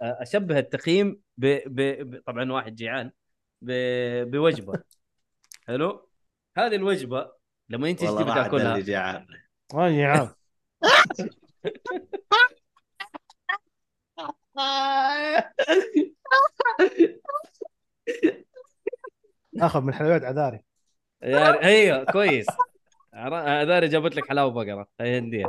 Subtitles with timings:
[0.00, 1.46] أشبه التقييم ب...
[1.66, 2.10] ب...
[2.10, 2.22] ب...
[2.26, 3.12] طبعا واحد جيعان.
[3.62, 3.70] ب...
[4.30, 4.82] بوجبة.
[5.66, 6.08] حلو؟
[6.58, 7.32] هذه الوجبة
[7.68, 9.26] لما أنت والله تجي راح تأكلها؟
[9.74, 10.28] ما يا عم
[19.60, 20.64] آخذ من حلويات عذاري.
[21.22, 22.46] هي كويس.
[23.14, 24.88] هذول جابت لك حلاوة بقرة.
[25.00, 25.46] هي هندية.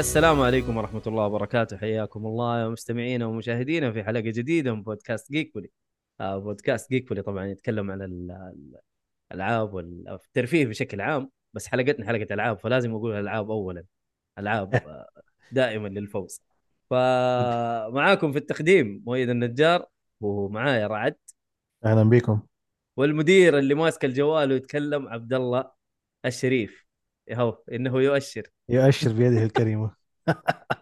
[0.00, 1.76] السلام عليكم ورحمة الله وبركاته.
[1.76, 5.70] حياكم الله يا مستمعينا ومشاهدينا في حلقة جديدة من بودكاست جيكولي.
[6.20, 8.80] آه بودكاست جيكولي طبعا يتكلم عن ال- ال-
[9.32, 13.84] الألعاب والترفيه بشكل عام بس حلقتنا حلقة ألعاب فلازم أقول الألعاب أولا.
[14.38, 15.08] ألعاب آه،
[15.52, 16.42] دائما للفوز.
[16.90, 19.86] فمعاكم في التقديم مؤيد النجار
[20.20, 21.16] ومعايا رعد.
[21.84, 22.42] أهلا بكم
[22.96, 25.70] والمدير اللي ماسك الجوال ويتكلم عبد الله
[26.26, 26.86] الشريف.
[27.32, 28.42] هو؟ إنه يؤشر.
[28.70, 29.94] يؤشر بيده الكريمة.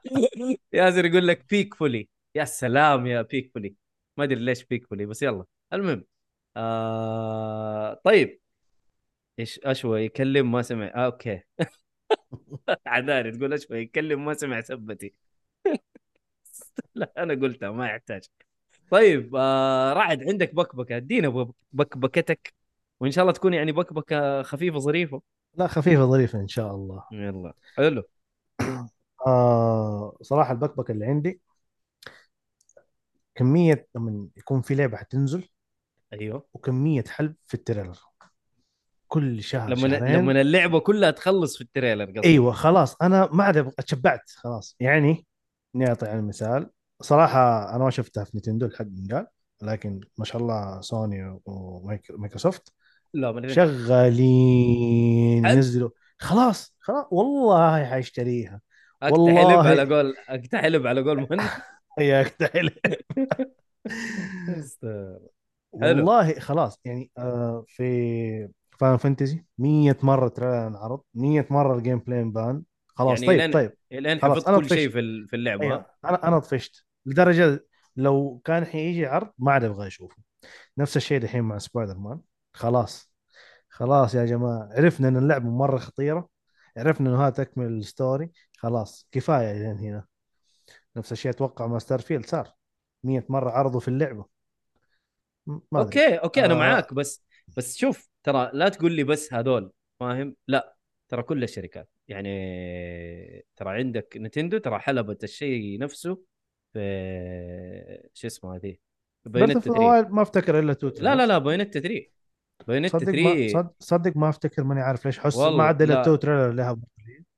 [0.73, 3.75] ياسر يقول لك بيك فولي يا سلام يا بيك فولي
[4.17, 5.45] ما أدري ليش بيك فولي بس يلا.
[5.73, 6.05] المهم
[6.57, 8.41] آه طيب.
[9.39, 10.87] إيش أشوى يكلم ما سمع.
[10.95, 11.43] آه أوكي.
[12.87, 15.15] عذاري تقول أشوى يكلم ما سمع سبتي.
[16.95, 18.25] لا أنا قلتها ما يحتاج.
[18.91, 20.97] طيب آه رعد عندك بكبكة.
[20.97, 22.55] أدينا بك- بكبكتك
[23.01, 25.23] وإن شاء الله تكون يعني بكبكة خفيفة ظريفة.
[25.59, 27.03] لا خفيفة ظريفة إن شاء الله.
[27.13, 27.55] يلا.
[27.77, 28.03] حلو.
[29.27, 31.41] آه صراحة البكبكة اللي عندي
[33.35, 35.49] كمية لما يكون في لعبة حتنزل
[36.13, 36.47] أيوه.
[36.55, 37.99] وكمية حلب في ال trailer.
[39.09, 40.17] كل شهر لما شهرين.
[40.17, 42.29] لما اللعبة كلها تخلص في ال trailer قصدي.
[42.29, 42.97] أيوه خلاص.
[43.03, 44.77] أنا ما عاد أتشبعت خلاص.
[44.81, 45.27] يعني
[45.77, 46.71] إني أعطي على المثال
[47.01, 49.27] صراحة أنا ما شفتها في نتندو الحق قال
[49.63, 52.73] لكن ما شاء الله سوني ومايكروسوفت
[53.15, 55.55] لا من شغالين حلو.
[55.57, 57.07] ينزلوا خلاص خلاص.
[57.11, 58.61] والله حاشتريها
[59.03, 59.69] اكتحلب والله.
[59.69, 61.39] على قول اكتحلب على قول من؟
[62.01, 62.71] يا كتحل
[64.83, 65.21] حلو.
[65.73, 66.81] والله خلاص.
[66.85, 68.49] يعني آه في
[68.81, 71.01] فان فانتزي 100 مرة ترى انعرض.
[71.15, 73.73] 100 مرة الجيم بلاي بان خلاص يعني طيب لين- طيب.
[73.93, 74.89] الآن حفظت كل شيء.
[74.89, 75.65] في في اللعبة.
[75.65, 75.87] أيوة.
[76.05, 76.85] أنا أنا طفشت.
[77.07, 77.67] لدرجة
[77.97, 80.17] لو كان حيجي عرض ما عاد أبغى أشوفه.
[80.79, 82.21] نفس الشيء دحين مع سبايدر مان
[82.53, 83.13] خلاص.
[83.69, 86.29] خلاص يا جماعة عرفنا إن اللعبه مرة خطيرة
[86.77, 88.31] عرفنا إنه هذا تكمل ال story.
[88.59, 90.07] خلاص كفاية لين هنا.
[90.97, 92.55] نفس الشيء أتوقع مع Starfield صار.
[93.05, 94.27] 100 مرة عرضوا في اللعبة.
[95.47, 95.63] ما.
[95.75, 96.59] okay okay أنا آه.
[96.59, 97.25] معاك بس
[97.57, 100.77] بس شوف ترى لا تقول لي بس هذول فاهم؟ لا
[101.09, 101.91] ترى كل الشركات.
[102.09, 106.23] يعني ترى عندك نتندو ترى حلبت الشيء نفسه
[106.73, 106.81] في
[108.15, 108.77] شو اسمه هذه؟
[109.25, 112.18] بس 3 ما أفتكر إلا two لا لا لا بايونيتا 3
[112.67, 115.95] بايونيتا صدق ما 3 صدق, صدق ما أفتكر ماني عارف ليش حس ما عاد الا
[115.95, 116.03] لا.
[116.03, 116.77] two trailer لها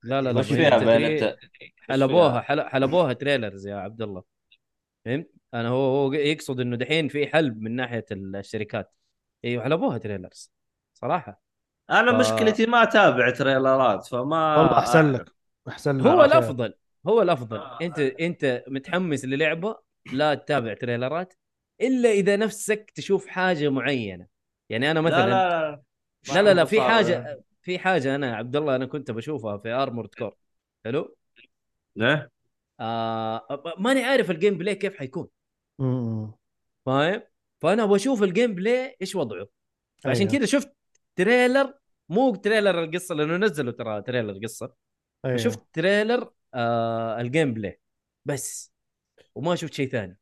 [0.03, 4.22] لا لا لا وش فيها بايونيتا 3 بيانات حلبوها حل- حلبوها trailers يا عبد الله.
[5.04, 8.92] فهمت؟ أنا هو هو يقصد إنه دحين في حلب من ناحية الشركات.
[9.44, 10.53] أيوه حلبوها trailers
[10.94, 11.42] صراحة.
[11.91, 15.30] أنا ف- مشكلتي ما أتابع trailer ات فما والله أحسن لك.
[15.69, 16.06] أحسن لك.
[16.06, 16.75] هو الأفضل
[17.06, 17.62] هو الأفضل.
[17.82, 19.76] أنت أنت متحمس للعبة
[20.12, 21.34] لا تتابع trailer ات
[21.80, 24.26] إلا إذا نفسك تشوف حاجة معينة.
[24.70, 25.82] يعني أنا مثلا لا
[26.28, 26.42] لا لا.
[26.42, 30.37] لا, لا في حاجة في حاجة أنا عبد الله أنا كنت بشوفها في Armored Core
[30.84, 31.16] حلو؟
[32.00, 32.31] إيه
[32.80, 35.28] آه ماني عارف ال gameplay كيف حيكون.
[36.86, 37.22] فاهم؟
[37.62, 39.47] فأنا بشوف ال gameplay إيش وضعه.
[39.98, 40.38] فعشان أيوه.
[40.38, 40.76] كذا شفت
[41.16, 41.75] trailer
[42.09, 44.74] مو trailer القصة لأنه نزلوا ترى trailer قصة.
[45.24, 45.36] أيوه.
[45.36, 47.80] شفت trailer آه ال gameplay
[48.24, 48.72] بس.
[49.34, 50.18] وما شفت شيء ثاني.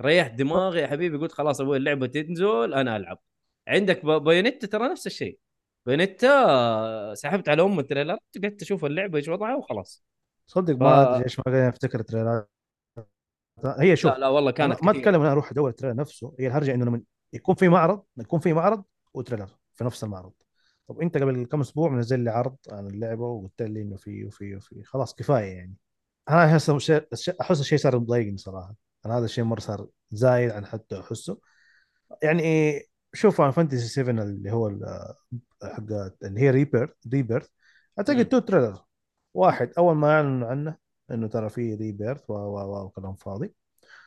[0.00, 3.22] ريحت دماغي يا حبيبي قلت خلاص أبوي اللعبة تنزل أنا ألعب.
[3.68, 5.38] عندك بايونيتا ترى نفس الشيء.
[5.86, 10.04] بايونيتا سحبت على أم ال trailer قعدت أشوف اللعبة إيش وضعها وخلاص.
[10.46, 12.50] صدق ف- ما أدري إيش ما افتكر trailer ات
[13.64, 14.90] هي شوف لا لا والله كانت ما.
[14.90, 16.34] اتكلم أنا أروح أدور ال trailer نفسه.
[16.40, 17.02] هي الهرجة إنه لما
[17.32, 18.84] يكون في معرض يكون في معرض
[19.14, 20.32] و trailer في نفس المعرض.
[20.88, 24.56] طب أنت قبل كم أسبوع منزل لي عرض عن اللعبة وقلت لي إنه في وفي
[24.56, 24.82] وفي.
[24.84, 25.74] خلاص كفاية يعني.
[26.30, 27.06] أنا أحس الشيء
[27.40, 28.74] أحس الشيء صار مضايقني صراحة.
[29.06, 31.38] أنا هذا الشيء مرة صار زايد عن حتى أحسه.
[32.22, 32.80] يعني
[33.12, 34.70] شوف Final Fantasy 7 اللي هو
[35.62, 35.82] حق
[36.24, 37.48] اللي هي Rebirth Rebirth
[37.98, 38.28] أعتقد.
[38.28, 38.78] تو trailer
[39.34, 40.76] واحد أول ما أعلنوا عنه
[41.10, 43.54] إنه ترى في Rebirth و و و كلام فاضي.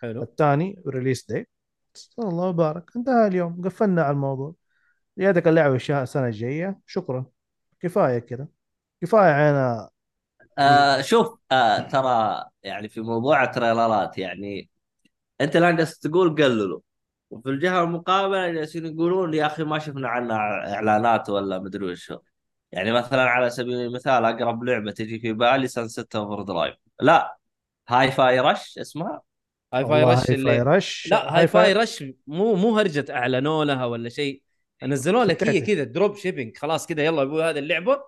[0.01, 0.23] حلو.
[0.23, 1.49] الثاني release date
[2.19, 3.61] الله يبارك انتهى اليوم.
[3.65, 4.55] قفلنا على الموضوع.
[5.17, 6.79] يدك اللعبة الشهر السنة الجاية.
[6.85, 7.25] شكرا.
[7.79, 8.47] كفاية كذا
[9.01, 9.89] كفاية أنا
[10.57, 14.69] آه شوف آه ترى يعني في موضوع التريلرات يعني
[15.41, 16.79] أنت الآن تقول قللوا.
[17.33, 22.13] وفي الجهة المقابلة جالسين يقولون يا أخي ما شفنا عنها إعلانات ولا مدري وش.
[22.71, 27.37] يعني مثلا على سبيل المثال أقرب لعبة تجي في بالي Sunset Overdrive لا.
[27.89, 29.21] Hi-Fi Rush اسمها.
[29.73, 34.41] Hi-Fi Rush Hi-Fi اللي Rush لا Hi-Fi Rush مو مو هرجة أعلنوا لها ولا شيء.
[34.83, 35.61] نزلوا لك هي.
[35.61, 38.03] كذا drop shipping خلاص كذا يلا أبوي هذه اللعبة.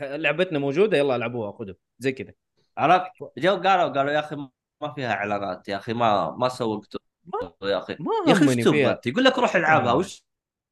[0.00, 1.74] لعبتنا موجودة يلا العبوها خذوا.
[1.98, 2.32] زي كذا.
[2.78, 4.36] عرفت؟ جو قالوا قالوا يا أخي
[4.80, 7.00] ما فيها إعلانات يا أخي ما ما سوقتوا.
[7.62, 9.96] يا أخي ما يا أخي إيش تبغى؟ انت؟ يقول لك روح العبها آه.
[9.96, 10.26] وش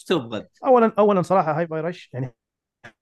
[0.07, 2.35] تبغى؟ اولا اولا صراحة Hi-Fi Rush يعني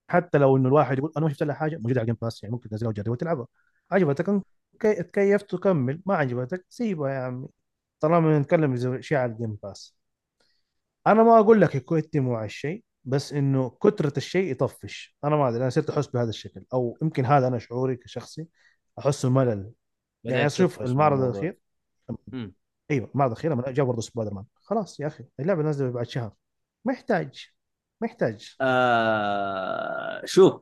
[0.09, 2.53] حتى لو إنه الواحد يقول أنا ما شفت لها حاجة موجودة على Game Pass يعني
[2.55, 3.47] ممكن تنزلها وتجربها وتلعبها.
[3.91, 4.41] عجبتك؟
[4.79, 7.47] كي- تكيفت وكمل ما عجبتك؟ سيبها يا عمي.
[7.99, 9.95] طالما نتكلم شيء على ال Game Pass
[11.07, 15.17] أنا ما أقول لك يكون يتموا على الشيء بس إنه كثرة الشيء يطفش.
[15.23, 16.63] أنا ما أدري أنا صرت أحس بهذا الشكل.
[16.73, 18.47] أو يمكن هذا أنا شعوري كشخصي
[18.99, 19.71] احس الملل
[20.23, 21.21] يعني أشوف المعرض.
[21.21, 21.57] الأخير.
[22.91, 24.45] إيوه المعرض الاخير لما جاء برضه سبايدر مان.
[24.63, 26.31] خلاص يا أخي اللعبة نازله بعد شهر.
[26.85, 27.49] ما يحتاج
[28.01, 30.61] ما يحتاج آه شوف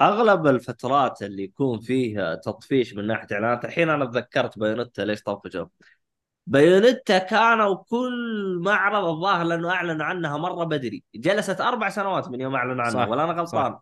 [0.00, 5.66] أغلب الفترات اللي يكون فيها تطفيش من ناحية إعلانات الحين أنا تذكرت Bayonetta ليش طفشوا.
[6.46, 11.04] Bayonetta كانوا كل معرض الظاهر لأنه اعلنوا عنها مرة بدري.
[11.14, 13.78] جلست أربع سنوات من يوم اعلنوا عنها صح، ولا أنا غلطان.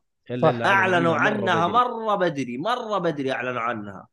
[0.65, 1.73] أعلنوا عنها عنها بدري.
[1.73, 4.07] مرة بدري مرة بدري أعلنوا عنها.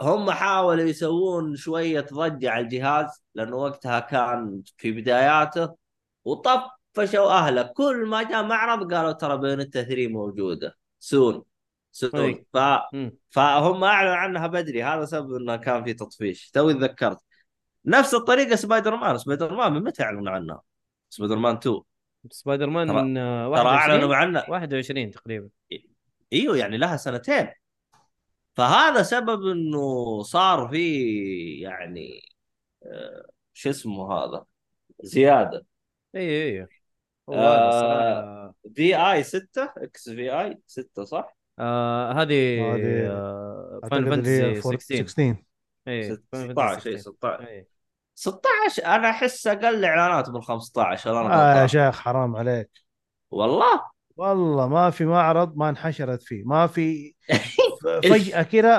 [0.00, 5.74] هم حاولوا يسوون شوية ضجة على الجهاز لأنه وقتها كان في بداياته
[6.24, 7.62] وطفشوا أهله.
[7.62, 10.76] كل ما جاء معرض قالوا ترى Bayonetta 3 موجودة.
[10.98, 11.42] soon
[11.92, 12.20] soon.
[12.20, 12.46] أي.
[12.52, 12.58] ف...
[13.30, 14.82] فهم أعلنوا عنها بدري.
[14.82, 16.50] هذا سبب إنه كان في تطفيش.
[16.50, 17.18] توي تذكرت.
[17.84, 20.62] نفس الطريقة Spider-Man Spider-Man من متى أعلنوا عنها؟
[21.10, 21.80] سبايدر مان 2
[22.30, 24.44] سبايدر مان من آه، ترى 21 اعلنوا عنها.
[24.48, 25.48] 21 تقريبا.
[26.32, 27.48] إيوه يعني لها سنتين.
[28.56, 32.22] فهذا سبب إنه صار في يعني
[32.86, 34.44] آه، شو اسمه هذا
[35.02, 35.66] زيادة.
[36.16, 36.20] اي
[36.60, 36.66] اي
[37.28, 44.54] آه، في اي 6 إكس في اي 6 صح؟ آه هذه هذه آه فان فانتسي
[44.54, 45.36] فور- 16 16
[45.88, 47.66] اي 16 اي 16 اي
[48.14, 52.70] 16 أنا أحس أقل إعلانات من 15 ولا أنا آه يا شيخ حرام عليك.
[53.30, 53.82] والله؟
[54.16, 56.44] والله ما في معرض ما انحشرت فيه.
[56.44, 57.14] ما في
[57.82, 58.78] ف- فجأة كذا آه،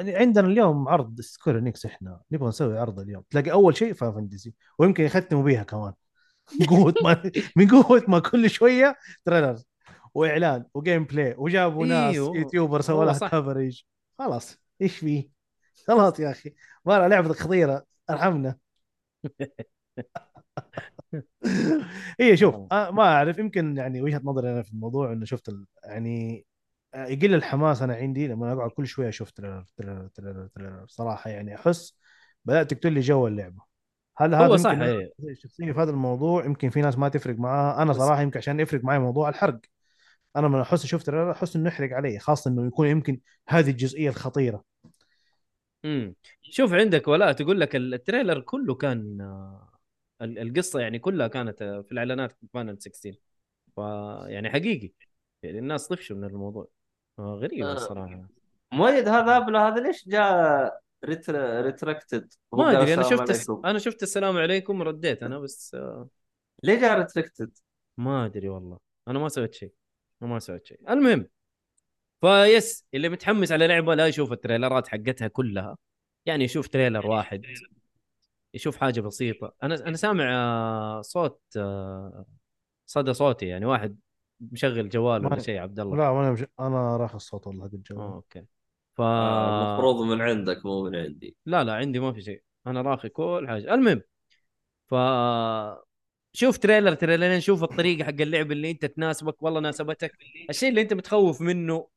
[0.00, 4.12] آه، عندنا اليوم عرض Square Enix إحنا نبغى نسوي عرض اليوم تلاقي أول شيء Final
[4.12, 5.92] Fantasy ويمكن يختموا بيها كمان
[6.60, 9.56] من قوة ما من قوة ما كل شوية trailer
[10.14, 12.36] وإعلان و gameplay وجابوا ناس أيوه.
[12.36, 13.18] YouTuber سووا لها.
[13.18, 13.82] كفرج
[14.18, 15.30] خلاص إيش فيه؟
[15.86, 16.54] خلاص يا أخي
[16.84, 18.58] ما لعبتك خطيرة أرحمنا
[22.20, 25.54] هي شوف آه ما أعرف يمكن يعني وجهة نظري أنا في الموضوع إنه شفت.
[25.84, 26.46] يعني
[26.94, 30.86] يقل الحماس أنا عندي لما أقعد كل شوية أشوف trailer trailer trailer trailer.
[30.88, 31.98] صراحة يعني أحس
[32.44, 33.62] بدأت تقتل لي جو اللعبة.
[34.16, 34.70] هل هذا هو صح.
[35.30, 37.82] الشخصيه في هذا الموضوع؟ يمكن في ناس ما تفرق معاها.
[37.82, 39.60] أنا صراحة يمكن عشان يفرق معي موضوع الحرق.
[40.36, 44.08] أنا لما أحس أشوف trailer أحس إنه يحرق علي خاصة إنه يكون يمكن هذه الجزئية
[44.08, 44.64] الخطيرة.
[45.84, 49.70] امم شوف عندك ولاء تقول لك ال trailer كله كان آه،
[50.22, 53.18] ال- القصة يعني كلها كانت آه، في الإعلانات Final 16
[53.74, 54.92] فيعني حقيقي
[55.42, 56.68] يعني الناس طفشوا من الموضوع.
[57.18, 57.72] غريبة آه.
[57.72, 58.28] الصراحة.
[58.72, 63.50] مؤيد هذا ابله هذا ليش جاء retracted ما أدري أنا شفت الس...
[63.50, 66.08] أنا شفت السلام عليكم ورديت أنا بس آه،
[66.64, 67.58] ليه جاء retracted؟
[67.96, 68.78] ما أدري والله.
[69.08, 69.72] أنا ما سويت شيء.
[70.22, 70.80] أنا ما سويت شيء.
[70.90, 71.28] المهم
[72.20, 75.76] فيس اللي متحمس على لعبة لا يشوف التريلرات حقتها كلها.
[76.26, 77.42] يعني يشوف trailer واحد
[78.54, 79.54] يشوف حاجة بسيطة.
[79.62, 82.26] أنا أنا سامع آه، صوت آه،
[82.86, 83.98] صدى صوتي يعني واحد
[84.40, 86.44] مشغل جوال ولا شيء عبد الله؟ لا أنا مش...
[86.60, 88.00] أنا راخ الصوت والله حق آه، الجوال.
[88.00, 88.44] okay.
[88.94, 91.36] ف آه، المفروض من عندك مو من عندي.
[91.46, 92.42] لا لا عندي ما في شيء.
[92.66, 93.74] أنا راخي كل حاجة.
[93.74, 94.02] المهم
[94.86, 94.94] ف
[96.32, 99.42] شوف trailer تريلرين شوف الطريقة حق اللعب اللي أنت تناسبك.
[99.42, 100.12] والله ناسبتك.
[100.50, 101.88] الشيء اللي أنت متخوف منه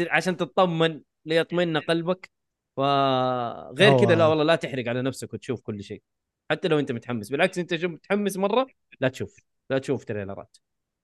[0.00, 2.30] عشان تطمن ليطمئن قلبك.
[2.76, 4.26] فغير كذا لا.
[4.26, 6.02] والله لا تحرق على نفسك وتشوف كل شيء.
[6.50, 7.30] حتى لو أنت متحمس.
[7.30, 8.66] بالعكس أنت شوف متحمس مرة
[9.00, 9.36] لا تشوف
[9.70, 10.56] لا تشوف تريلرات.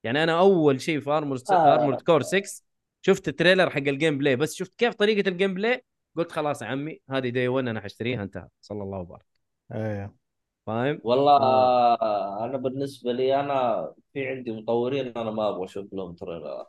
[0.05, 1.75] يعني أنا أول شيء في Armored آه.
[1.75, 2.43] Armored Core 6
[3.03, 5.85] شفت ال trailer حق ال gameplay بس شفت كيف طريقة ال gameplay
[6.17, 9.27] قلت خلاص يا عمي هذه day 1 أنا حاشتريها انتهى صلى الله وبارك
[9.75, 10.15] إيه
[10.67, 12.45] فاهم؟ والله آه.
[12.45, 16.69] أنا بالنسبة لي أنا في عندي مطورين أنا ما أبغى أشوف لهم تريلرات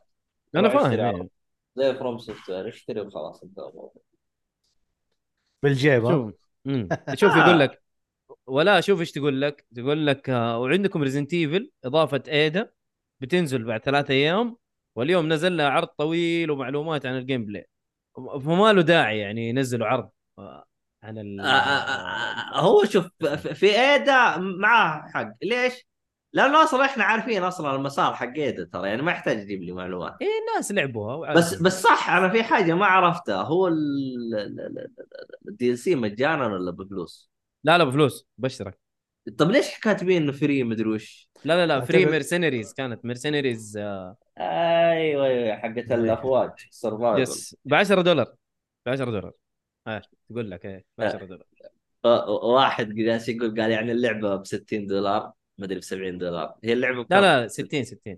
[0.55, 1.29] أنا فاهم إيه.
[1.75, 3.71] زي FromSoftware اشتري وخلاص انتهى.
[5.63, 6.33] بالجيب شوف.
[7.13, 7.81] شوف يقول لك
[8.47, 12.71] ولا شوف إيش تقول لك تقول لك آه، وعندكم Resident Evil إضافة ايدا
[13.21, 14.57] بتنزل بعد ثلاثة أيام
[14.95, 17.69] واليوم نزل لها عرض طويل ومعلومات عن ال gameplay
[18.15, 20.65] فما له داعي يعني ينزلوا عرض آه،
[21.03, 23.05] عن ال آه، آه، هو شوف
[23.59, 25.87] في- إيدا معاه حق ليش؟
[26.33, 30.15] لأنه أصلا إحنا عارفين أصلا المسار حق إيدا ترى يعني ما يحتاج يجيب لي معلومات
[30.21, 31.63] إيه الناس لعبوها بس وعارفين.
[31.63, 33.67] بس صح أنا في حاجة ما عرفتها هو
[35.47, 37.29] ال DLC مجانا ولا بفلوس؟
[37.63, 38.79] لا لا بفلوس بشترك
[39.37, 43.05] طب ليش كاتبين إنه free مدري وش؟ لا لا لا free Mercenaries كانت.
[43.05, 48.33] Mercenaries أيوه أيوه حقت الأفواج survival yes ب 10 دولار.
[48.85, 49.31] ب 10 دولار.
[49.87, 51.45] ها تقول لك إيه ب 10 دولار
[52.43, 56.55] واحد جالس يقول؟ قال يعني اللعبة ب 60 دولار مدري ب 70 دولار.
[56.63, 58.17] هي اللعبة لا بكم؟ لا 60 60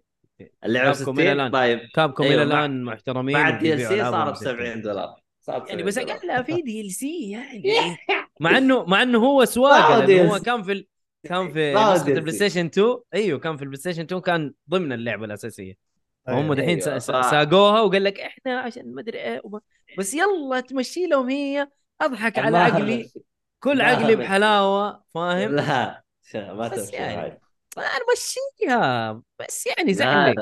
[0.66, 1.52] اللعبة ب كابكوم إلى 60 الآن.
[1.52, 1.80] طيب.
[1.96, 4.54] كابكم أيوة، إلى مع- الآن محترمين بعد دي ال سي صار ب 60.
[4.56, 5.16] 70 دولار.
[5.48, 5.98] يعني 70 بس.
[5.98, 7.64] اقلها في دي ال سي يعني.
[8.40, 10.40] مع انه مع إنه هو سواقه ما هو.
[10.40, 10.88] كان في ال...
[11.28, 12.08] كان في نسخه.
[12.08, 15.74] البلاي ستيشن 2 أيوه كان في البلاي ستيشن 2 كان ضمن اللعبة الأساسية.
[16.28, 16.56] وهم أيوة.
[16.56, 19.62] دحين أيوة، ف- ساقوها وقال لك إحنا عشان ما أدري إيه وما...
[19.98, 21.68] بس يلا تمشي لهم هي.
[22.02, 23.12] أضحك على عقلي.
[23.60, 24.16] كل عقلي.
[24.16, 26.04] بحلاوة فاهم؟ لا.
[26.36, 27.40] ما تمشي يعني.
[27.78, 29.22] أنا مشيها.
[29.40, 30.40] بس يعني لا زعلق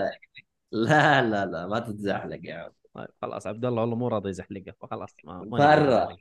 [0.72, 1.22] لا.
[1.22, 2.72] لا لا ما تتزحلق يا عم.
[2.94, 6.18] طيب خلاص عبد الله والله مو راضي يزحلقها فخلاص ما برا.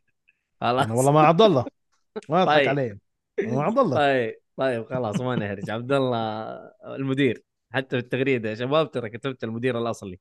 [0.60, 0.84] خلاص.
[0.84, 1.64] أنا والله ما عبد الله.
[2.28, 2.68] ما أضحك طيب.
[2.68, 2.98] عليه.
[3.40, 3.96] أنا ما عبد الله.
[3.96, 4.40] طيب.
[4.56, 5.70] طيب خلاص ما نهرج.
[5.70, 6.22] عبد الله
[6.84, 7.42] المدير
[7.72, 10.18] حتى في التغريدة يا شباب ترى كتبت المدير الأصلي.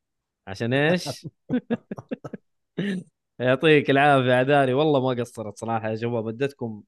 [0.47, 1.27] عشان إيش؟
[3.39, 4.73] يعطيك العافية عذاري.
[4.73, 6.83] والله ما قصرت صراحة يا شباب أدتكم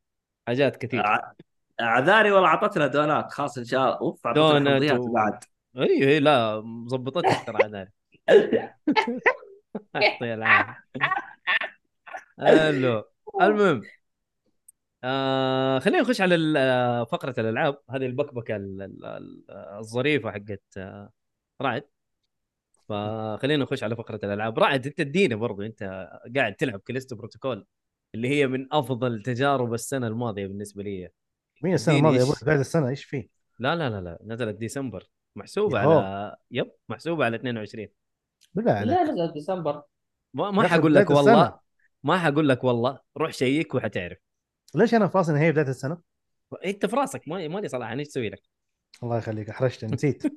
[0.48, 1.34] حاجات كثير ع-
[1.82, 3.98] اعذاري والله اعطتنا دونات خلاص إن شاء الله.
[3.98, 5.44] أوف دونات و- بعد.
[5.78, 7.92] إي إي لا مظبطتك ترى عذاري.
[9.96, 10.84] يعطيه العافية.
[12.40, 13.04] حلو
[13.42, 13.82] المهم.
[15.08, 17.78] آه خلينا نخش على آه، فقرة الألعاب.
[17.90, 21.12] هذه البكبكة ال- ال- ال- الظريفة حقت آه،
[21.62, 21.84] رعد.
[22.90, 24.60] فخلينا نخش على فقرة الألعاب.
[24.60, 27.66] رعد أنت ادينا برضو أنت قاعد تلعب Callisto Protocol
[28.16, 31.10] اللي هي من أفضل تجارب السنة الماضية بالنسبة لي.
[31.64, 33.28] مين الماضية يا إيش؟ بعد السنة إيش فيه؟
[33.60, 35.10] لا لا لا لا نزلت ديسمبر.
[35.36, 36.00] محسوبة يهو.
[36.00, 37.88] على يب محسوبة على 22
[38.54, 38.88] بالله عليك.
[38.98, 39.84] لا نزل ديسمبر.
[40.34, 41.60] ما, ما حقول لك والله السنة.
[42.04, 44.18] ما حقول لك والله روح شيك وحتعرف.
[44.76, 45.98] ليش أنا فاصل هي بداية السنة؟
[46.66, 48.42] أنت في راسك ما مالي صلاح أنا إيش أسوي لك؟
[49.04, 50.24] الله يخليك أحرجتني نسيت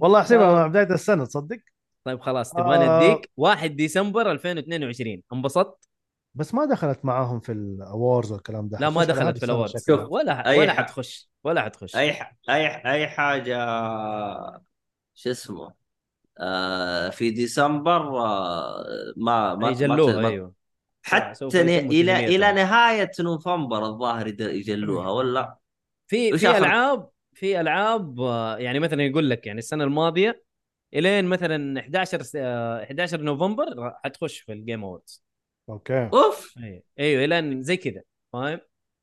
[0.00, 1.58] والله أحسبها مع بداية السنة تصدق
[2.04, 2.98] طيب خلاص تبغاني آه.
[2.98, 5.88] أديك 1 ديسمبر 2022 انبسطت؟
[6.34, 10.06] بس ما دخلت معاهم في الاوورز والكلام ده لا ما دخلت في شكلها.
[10.06, 12.36] ولا أي ولا ح- حتخش ولا حتخش أي ح...
[12.50, 12.86] أي ح...
[12.86, 13.56] أي حاجة
[15.14, 15.81] شو اسمه آه
[17.10, 18.84] في ديسمبر آه
[19.16, 20.28] ما ما يجلوها ما...
[20.28, 20.52] أيوه.
[21.02, 21.68] حتى ن...
[21.68, 22.26] إلى.
[22.36, 25.58] إلى نهاية نوفمبر الظاهر يجلوها ولا؟
[26.06, 30.42] في في؟ ألعاب في ألعاب آه، يعني مثلا يقول لك يعني السنة الماضية
[30.94, 35.24] إلين مثلا 11 س- آه، 11 نوفمبر حتخش في ال Game Awards
[35.68, 36.10] أوكي.
[36.12, 36.54] أوف!
[36.58, 38.60] أيوه أيوه إلين زي كذا فاهم؟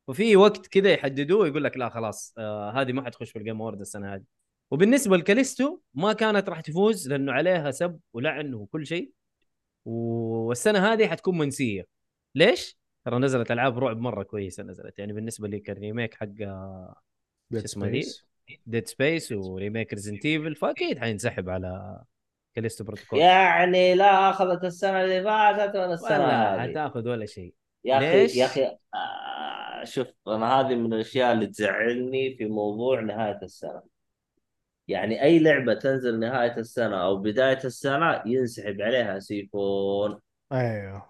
[0.08, 3.62] وفي وقت كذا يحددوه يقول لك لا خلاص آه هذه ما حتخش في ال Game
[3.62, 4.24] Award السنة هذه.
[4.72, 9.12] وبالنسبة لكاليستو ما كانت راح تفوز لأنه عليها سب ولعن وكل شيء
[9.86, 11.88] والسنة هذه حتكون منسية
[12.36, 16.28] ليش؟ ترى نزلت ألعاب رعب مرة كويسة نزلت يعني بالنسبة لي كال remake حق
[17.54, 18.24] Dead اسمها Dead؟ Space.
[18.66, 22.02] Dead Space و remake Resident Evil فأكيد حينسحب على
[22.56, 27.54] Callisto Protocol يعني لا أخذت السنة اللي فاتت ولا السنة ولا هذه حتاخذ ولا شيء
[27.86, 33.00] يا أخي ليش؟ يا أخي آه شوف أنا هذه من الأشياء اللي تزعلني في موضوع
[33.00, 33.82] نهاية السنة
[34.90, 40.20] يعني أي لعبة تنزل نهاية السنة أو بداية السنة ينسحب عليها سيفون.
[40.52, 41.06] أيوه.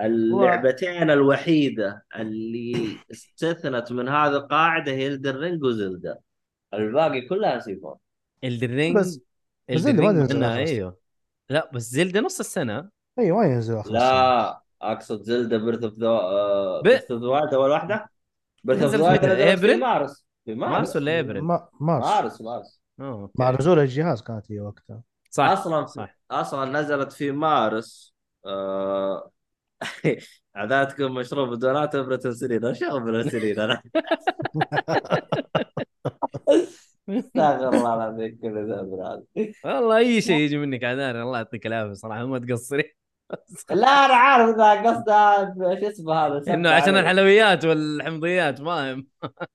[0.00, 6.18] اللعبتين الوحيدة اللي استثنت من هذه القاعدة هي Elden Ring و Zelda
[6.74, 7.94] الباقي كلها سيفون.
[8.44, 9.20] Elden Ring بس-
[9.70, 10.44] بس Zelda ما تنزل.
[10.44, 10.96] أيوه.
[11.50, 12.88] لا بس Zelda نص السنة.
[13.18, 13.92] أيوه ما ينزل اخر.
[13.92, 18.10] لا أقصد Zelda Breath of the Breath of the أول واحدة؟
[18.64, 20.26] Breath of the في؟ مارس.
[20.44, 20.72] في مارس.
[20.72, 22.04] مارس ولا ابريل؟ ما مارس.
[22.06, 22.77] مارس مارس.
[23.38, 25.02] مع نزول الجهاز كانت هي وقتها.
[25.30, 26.18] صح أصلا صح.
[26.30, 28.14] أصلا نزلت في مارس
[28.46, 29.30] آه...
[30.54, 33.82] عادات تكون مشروب بدونات ابرة سنين إيش ابرة سنين أنا؟
[37.08, 39.22] استغفر الله العظيم كل ذنب هذا
[39.64, 42.94] والله أي شيء يجي منك عذاري الله يعطيك العافية صراحة ما تقصري.
[43.70, 46.96] لا أنا عارف ذا قصده شو اسمه هذا إنه عشان.
[46.96, 49.06] الحلويات والحمضيات فاهم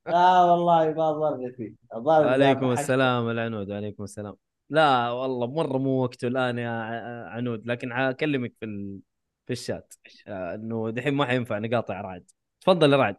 [0.08, 1.76] لا والله ما ضرني فيه.
[2.08, 4.36] عليكم السلام العنود عليكم السلام.
[4.70, 9.00] لا والله مرة مو وقته الآن يا ع- عنود لكن حكلمك في ال...
[9.48, 9.94] في الشات.
[10.28, 12.32] آه، إنه دحين ما حينفع نقاطع رعد.
[12.62, 13.16] تفضل يا رعد.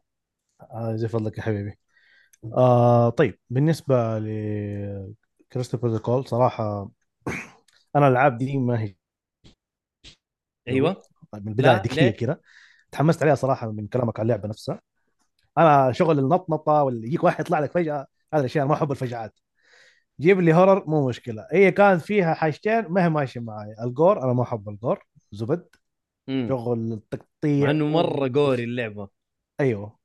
[0.63, 1.79] آه زي فضلك يا حبيبي.
[2.57, 4.27] آه طيب بالنسبة ل
[5.53, 6.91] كريستال بروتوكول صراحة
[7.97, 8.95] أنا الألعاب دي ما هي
[10.69, 11.03] أيوه.
[11.35, 12.41] من البداية لا، ذكية ليه؟ كذا
[12.93, 14.81] تحمست عليها صراحة من كلامك عن اللعبة نفسها.
[15.59, 19.39] أنا شغل النطنطة واللي يجيك واحد يطلع لك فجأة هذا الأشياء أنا ما أحب الفجعات.
[20.21, 21.47] جيب لي هورر مو مشكلة.
[21.53, 23.75] هي كانت فيها حاجتين ما هي ماشية معي.
[23.85, 25.05] الجور أنا ما أحب الجور.
[25.33, 25.69] زبد.
[26.29, 26.47] مم.
[26.49, 27.71] شغل التقطيع.
[27.71, 29.09] إنه مرة قوري اللعبة.
[29.61, 29.99] أيوه.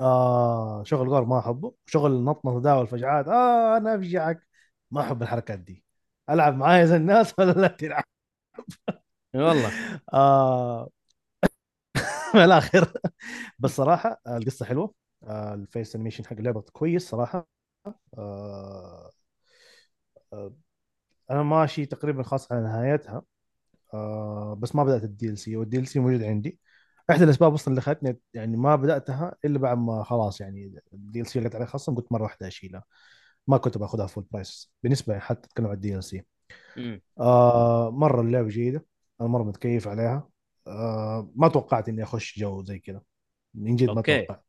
[0.00, 1.74] آه شغل جور ما أحبه.
[1.86, 4.46] شغل النطنطة ده والفجعات آه أنا أفجعك.
[4.90, 5.84] ما أحب الحركات دي.
[6.30, 8.04] ألعب معايا زي الناس ولا لا تلعب؟
[9.36, 9.70] والله.
[10.14, 10.90] آه.
[12.34, 12.92] من الآخر
[13.58, 14.94] بس صراحة القصة حلوة.
[15.24, 17.48] آه ال face animation حق اللعبة كويس صراحة.
[18.18, 19.10] آه
[20.32, 20.54] آه
[21.30, 23.22] أنا ماشي تقريبا خلاص على نهايتها.
[23.94, 26.60] آه بس ما بدأت ال DLC وال DLC موجود عندي.
[27.10, 31.38] إحدى الأسباب أصلا اللي خلتني يعني ما بدأتها إلا بعد ما خلاص يعني ال DLC
[31.38, 32.84] اللي عليه خصم قلت مرة واحدة أشيلها.
[33.46, 36.24] ما كنت بأخذها full price بالنسبة حتى تتكلم عن ال DLC.
[37.20, 38.86] آه مرة اللعبة جيدة.
[39.20, 40.28] أنا مرة متكيف عليها.
[40.66, 43.02] آه ما توقعت إني أخش جو زي كذا.
[43.54, 44.26] من جد ما أوكي.
[44.26, 44.44] توقعت.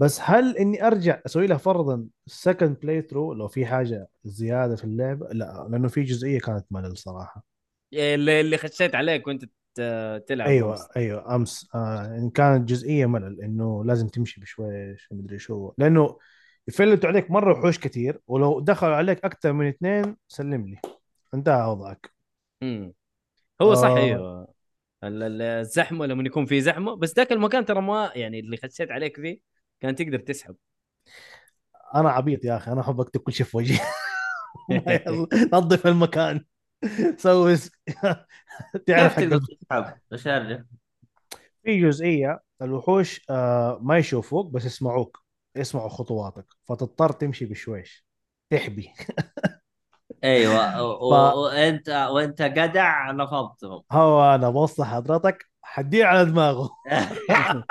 [0.00, 5.28] بس هل إني أرجع أسوي لها فرضا second playthrough لو في حاجة زيادة في اللعبة؟
[5.28, 7.44] لا لأنه في جزئية كانت ملل صراحة.
[7.94, 9.44] اللي اللي خشيت عليك وأنت
[10.28, 10.88] تلعب أيوه أمس.
[10.96, 11.68] أيوه أمس.
[11.74, 15.72] آه إن كانت جزئية ملل إنه لازم تمشي بشويش مدري شو.
[15.78, 16.18] لأنه
[16.68, 20.78] يفلتوا عليك مرة وحوش كثير ولو دخلوا عليك أكثر من اثنين سلم لي.
[21.34, 22.12] انتهى وضعك.
[22.62, 22.92] مم.
[23.62, 23.96] هو صح آه.
[23.96, 24.48] أيوه
[25.04, 26.94] ال- ال- الزحمة لما يكون في زحمة.
[26.96, 29.40] بس ذاك المكان ترى ما يعني اللي خشيت عليك فيه
[29.80, 30.56] كان تقدر تسحب.
[31.94, 33.78] أنا عبيط يا أخي أنا أحب أكتب كل شيء في وجهي.
[35.54, 36.44] نظف المكان.
[37.18, 37.56] سوي
[38.86, 39.40] تعرف كيف حق تقدر
[40.10, 40.66] تسحب؟
[41.64, 45.22] في جزئية الوحوش آه ما يشوفوك بس يسمعوك
[45.56, 46.46] يسمعوا خطواتك.
[46.64, 48.06] فتضطر تمشي بشويش.
[48.50, 48.92] تحبي.
[50.24, 50.82] أيوه.
[50.82, 53.82] و- ف- وانت وأنت قدع نفضتهم.
[53.92, 56.70] هو أنا بوصل حضرتك حديه على دماغه.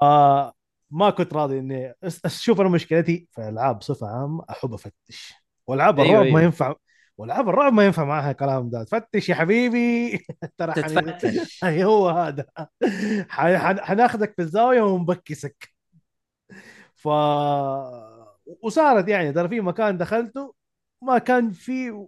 [0.00, 5.34] فما كنت راضي إني أشوف أنا مشكلتي في الألعاب بصفة عامة أحب أفتش.
[5.66, 6.42] والعاب أيوة، الرعب ما أيوة.
[6.42, 6.74] ينفع
[7.18, 8.84] والعاب الرعب ما ينفع معها كلام ده.
[8.84, 10.18] فتش يا حبيبي.
[10.58, 10.88] ترى حن...
[10.94, 11.64] تتفتش.
[11.64, 12.46] أي هو هذا.
[13.80, 15.68] حناخذك في الزاوية ونبكسك
[16.94, 17.08] ف
[18.62, 20.54] وصارت يعني ترى في مكان دخلته
[21.02, 22.06] ما كان في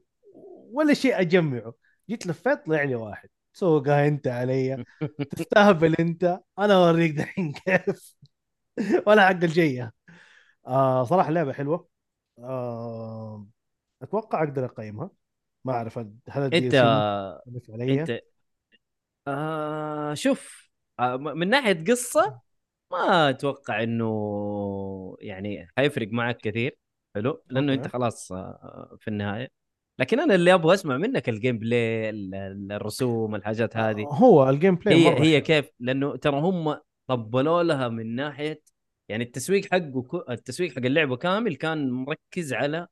[0.72, 1.74] ولا شيء أجمعه.
[2.10, 3.28] جيت لفيت طلع لي واحد.
[3.52, 4.84] سوقها أنت علي.
[5.36, 6.40] تستهبل أنت.
[6.58, 8.16] أنا أوريك دحين كيف.
[9.06, 9.92] ولا حق الجيه
[10.66, 11.88] آه صراحة لعبة حلوة.
[12.38, 13.46] آه
[14.02, 15.10] أتوقع أقدر أقيمها.
[15.64, 15.98] ما أعرف
[16.30, 16.74] هل انت
[17.88, 18.10] انت
[19.28, 20.70] آه شوف
[21.00, 22.40] آه من ناحية قصة
[22.94, 26.78] ما أتوقع إنه يعني حيفرق معك كثير
[27.14, 27.84] حلو؟ لأنه أوكي.
[27.84, 29.48] انت خلاص آه، في النهاية.
[30.00, 34.02] لكن أنا اللي أبغى أسمع منك ال gameplay ال- ال- الرسوم الحاجات هذه.
[34.06, 35.40] هو ال gameplay هي مرة هي.
[35.40, 38.62] كيف؟ لأنه ترى هم طبلوا لها من ناحية
[39.08, 42.86] يعني التسويق حقه كو- التسويق حق اللعبة كامل كان مركز على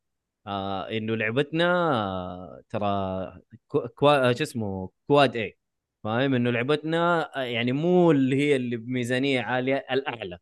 [0.46, 5.56] آه إنه لعبتنا آه ترى كو كوا آه، شو اسمه كواد اي
[6.04, 10.38] فاهم؟ إنه لعبتنا آه، يعني مو اللي هي اللي بميزانية عالية الأعلى.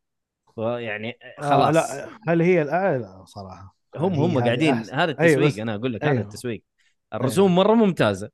[0.57, 1.75] يعني آه خلاص.
[1.75, 3.75] لا هل هي الأعلى؟ لا صراحة.
[3.95, 4.95] هم هم قاعدين أحسن.
[4.95, 6.23] هذا أيوة التسويق بس أنا أقول لك هذا أيوة.
[6.23, 6.63] التسويق.
[7.13, 8.29] الرسوم مرة ممتازة.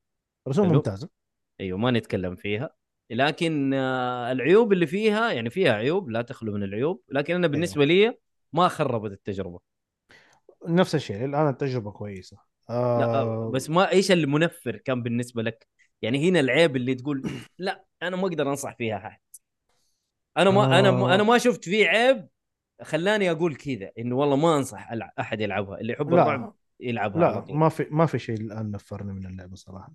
[0.47, 0.73] رسوم.
[0.73, 1.09] ممتازة.
[1.61, 2.69] أيوه ما نتكلم فيها.
[3.09, 7.01] لكن آه، العيوب اللي فيها يعني فيها عيوب لا تخلو من العيوب.
[7.09, 8.17] لكن أنا بالنسبة لي
[8.53, 9.59] ما خربت التجربة.
[10.67, 11.25] نفس الشيء.
[11.25, 12.37] الآن التجربة كويسة.
[12.69, 15.67] لا آه آه، بس ما إيش المنفر كان بالنسبة لك؟
[16.01, 17.21] يعني هنا العيب اللي تقول
[17.57, 19.19] لا أنا ما أقدر أنصح فيها أحد
[20.37, 21.15] أنا ما أنا ما آه.
[21.15, 22.27] أنا ما شفت فيه عيب
[22.81, 26.07] خلاني أقول كذا إنه والله ما أنصح أحد يلعبها اللي يحب.
[26.13, 29.91] الرعب يلعبها لا طول ما في ما في شيء الآن نفرني من اللعبة صراحة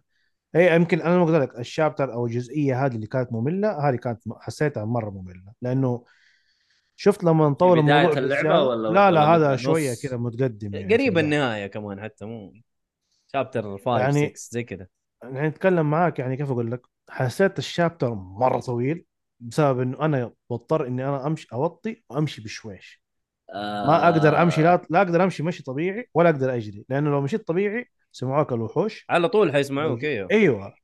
[0.54, 4.22] هي يمكن أنا ما قلت لك الشابتر أو الجزئية هذه اللي كانت مملة هذه كانت
[4.40, 6.04] حسيتها مرة مملة لأنه
[6.96, 10.94] شفت لما نطول بداية الموضوع اللعبة بزيادة- ولا- لا لا هذا؟ شوية كذا متقدم يعني
[10.94, 11.18] قريب.
[11.18, 12.52] النهاية كمان حتى مو
[13.32, 14.86] شابتر 5 يعني- 6 زي كذا
[15.22, 19.04] يعني نتكلم معاك يعني كيف أقول لك؟ حسيت الشابتر مرة طويل
[19.40, 23.02] بسبب إنه أنا بضطر إني أنا أمشي أوطي وأمشي بشويش.
[23.54, 27.48] ما أقدر أمشي لا لا أقدر أمشي مشي طبيعي ولا أقدر أجري لأنه لو مشيت
[27.48, 29.06] طبيعي سمعوك الوحوش.
[29.10, 30.28] على طول حيسمعوك إيوه.
[30.30, 30.74] إيوه.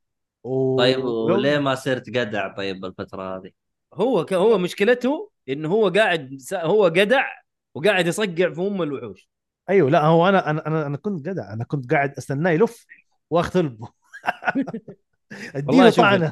[0.43, 0.77] و...
[0.77, 3.51] طيب وليه ما صرت قدع طيب بالفترة هذه؟
[3.93, 4.33] هو ك...
[4.33, 6.53] هو مشكلته إنه هو قاعد س...
[6.53, 7.25] هو قدع
[7.73, 9.29] وقاعد يصقع في أم الوحوش.
[9.69, 12.85] أيوه لا هو أنا أنا أنا, أنا كنت جدع أنا كنت قاعد أستناه يلف
[13.29, 13.98] وأختلبه.
[15.55, 16.31] اديله شوف طعنة.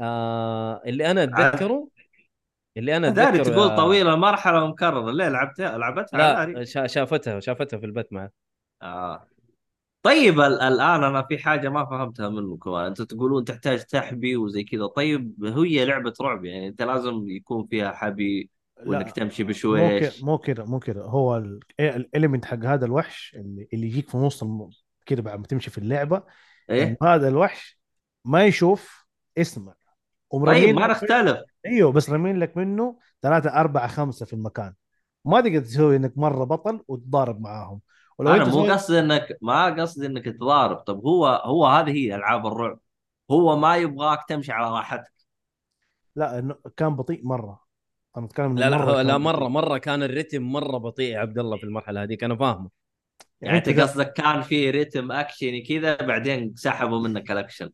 [0.00, 1.88] آه اللي أنا أتذكره
[2.76, 6.86] اللي أنا داري أتذكره تقول يا- طويلة مرحله ومكرره ليه لعبتها؟ لعبتها داري لا شا...
[6.86, 8.30] شافتها شافتها في البث معه.
[8.82, 9.26] آه.
[10.02, 12.70] طيب ال- الآن أنا في حاجة ما فهمتها منكم.
[12.70, 14.86] أنتم تقولون تحتاج تحبي وزي كذا.
[14.86, 18.50] طيب هي لعبة رعب يعني أنت لازم يكون فيها حبي
[18.86, 20.22] وإنك تمشي بشويش.
[20.24, 24.44] مو كده مو كده هو ال- الاليمنت حق هذا الوحش اللي, اللي يجيك في نص.
[25.06, 26.22] كده بعد ما تمشي في اللعبة
[26.70, 27.78] إيه؟ هذا الوحش
[28.24, 29.06] ما يشوف
[29.38, 29.74] اسمع
[30.46, 34.74] طيب ما نختلف إيوه بس رمين لك منه ثلاثة أربعة خمسة في المكان.
[35.24, 37.80] ما تقدر تسوي إنك مرة بطل وتضارب معاهم.
[38.18, 40.76] ولو أنا أنت مو قصدي انك ما قصدي إنك تضارب.
[40.76, 42.78] طب هو هو هذه هي ألعاب الرعب.
[43.30, 45.12] هو ما يبغاك تمشي على راحتك.
[46.16, 47.60] لا إنه كان بطيء مرة.
[48.16, 49.48] أنا أتكلم لا لا مرة لا كان مره.
[49.48, 52.24] مرة كان الريتم مرة بطيء يا عبد الله في المرحلة هذيك.
[52.24, 52.81] أنا فاهمه.
[53.40, 57.70] يعني أنت قصدك كان في ريتم أكشني كذا بعدين سحبوا منك الأكشن.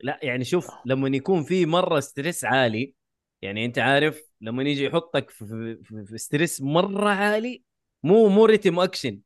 [0.00, 2.94] لا يعني شوف لما يكون في مرة stress عالي
[3.42, 7.62] يعني أنت عارف لما يجي يحطك في, في, في stress مرة عالي
[8.02, 9.20] مو مو ريتم أكشن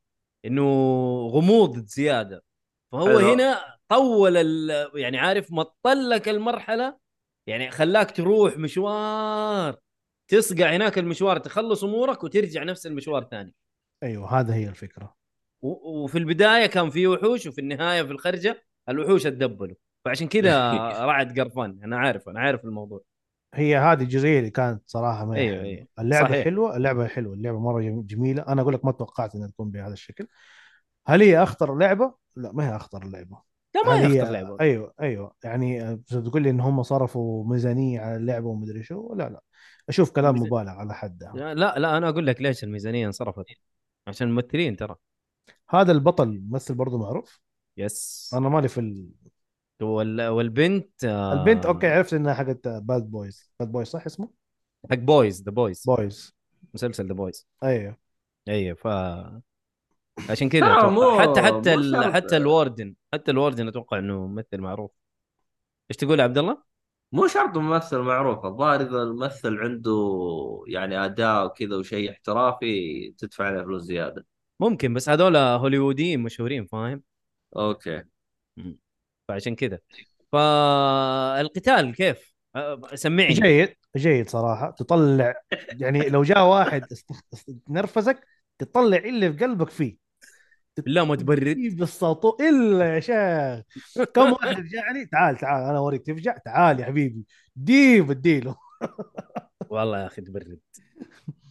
[0.45, 0.63] إنه
[1.27, 2.43] غموض زيادة.
[2.91, 3.33] فهو حلو.
[3.33, 6.97] هنا طول ال- يعني عارف مطل لك المرحلة
[7.47, 9.75] يعني خلاك تروح مشوار
[10.27, 13.53] تصقع هناك المشوار تخلص أمورك وترجع نفس المشوار ثاني
[14.03, 15.05] أيوه هذا هي الفكرة.
[15.05, 15.24] و-
[15.85, 19.75] وفي البداية كان في وحوش وفي النهاية في الخرجة الوحوش اتدبلوا
[20.05, 20.51] فعشان كذا
[21.05, 21.79] رعد قرفان.
[21.83, 23.01] أنا عارف أنا عارف الموضوع.
[23.53, 25.65] هي هذه الجزئية اللي كانت صراحة ما أيوة، حلوة.
[25.69, 25.87] أيوة.
[25.99, 26.43] اللعبة صحيح.
[26.43, 28.45] حلوة اللعبة حلوة اللعبة مرة جم- جميلة.
[28.47, 30.27] أنا أقول لك ما توقعت إنها تكون بهذا الشكل.
[31.07, 33.37] هل هي أخطر لعبة؟ لا ما هي أخطر لعبة.
[33.75, 34.57] لا ما هي- يخطر لعبة.
[34.61, 35.35] أيوه أيوه.
[35.43, 39.41] يعني تقول لي إن هم صرفوا ميزانية على اللعبة ومدري شو؟ لا لا.
[39.89, 41.31] أشوف كلام مبالغ على حدها.
[41.35, 43.45] لا لا أنا أقول لك ليش الميزانية انصرفت.
[44.07, 44.95] عشان الممثلين ترى.
[45.69, 47.41] هذا البطل ممثل برضه معروف.
[47.77, 48.31] yes.
[48.33, 49.11] أنا مالي في ال...
[49.81, 50.27] وال...
[50.27, 54.29] والبنت آه، البنت أوكي عرفت إنها حقت Bad Boys Bad Boys صح اسمه؟
[54.91, 56.35] حق Boys The Boys Boys
[56.73, 57.97] مسلسل The Boys أيوه.
[58.47, 58.87] أيوه ف
[60.29, 60.75] عشان كذا
[61.21, 62.13] حتى حتى ال...
[62.13, 64.91] حتى الواردن حتى الواردن أتوقع إنه ممثل معروف.
[65.91, 66.63] إيش تقول يا عبد الله؟
[67.11, 68.45] مو شرط ممثل معروف.
[68.45, 69.93] الظاهر إذا الممثل عنده
[70.67, 74.25] يعني أداء وكذا وشيء احترافي تدفع عليه فلوس زيادة.
[74.59, 77.03] ممكن بس هذول هوليووديين مشهورين فاهم؟
[77.57, 78.03] أوكي.
[79.27, 79.79] فعشان كذا.
[80.31, 82.33] فالقتال كيف؟
[82.93, 83.33] سمعني.
[83.33, 84.71] جيد جيد صراحة.
[84.71, 85.33] تطلع
[85.71, 86.85] يعني لو جاء واحد
[87.69, 88.27] نرفزك
[88.59, 89.97] تطلع اللي في قلبك فيه.
[90.85, 91.57] لا ما تبرد.
[91.57, 94.05] بالسطو إلا يا شيخ.
[94.05, 96.05] كم واحد جاءني تعال تعال أنا أوريك.
[96.05, 97.25] تفجع؟ تعال يا حبيبي.
[97.55, 98.55] ديب اديله
[99.69, 100.59] والله يا أخي تبرد.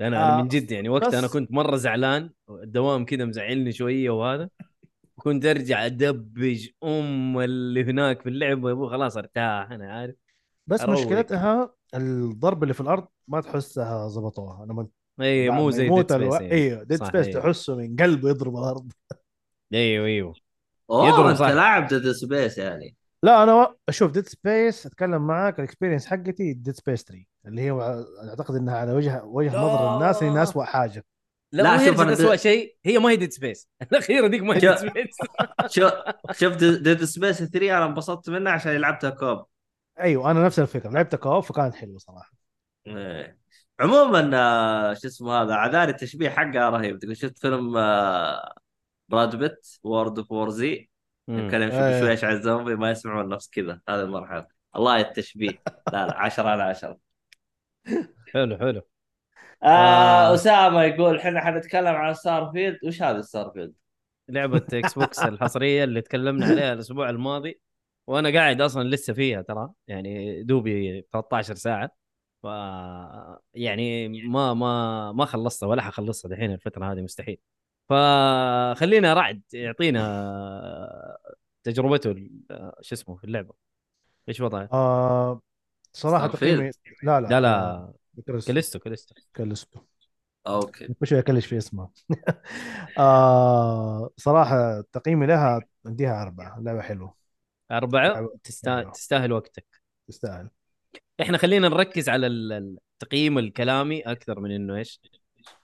[0.00, 3.72] أنا أنا آه، من جد يعني وقت بس- أنا كنت مرة زعلان الدوام كذا مزعلني
[3.72, 4.50] شوية وهذا
[5.16, 10.14] كنت أرجع أدبج أم اللي هناك في اللعبه يا ابو خلاص أرتاح أنا عارف.
[10.66, 11.00] بس أروق.
[11.00, 14.66] مشكلتها الضرب اللي في الأرض ما تحسها زبطوها.
[14.66, 14.88] لما
[15.20, 16.30] اي مو زي ديد ألو...
[16.30, 17.28] سبيس أيوه ديد سبيس.
[17.28, 18.92] تحسه من قلبه يضرب الأرض.
[19.74, 20.34] أيوه أيوه
[20.90, 21.40] أوه يضرب أنت.
[21.40, 22.96] لاعب ديد سبيس يعني.
[23.22, 27.70] لا أنا أشوف ديد سبيس أتكلم معاك الاكسبيرينس حقتي ديد سبيس 3 اللي هي
[28.28, 29.58] أعتقد إنها على وجه وجه لا.
[29.60, 31.04] نظر الناس انها اسوء حاجة.
[31.52, 34.60] لا, لا، شوف أنا اسوء شيء هي ما هي ديد سبيس الأخيرة ديك ما هي
[34.60, 35.16] ديد سبيس
[35.74, 35.92] شوف
[36.32, 39.44] شوف ديد سبيس 3 أنا انبسطت منها عشان لعبتها co-op.
[40.00, 42.32] أيوه أنا نفس الفكرة لعبت co-op فكانت حلوة صراحة.
[42.86, 43.38] إيه.
[43.80, 46.98] عموما آه، شو اسمه هذا عذاري التشبيه حقها رهيب.
[46.98, 47.76] تقول شفت فيلم
[49.08, 50.88] براد بيت وورلد وور زي
[51.28, 52.00] يمكن يمشي إيه.
[52.02, 53.80] بشويش على الزومبي ما يسمعون نفس كذا.
[53.88, 54.46] هذه المرحلة.
[54.76, 55.62] الله التشبيه.
[55.92, 56.98] لا لا 10 على 10
[58.32, 58.82] حلو حلو.
[59.62, 60.34] آه آه.
[60.34, 63.74] أسامة يقول إحنا حنتكلم عن ستار فيلد وش هذا ستار فيلد؟
[64.28, 67.60] لعبة إكس بوكس الحصرية اللي تكلمنا عليها الأسبوع الماضي.
[68.06, 69.70] وأنا قاعد أصلا لسه فيها ترى.
[69.86, 71.90] يعني دوبي 13 ساعة.
[72.42, 72.46] ف
[73.54, 77.38] يعني ما ما ما خلصتها ولا حخلصها دحين الفترة هذه مستحيل.
[77.88, 80.00] فخلينا رعد يعطينا
[81.64, 82.42] تجربته ال-
[82.80, 83.54] شو اسمه في اللعبة
[84.28, 85.40] إيش وضعه؟ آه
[85.92, 86.26] صراحة.
[86.28, 86.70] تقييمي
[87.02, 87.92] لا لا لا لا
[88.26, 89.80] كاليستو كاليستو كاليستو كاليستو
[90.46, 91.90] أوكي كل شوية أكلش في اسمها
[92.98, 97.14] آه صراحة تقييمي لها أديها أربعة لعبة حلوة
[97.70, 98.38] أربعة أيوة.
[98.44, 98.78] تستا...
[98.80, 98.90] أيوة.
[98.92, 99.66] تستاهل وقتك
[100.08, 100.50] تستاهل
[101.20, 105.00] إحنا خلينا نركز على ال- التقييم الكلامي أكثر من إنه إيش؟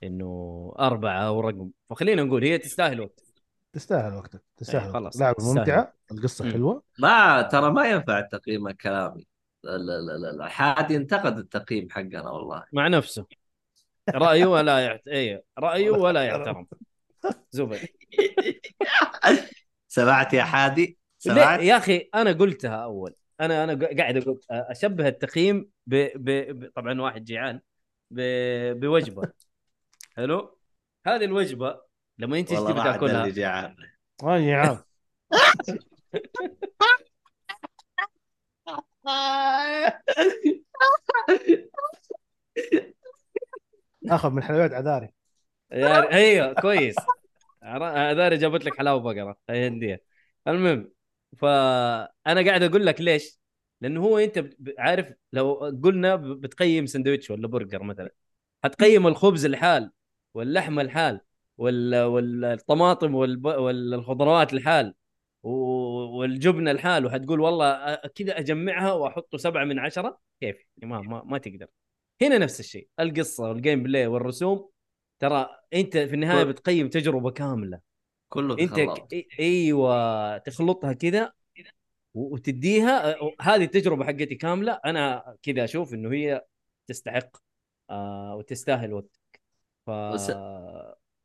[0.03, 1.71] إنه أربعة أو رقم.
[1.91, 3.25] فخلينا نقول هي تستاهل وقت
[3.73, 4.93] تستاهل وقتك تستاهل إيه،.
[4.93, 5.59] خلاص، لعبة تستاهل.
[5.59, 6.53] ممتعة القصة مم.
[6.53, 6.83] حلوة.
[6.99, 9.27] ما ترى ما ينفع التقييم الكلامي.
[9.65, 10.49] لا لا لا لا, لا.
[10.49, 12.65] حادي انتقد التقييم حقنا والله.
[12.73, 13.27] مع نفسه.
[14.15, 15.09] رأيه ولا يعت...
[15.09, 16.67] إيه رأيه ولا يحترم.
[17.51, 17.81] زبد.
[19.89, 23.15] سمعت يا حادي؟ سمعت؟ يا أخي أنا قلتها أول.
[23.41, 25.95] أنا أنا قاعد أقول أشبه التقييم ب...
[26.15, 26.59] ب...
[26.59, 26.71] ب...
[26.75, 27.61] طبعا واحد جيعان
[28.11, 28.21] ب...
[28.81, 29.29] بوجبة.
[30.17, 30.59] حلو؟
[31.07, 31.81] هذه الوجبة
[32.19, 33.29] لما انت والله تبي تاكلها.
[33.29, 33.77] جعان.
[34.23, 34.79] آه يا عم
[44.11, 45.09] آخذ من حلويات عذاري.
[45.73, 46.97] يا هي كويس.
[47.63, 49.37] هذول جابت لك حلاوة بقرة.
[49.51, 50.03] هي هندية.
[50.49, 50.93] المهم
[51.37, 53.41] فانا قاعد أقول لك ليش؟
[53.81, 58.11] لأنه هو أنت عارف لو قلنا ب- بتقيم سندويتش ولا برجر مثلا
[58.65, 59.91] حتقيم الخبز الحال.
[60.35, 61.21] واللحمه الحال
[61.59, 62.05] وال...
[62.05, 63.15] والطماطم.
[63.15, 64.95] والخضروات الحال
[65.43, 67.07] والجبنة الحال.
[67.07, 71.67] وحتقول والله كذا أجمعها وأحطه سبعة من عشرة؟ كيف؟ ما ما, ما تقدر.
[72.23, 74.69] هنا نفس الشيء القصة وال gameplay والرسوم.
[75.19, 77.81] ترى أنت في النهاية كل- بتقيم تجربة كاملة.
[78.29, 79.27] كله أنت ك...
[79.41, 81.33] أيوه تخلطها كذا
[82.15, 83.17] وتديها.
[83.41, 84.81] هذه التجربة حقتي كاملة.
[84.85, 86.45] أنا كذا أشوف إنه هي
[86.87, 87.37] تستحق
[87.91, 89.24] آه وتستاهل وقتك
[89.87, 90.33] ف بس-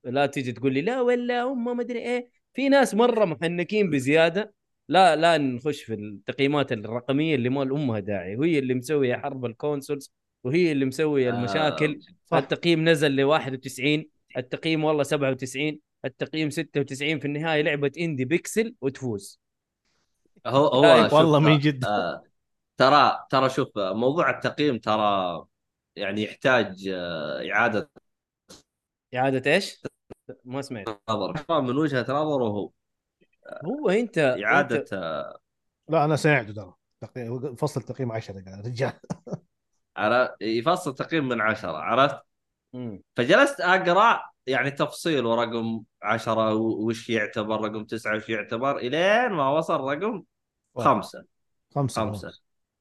[0.03, 2.29] لا تيجي تقول لي لا ولا هم ما أدري إيه.
[2.53, 4.53] في ناس مرة محنكين بزيادة.
[4.87, 8.35] لا لا نخش في التقييمات الرقمية اللي ما أمها داعي.
[8.35, 11.99] وهي اللي مسوية حرب ال consoles وهي اللي مسوية المشاكل.
[12.25, 12.37] صح.
[12.37, 19.39] التقييم نزل ل 91 التقييم والله 97 التقييم 96 في النهاية لعبة indie pixel وتفوز.
[20.47, 21.85] هو هو والله من جد.
[21.85, 22.23] آه
[22.77, 25.45] ترى ترى شوف موضوع التقييم ترى
[25.95, 27.89] يعني يحتاج آه، إعادة
[29.15, 29.81] إعادة إيش؟
[30.45, 31.01] ما سمعت.
[31.09, 32.71] نظر من وجهة نظره هو.
[33.65, 35.39] هو انت أنت آه،
[35.89, 36.73] لا أنا سمعته ترى.
[37.01, 38.93] تقييم- فصل تقييم 10 قال رجال.
[39.97, 42.19] عرفت؟ يفصل تقييم من عشرة عرفت؟
[42.73, 43.01] مم.
[43.15, 49.49] فجلست أقرأ يعني تفصيل ورقم عشرة و- وش يعتبر رقم تسعة وش يعتبر إلين ما
[49.49, 50.23] وصل رقم
[50.77, 51.25] خمسة.
[51.75, 52.01] خمسة.
[52.01, 52.39] خمسة.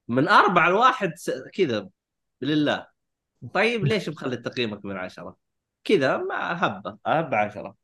[0.09, 1.89] من أربعة لواحد س- كذا
[2.43, 2.87] لله.
[3.55, 5.37] طيب ليش مخلي تقييمك من عشرة؟
[5.89, 6.99] كذا ما هبة.
[7.07, 7.75] هبة عشرة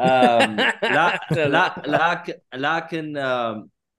[0.82, 3.16] لا لا لكن لكن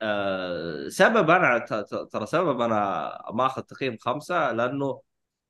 [0.02, 1.60] آه، سبب أنا
[2.12, 5.02] ترى سبب أنا ماخذ تقييم خمسة لأنه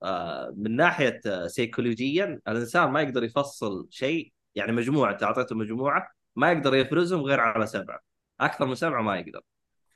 [0.03, 6.07] آه، من ناحية آه، سيكولوجيا الإنسان ما يقدر يفصل شيء يعني مجموعة أنت أعطيته مجموعة
[6.35, 7.99] ما يقدر يفرزهم غير على سبعة.
[8.41, 9.41] أكثر من سبعة ما يقدر.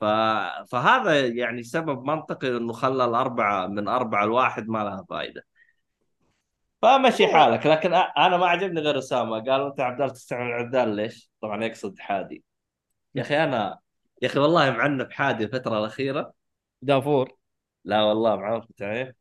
[0.00, 0.04] ف...
[0.72, 5.42] فهذا يعني سبب منطقي إنه خلى الأربعة من أربعة لواحد ما لها فائده.
[6.82, 7.66] فمشي حالك.
[7.66, 9.40] لكن أنا ما عجبني غير أسامة.
[9.44, 12.44] قال أنت عبدال تستعمل عبدال ليش؟ طبعا يقصد حادي.
[13.14, 13.78] يا أخي أنا
[14.22, 16.32] يا أخي والله معنف حادي الفترة الأخيرة.
[16.82, 17.36] دافور.
[17.84, 19.16] لا والله معنف عليه.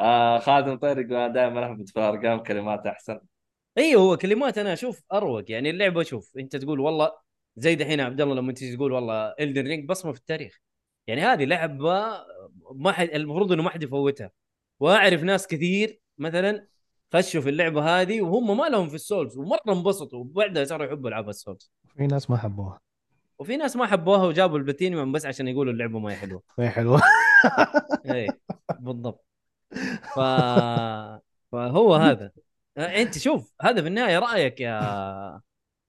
[0.00, 3.20] آه خادم طيرق وأنا دائما اهبط في الارقام كلمات أحسن.
[3.78, 5.50] أيوه هو كلمات أنا أشوف أروق.
[5.50, 7.12] يعني اللعبة شوف أنت تقول والله
[7.56, 10.60] زي دحين عبد الله لما تيجي تقول والله الدن رينج بصمة في التاريخ.
[11.06, 12.24] يعني هذه لعبة
[12.74, 14.30] ما حد المفروض إنه ما حد يفوتها.
[14.80, 16.66] واعرف ناس كثير مثلا
[17.14, 20.18] خشوا في اللعبة هذه وهم ما لهم في ال souls ومرة انبسطوا.
[20.18, 21.72] وبعدها صاروا يحبوا ألعاب ال souls.
[21.96, 22.80] في ناس ما حبوها.
[23.38, 26.42] وفي ناس ما حبوها وجابوا البلاتينيوم بس عشان يقولوا اللعبة ما هي حلوة.
[26.58, 27.00] ما هي حلوة.
[28.06, 28.28] إيه
[28.78, 29.24] بالضبط.
[30.14, 30.20] ف...
[31.52, 32.30] فهو هذا.
[32.78, 34.80] أنت شوف هذا في النهاية رأيك يا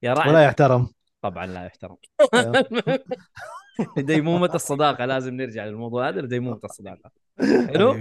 [0.04, 0.88] يا ولا راعي يحترم.
[1.21, 1.98] طبعا لا يحترم.
[3.98, 7.12] ديمومة الصداقة لازم نرجع للموضوع هذا ديمومة الصداقة.
[7.39, 7.95] حلو؟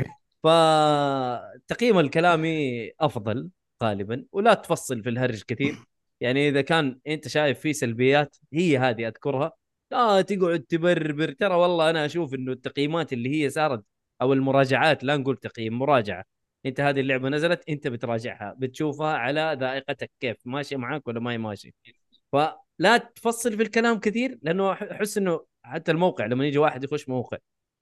[0.44, 3.50] فالتقييم الكلامي أفضل
[3.83, 5.76] غالبا ولا تفصل في الهرج كثير.
[6.20, 9.52] يعني إذا كان أنت شايف فيه سلبيات هي هذه أذكرها.
[9.90, 11.33] لا تقعد تبربر.
[11.33, 13.85] ترى والله أنا أشوف إنه التقييمات اللي هي صارت
[14.22, 16.24] أو المراجعات لا نقول تقييم مراجعة.
[16.66, 21.38] أنت هذه اللعبة نزلت أنت بتراجعها بتشوفها على ذائقتك كيف ماشي معاك ولا ما هي
[21.38, 21.74] ماشي.
[22.33, 27.38] فلا تفصل في الكلام كثير لأنه أحس إنه حتى الموقع لما يجي واحد يخش موقع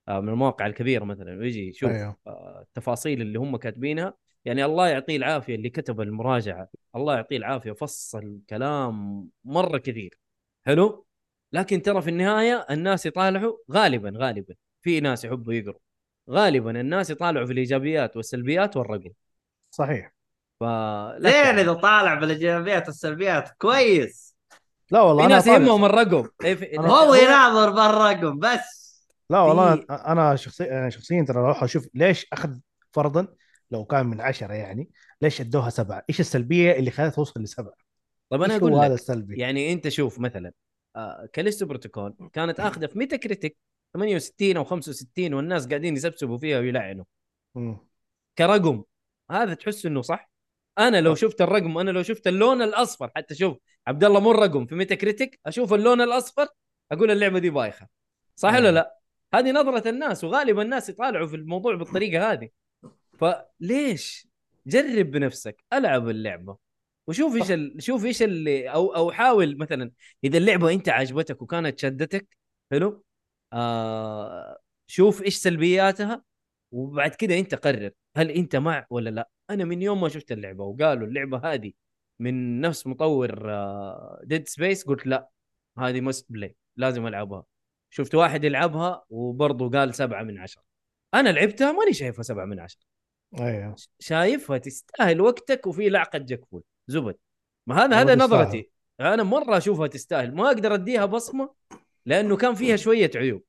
[0.09, 2.17] من المواقع الكبيرة مثلا ويجي يشوف أيوه.
[2.27, 4.15] آه، التفاصيل اللي هم كاتبينها.
[4.45, 6.69] يعني الله يعطيه العافية اللي كتب المراجعة.
[6.97, 10.19] الله يعطيه العافية فصل كلام مرة كثير.
[10.67, 11.07] حلو؟
[11.53, 14.55] لكن ترى في النهاية الناس يطالعوا غالبا غالبا.
[14.83, 15.81] في ناس يحبوا يقروا.
[16.31, 19.11] غالبا الناس يطالعوا في الإيجابيات والسلبيات والرقم.
[19.71, 20.15] صحيح.
[20.61, 21.59] فلا زين.
[21.59, 24.37] إذا طالع بالايجابيات والسلبيات؟ كويس.
[24.91, 26.29] لا والله في ناس يهمهم الرقم.
[26.45, 28.82] إيه هو يناظر بالرقم بس.
[29.33, 32.59] لا والله في- أنا شخصيا يعني شخصيا ترى أروح أشوف ليش أخذ
[32.93, 33.29] فرضا
[33.71, 34.91] لو كان من عشرة يعني
[35.23, 37.75] ليش أدوها سبعة؟ إيش السلبية اللي خلتها توصل لسبعة؟
[38.31, 40.53] طيب أنا أقول هذا السلبي؟ يعني أنت شوف مثلا
[40.97, 43.57] آه كاليستو بروتوكول كانت آخذة في ميتا كريتيك
[43.95, 47.05] 68 أو 65 والناس قاعدين يسبسبوا فيها ويلعنوا.
[48.39, 48.83] كرقم
[49.31, 50.31] هذا تحس إنه صح
[50.79, 54.67] أنا لو شفت الرقم أنا لو شفت اللون الأصفر حتى شوف عبد الله مو الرقم
[54.67, 56.47] في ميتا كريتيك أشوف اللون الأصفر
[56.93, 57.89] أقول اللعبة دي بايخة
[58.37, 58.73] صح ولا.
[58.73, 59.02] لا؟
[59.35, 62.49] هذه نظرة الناس وغالبا الناس يطالعوا في الموضوع بالطريقة هذه.
[63.19, 64.29] فليش؟
[64.67, 66.57] جرب بنفسك ألعب اللعبة.
[67.07, 67.83] وشوف إيش ال...
[67.83, 69.91] شوف إيش اللي أو أو حاول مثلا
[70.25, 72.37] إذا اللعبة أنت عجبتك وكانت شدتك
[72.71, 73.05] حلو؟
[73.53, 76.23] آه شوف إيش سلبياتها
[76.73, 79.31] وبعد كده أنت قرر هل أنت مع ولا لا.
[79.51, 81.73] أنا من يوم ما شفت اللعبة وقالوا اللعبة هذه
[82.19, 83.51] من نفس مطور
[84.25, 85.29] ديد سبيس قلت لا
[85.79, 87.45] هذه مست بلاي لازم ألعبها.
[87.95, 90.63] شفت واحد يلعبها وبرضه قال سبعة من عشرة.
[91.15, 92.81] أنا لعبتها ماني شايفها سبعة من عشرة.
[93.41, 93.75] أيوه.
[93.99, 96.63] شايفها تستاهل وقتك وفي لعقه جكفول.
[96.89, 97.17] زبد.
[97.67, 98.15] ما هذا هذا.
[98.15, 98.71] نظرتي.
[99.01, 100.35] أنا مرة أشوفها تستاهل.
[100.35, 101.55] ما أقدر أديها بصمة
[102.07, 103.43] لأنه كان فيها شوية عيوب.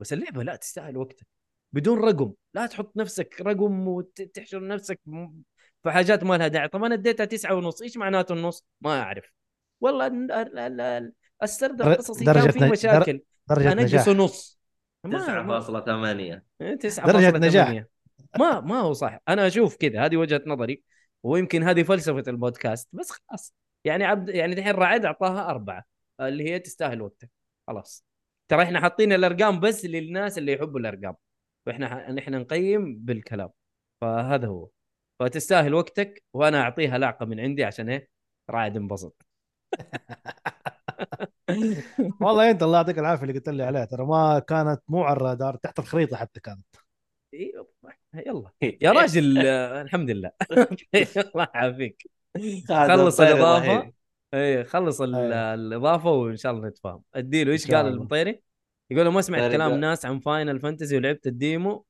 [0.00, 1.26] بس اللعبة لا تستاهل وقتك.
[1.72, 2.32] بدون رقم.
[2.54, 5.00] لا تحط نفسك رقم وتحشر نفسك
[5.82, 6.68] في حاجات ما لها داعي.
[6.68, 7.82] طب أنا اديتها تسعة ونص.
[7.82, 9.32] إيش معناته النص؟ ما أعرف.
[9.80, 13.20] والله ال- ال- ال- ال- السرد القصصي كان فيه نج- مشاكل.
[13.48, 14.06] درجة نجاح.
[14.08, 14.60] انقصه نص
[15.04, 16.44] ما- ما- 9.8
[16.80, 17.84] 9 درجة نجاح.
[18.38, 19.18] ما ما هو صح.
[19.28, 20.82] أنا أشوف كذا هذه وجهة نظري
[21.22, 23.54] ويمكن هذه فلسفة البودكاست بس خلاص.
[23.84, 25.84] يعني عبد يعني دحين رعد أعطاها أربعة
[26.20, 27.30] اللي هي تستاهل وقتك
[27.66, 28.04] خلاص.
[28.48, 31.14] ترى إحنا حاطين الأرقام بس للناس اللي يحبوا الأرقام
[31.66, 32.10] وإحنا ح...
[32.10, 33.50] نحن نقيم بالكلام.
[34.00, 34.68] فهذا هو.
[35.20, 38.08] فتستاهل وقتك وأنا أعطيها لعقه من عندي عشان إيه؟
[38.50, 39.26] رعد انبسط.
[42.20, 45.56] والله أنت الله يعطيك العافية اللي قلت لي عليها ترى ما كانت مو على الرادار
[45.56, 46.66] تحت الخريطة حتى كانت.
[47.34, 47.52] إيه،
[48.14, 48.50] يلا.
[48.62, 50.30] يا راجل آه، الحمد لله.
[51.34, 52.10] الله يعافيك.
[52.68, 53.92] خلص الإضافة.
[54.34, 55.00] إيه خلص.
[55.00, 57.02] الإضافة وإن شاء الله نتفاهم.
[57.14, 57.86] أديله إيش قال.
[57.86, 58.42] المطيري؟
[58.90, 61.84] يقول له ما سمعت كلام ناس عن فاينل فانتزي ولعبت ال demo.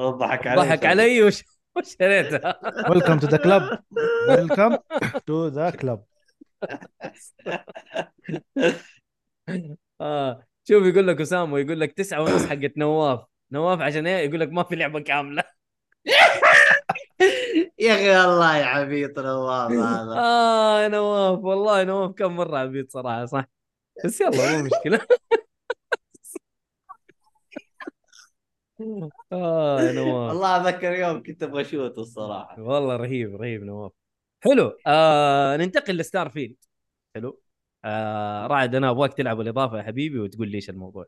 [0.00, 1.44] ضحك علي ضحك علي وش
[1.76, 3.78] وشريتها welcome to the club
[4.28, 4.76] welcome
[5.26, 6.02] to the club
[10.00, 10.46] آه.
[10.68, 13.20] شوف يقول لك أسامة يقول لك تسعة ونص حقت نواف.
[13.50, 15.44] نواف عشان إيه؟ يقول لك ما في لعبة كاملة.
[17.78, 20.20] يا أخي والله يا عبيط نواف هذا.
[20.20, 23.44] آه يا نواف والله نواف كم مرة عبيط صراحة صح؟
[24.04, 25.00] بس يلا مو مشكلة.
[29.32, 30.28] آه يا نواف.
[30.28, 32.60] والله أذكر يوم كنت أبغى أ shoot الصراحة.
[32.62, 33.92] والله رهيب رهيب نواف.
[34.44, 34.78] حلو.
[34.86, 36.56] آه ننتقل لستار فيلد
[37.14, 37.42] حلو.
[37.84, 41.06] آه رعد أنا أبغاك تلعب الاضافه يا حبيبي وتقول لي إيش الموضوع.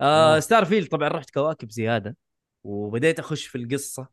[0.00, 0.40] آه آه.
[0.40, 2.16] ستار فيلد طبعا رحت كواكب زيادة
[2.64, 4.08] وبديت أخش في القصة.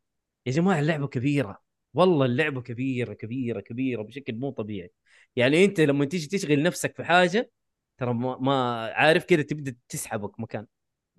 [0.45, 1.61] يا جماعة اللعبة كبيرة.
[1.93, 4.91] والله اللعبة كبيرة كبيرة كبيرة بشكل مو طبيعي.
[5.35, 7.51] يعني أنت لما تيجي تشغل نفسك في حاجة
[7.97, 10.67] ترى ما, ما عارف كذا تبدأ تسحبك مكان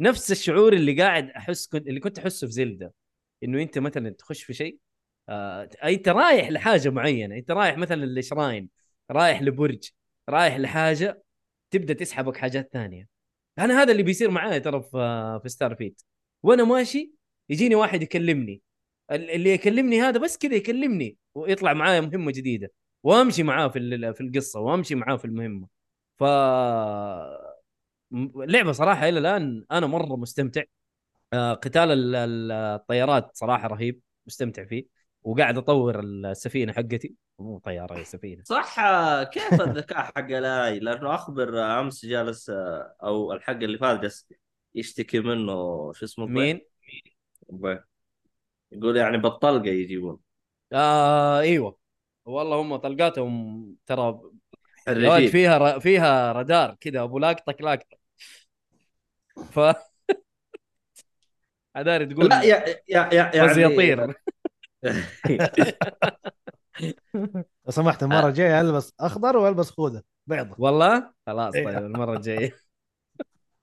[0.00, 2.94] نفس الشعور اللي قاعد أحس كنت اللي كنت أحسه في زلدة.
[3.44, 4.78] إنه أنت مثلا تخش في شيء
[5.28, 8.68] آه أنت رايح لحاجة معينة أنت رايح مثلا لشراين
[9.10, 9.90] رايح لبرج
[10.28, 11.22] رايح لحاجة
[11.70, 13.08] تبدأ تسحبك حاجات ثانية.
[13.58, 16.02] أنا هذا اللي بيصير معايا ترى في في ستار فيت
[16.42, 17.12] وأنا ماشي
[17.48, 18.62] يجيني واحد يكلمني.
[19.12, 22.72] ال- اللي يكلمني هذا بس كذا يكلمني ويطلع معايا مهمة جديدة.
[23.02, 25.68] وأمشي معاه في في القصة وأمشي معاه في المهمة.
[26.18, 26.22] ف
[28.36, 30.62] لعبة صراحة إلى الآن أنا مرة مستمتع.
[31.32, 34.86] آه، قتال ال- ال- الطيارات صراحة رهيب مستمتع فيه.
[35.24, 37.14] وقاعد أطور السفينة حقتي.
[37.38, 38.42] مو طيارة هي سفينة.
[38.44, 38.76] صح
[39.22, 42.50] كيف الذكاء حق الاي لأنه أخبر أمس جالس
[43.02, 44.28] أو الحق اللي فات جالس
[44.74, 45.52] يشتكي منه
[45.92, 46.60] شو اسمه مين؟
[48.72, 50.18] يقول يعني بالطلقه يجيبون.
[50.72, 51.78] آه إيوه.
[52.24, 54.20] والله هم طلقاتهم ترى
[54.86, 55.80] حرجين فيها ر...
[55.80, 57.96] فيها رادار كذا أبو لاقطك لاقطة.
[59.52, 59.60] ف
[61.76, 62.28] عذاري تقول.
[62.28, 64.14] لا يا يا يا يعني يطير
[67.64, 71.68] لو سمحت المرة الجاية ألبس أخضر وألبس خوذه بيضة والله خلاص طيب.
[71.68, 72.56] المرة الجاية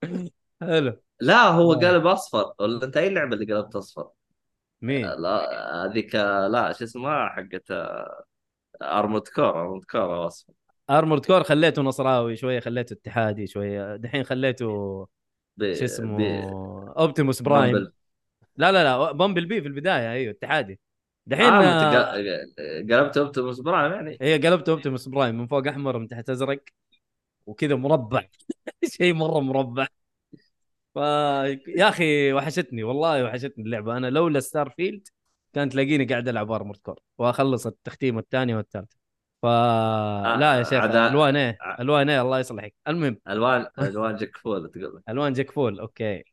[0.62, 1.76] حلو لا هو آه.
[1.76, 4.10] قلب أصفر ولا أنت أي اللعبه اللي قلبت أصفر؟
[4.82, 8.24] مين؟ لا هذيك آه، لا شو اسمها حقت آه،
[8.82, 10.54] أرمورد كور أرمورد كور أصفر
[10.90, 14.68] ارمورد كور خليته نصراوي شوية خليته اتحادي شوية دحين خليته
[15.62, 16.50] شو اسمه
[16.98, 17.94] Optimus Prime Bumble.
[18.58, 20.80] لا لا لا Bumblebee في البداية أيوه اتحادي
[21.30, 24.18] دحين آه آه قلبت Optimus Prime يعني.
[24.22, 26.60] هي قلبت Optimus Prime من فوق أحمر من تحت أزرق
[27.46, 28.24] وكذا مربع.
[28.98, 29.88] شيء مرة مربع.
[30.96, 30.98] ف
[31.68, 33.98] يا أخي وحشتني والله وحشتني اللعبة.
[33.98, 35.08] أنا لولا Starfield
[35.54, 38.98] كانت تلاقيني قاعد ألعب Armored Core وأخلص التختيمه الثانية والثالثه
[39.42, 42.74] فلا يا شيخ عدا- ألوان إيه؟ ع- ألوان إيه؟ الله يصلحك.
[42.88, 43.18] المهم.
[43.30, 45.02] الوان ألوان جاك فول تقول.
[45.10, 46.24] ألوان جاك فول أوكي.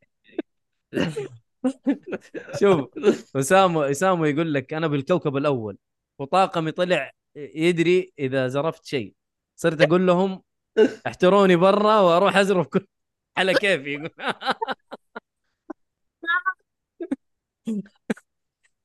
[2.59, 2.89] شوف
[3.35, 5.77] اسامه اسامه يقول لك أنا بالكوكب الأول.
[6.19, 9.13] وطاقمي طلع يدري إذا زرفت شيء.
[9.55, 10.43] صرت أقول لهم
[11.07, 12.87] احتروني برا وأروح أزرف كل
[13.37, 13.93] على كيفي.
[13.93, 14.09] يقول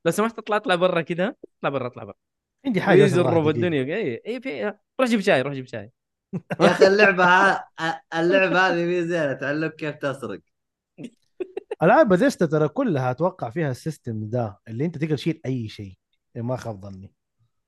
[0.05, 2.15] لو سمحت اطلع اطلع برا كذا اطلع برا اطلع برا.
[2.67, 3.51] عندي حاجة دقيقة.
[3.51, 5.91] الدنيا اي اي في روح جيب شاي روح جيب شاي.
[6.61, 7.25] يا أخي اللعبة.
[8.15, 10.41] اللعبة هذه مي زينة تعلمك كيف تسرق.
[11.83, 15.93] العاب بثيستا ترى كلها أتوقع فيها ال system ده اللي أنت تقدر تشيل أي شيء.
[16.37, 17.13] إيه ما خاب ظني.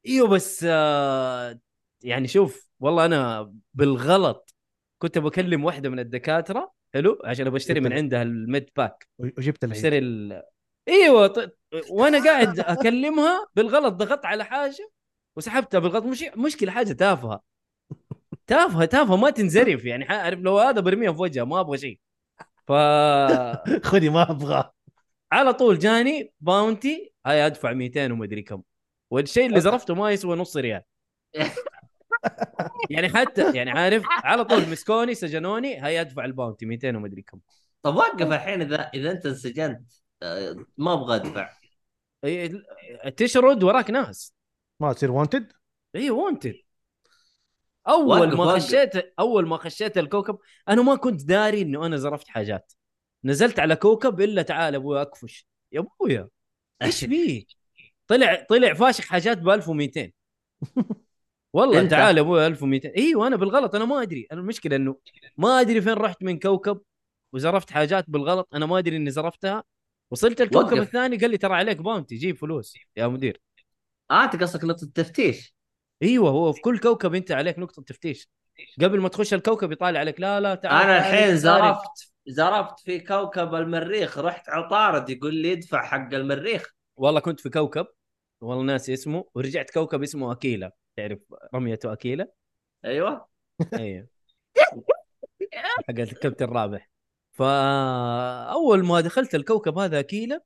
[0.06, 1.58] إيوه بس آه
[2.02, 4.54] يعني شوف والله أنا بالغلط
[4.98, 9.08] كنت بكلم واحدة من الدكاترة حلو؟ عشان بشتري من جبت- عندها ال med pack.
[9.18, 9.76] وجبت العيد.
[9.76, 10.42] أشتري ال...
[10.88, 11.56] إيوه ط...
[11.90, 14.90] وأنا قاعد أكلمها بالغلط ضغطت على حاجة
[15.36, 16.04] وسحبتها بالغلط.
[16.04, 17.42] مش مشكلة حاجة تافهة.
[18.46, 20.04] تافهة تافهة ما تنزرف يعني.
[20.04, 21.98] عارف لو هذا برميها في وجهها ما أبغى شيء.
[22.66, 22.72] ف
[23.88, 24.70] خذي ما أبغى.
[25.32, 28.62] على طول جاني bounty هاي أدفع 200 ومدري كم.
[29.10, 30.82] والشيء اللي زرفته ما يسوى نص ريال.
[32.90, 37.40] يعني حتى يعني عارف على طول مسكوني سجنوني هاي أدفع ال bounty 200 ومدري كم.
[37.82, 39.92] طب وقف الحين إذا إذا أنت انسجنت
[40.22, 41.50] آه، ما أبغى أدفع.
[42.24, 42.64] إيه،
[43.16, 44.34] تشرد وراك ناس.
[44.80, 45.52] ما تصير wanted
[45.96, 46.54] اي wanted
[47.88, 48.54] أول ما.
[48.54, 52.72] خشيت أول ما خشيت الكوكب أنا ما كنت داري انه أنا زرفت حاجات.
[53.24, 55.46] نزلت على كوكب إلا تعال أبوي أكفش.
[55.72, 56.28] يا أبويا
[56.82, 57.44] إيش فيه
[58.08, 60.12] طلع طلع فاشخ حاجات ب 1200
[61.52, 64.26] والله؟ تعال أبوي 1200 إيوه أنا بالغلط أنا ما أدري.
[64.32, 64.96] أنا المشكلة إنه
[65.36, 66.80] ما أدري فين رحت من كوكب
[67.32, 68.48] وزرفت حاجات بالغلط.
[68.54, 69.64] أنا ما أدري إني زرفتها.
[70.10, 70.78] وصلت الكوكب وقف.
[70.78, 73.40] الثاني قال لي ترى عليك باونتي جيب فلوس يا مدير.
[74.10, 75.54] آه أنت قصدك نقطة تفتيش
[76.02, 78.28] إيوه هو في كل كوكب أنت عليك نقطة تفتيش.
[78.80, 81.36] قبل ما تخش الكوكب يطالع عليك لا لا تعال أنا الحين.
[81.36, 86.74] زرفت زرفت في كوكب المريخ رحت عطارد يقول لي ادفع حق المريخ.
[86.96, 87.86] والله كنت في كوكب
[88.40, 90.72] والله ناسي اسمه ورجعت كوكب اسمه أكيلا.
[90.96, 91.18] تعرف
[91.54, 92.28] رمية أكيلا؟
[92.84, 93.26] أيوه.
[93.74, 94.06] أيوه
[95.54, 96.90] حق الكابتن رابح.
[97.32, 100.42] فاول ما دخلت الكوكب هذا أكيلا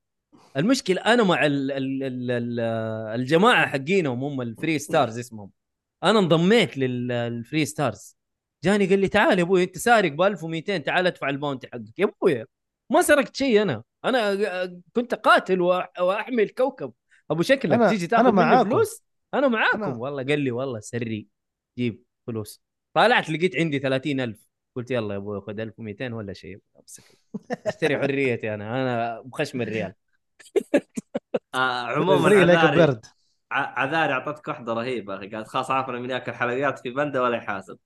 [0.57, 2.61] المشكلة أنا مع ال ال ال ال
[3.21, 5.51] الجماعة حقينهم هم ال Freestars اسمهم.
[6.05, 8.17] أنا انضميت لل Freestars.
[8.65, 11.99] جاني قال لي تعال يا أبوي أنت سارق ب 1200 تعال أدفع ال bounty حقك.
[11.99, 12.45] يا أبوي
[12.91, 13.83] ما سرقت شيء أنا.
[14.05, 16.93] أنا كنت قاتل وأحمي الكوكب.
[17.31, 18.65] أبو شكلك أنا- تيجي تاخذ مني.
[18.65, 19.03] فلوس؟
[19.35, 19.95] أنا معاكم.
[19.95, 21.27] أنا- والله قال لي والله سري
[21.79, 22.63] جيب فلوس.
[22.95, 24.47] طالعت لقيت عندي 30000
[24.77, 26.59] قلت يلا يا أبوي خذ 1200 ولا شيء.
[26.81, 27.03] أمسك.
[27.67, 28.83] أشتري حريتي أنا.
[28.83, 29.95] أنا بخشم الريال.
[31.55, 33.01] آه عموما عذاري.
[33.53, 37.79] عذاري أعطتك واحدة رهيبة قالت خلاص عارفنا من ياكل حلويات في بنده ولا يحاسب.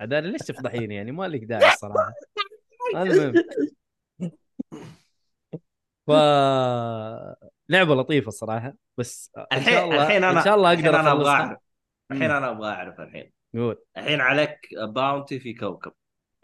[0.00, 2.12] عدالي ليش تفضحيني يعني؟ ما لك داعي الصراحة.
[2.94, 3.34] المهم.
[6.06, 6.10] ف
[7.68, 11.12] لعبة لطيفة الصراحة بس الحين شاء الله الحين أنا إن شاء الله الحين أقدر أنا
[11.12, 11.58] أبغى أعرف.
[12.10, 13.32] الحين أنا أبغى أعرف الحين.
[13.54, 13.82] قول.
[13.96, 15.92] الحين عليك باونتي في كوكب.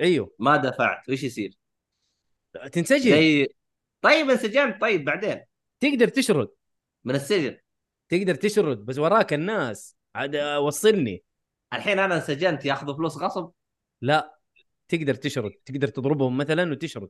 [0.00, 0.34] أيوه.
[0.38, 1.54] ما دفعت وش يصير؟
[2.72, 3.48] تنسجن زي
[4.02, 5.44] طيب انسجنت طيب بعدين.
[5.80, 6.48] تقدر تشرد.
[7.04, 7.56] من السجن.
[8.08, 9.96] تقدر تشرد بس وراك الناس.
[10.14, 11.22] عاد وصلني.
[11.72, 13.50] الحين أنا انسجنت ياخذوا فلوس غصب؟
[14.00, 14.38] لا.
[14.88, 15.52] تقدر تشرد.
[15.64, 17.08] تقدر تضربهم مثلا وتشرد.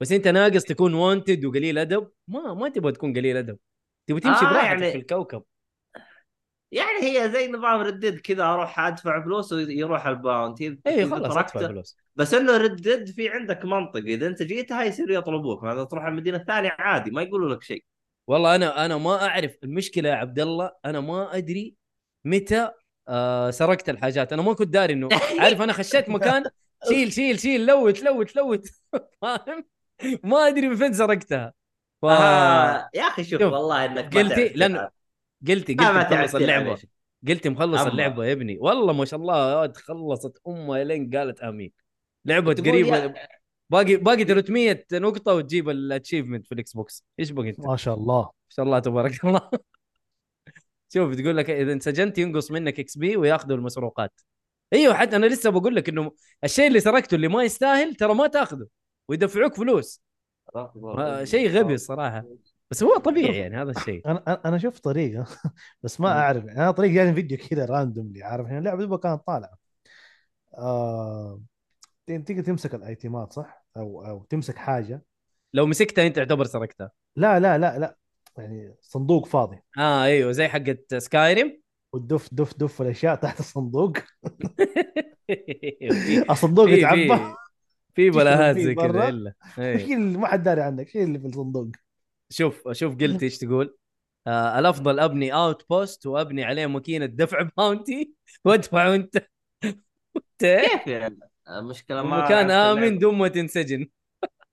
[0.00, 2.10] بس أنت ناقص تكون wanted وقليل أدب.
[2.28, 3.58] ما ما تبغى تكون قليل أدب.
[4.06, 5.42] تبغى تمشي آه، براحتك يعني- في الكوكب.
[6.72, 11.36] يعني هي زي نظام Red Dead كذا أروح أدفع فلوس ويروح ال bounty اي خلاص
[11.36, 11.96] أدفع فلوس.
[12.16, 14.00] بس إنه Red Dead في عندك منطق.
[14.00, 15.64] إذا أنت جيتها يصيروا يطلبوك.
[15.64, 17.84] هذا تروح المدينة الثانية عادي ما يقولوا لك شيء.
[18.26, 21.74] والله أنا أنا ما أعرف المشكلة يا عبد الله أنا ما أدري
[22.24, 22.70] متى
[23.08, 24.32] آه سرقت الحاجات.
[24.32, 25.08] أنا ما كنت داري إنه
[25.38, 26.44] عارف أنا خشيت مكان
[26.88, 28.68] شيل شيل شيل loot loot loot.
[29.22, 29.64] فاهم؟
[30.24, 31.52] ما أدري من فين سرقتها.
[32.02, 32.04] ف...
[32.04, 34.90] آه يا أخي شوف شوف، والله إنك قلتي لأنه.
[35.48, 36.70] قلتي ما- ما قلت تعرف مخلص اللعبة.
[36.70, 36.90] يا شيخ.
[37.28, 37.80] قلت مخلص.
[37.80, 38.58] اللعبة يا ابني.
[38.60, 41.72] والله ما شاء الله خلصت أمها لين قالت آمين.
[42.24, 43.14] لعبة قريبة.
[43.70, 47.04] باقي باقي 300 نقطة وتجيب ال achievement في ال Xbox.
[47.20, 48.22] إيش بقى أنت؟ ما شاء الله.
[48.22, 49.50] ما شاء الله تبارك الله.
[50.94, 54.20] شوف تقول لك إذا انسجنت ينقص منك XP وياخذوا المسروقات.
[54.72, 56.12] أيوه حتى أنا لسه بقول لك إنه
[56.44, 58.66] الشيء اللي سرقته اللي ما يستاهل ترى ما تاخذه
[59.08, 60.02] ويدفعوك فلوس.
[61.24, 62.24] شيء غبي الصراحة.
[62.70, 64.02] بس هو طبيعي يعني هذا الشيء.
[64.06, 65.26] أنا أنا شفت طريقه
[65.82, 66.08] بس ما.
[66.08, 66.44] أعرف.
[66.44, 69.58] يعني أنا طريقه جاني فيديو كذا randomly عارف؟ يعني اللعبه كانت طالعة.
[70.54, 71.40] آه...
[72.06, 75.02] تيجي تمسك ال item ات صح؟ أو أو تمسك حاجة.
[75.54, 76.90] لو مسكتها أنت تعتبر سرقتها.
[77.16, 77.96] لا لا لا لا.
[78.38, 79.56] يعني صندوق فاضي.
[79.78, 81.60] آه أيوه زي حقت سكايريم
[81.92, 83.92] والدف دف دف الأشياء تحت الصندوق.
[86.30, 87.34] الصندوق في يتعبى.
[87.94, 89.08] في بلاهات زي كذا.
[89.08, 89.78] الا إيه.
[89.78, 91.68] شيل اللي ما حد داري عنك شيل اللي في الصندوق.
[92.30, 93.76] شوف شوف قلت إيش تقول.
[94.26, 99.28] آه الأفضل أبني اوت بوست وأبني عليه ماكينة دفع باونتي وأدفع وأنت
[100.16, 101.18] وانت كيف يعني
[101.48, 102.88] المشكلة ما مكان اللعبة.
[102.88, 103.88] دون ما تنسجن.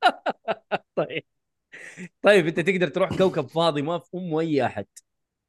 [0.95, 1.23] طيب.
[2.21, 4.85] طيب أنت تقدر تروح كوكب فاضي ما في ام أي أحد.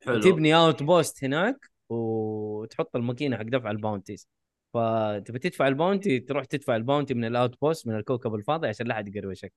[0.06, 0.20] حلو.
[0.20, 4.28] تبني outpost هناك وتحط الماكينة حق دفع ال bounties.
[4.74, 8.86] فتبي تدفع ال bounty تروح تدفع ال bounty من ال outpost من الكوكب الفاضي عشان
[8.86, 9.52] لا أحد يقروشك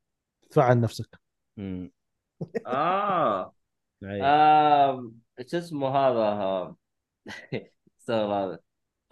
[0.52, 1.20] دفع عن نفسك.
[1.58, 1.92] امم
[2.68, 3.54] آه.
[4.04, 6.76] آم، شو اسمه هذا؟
[8.00, 8.60] استغفر الله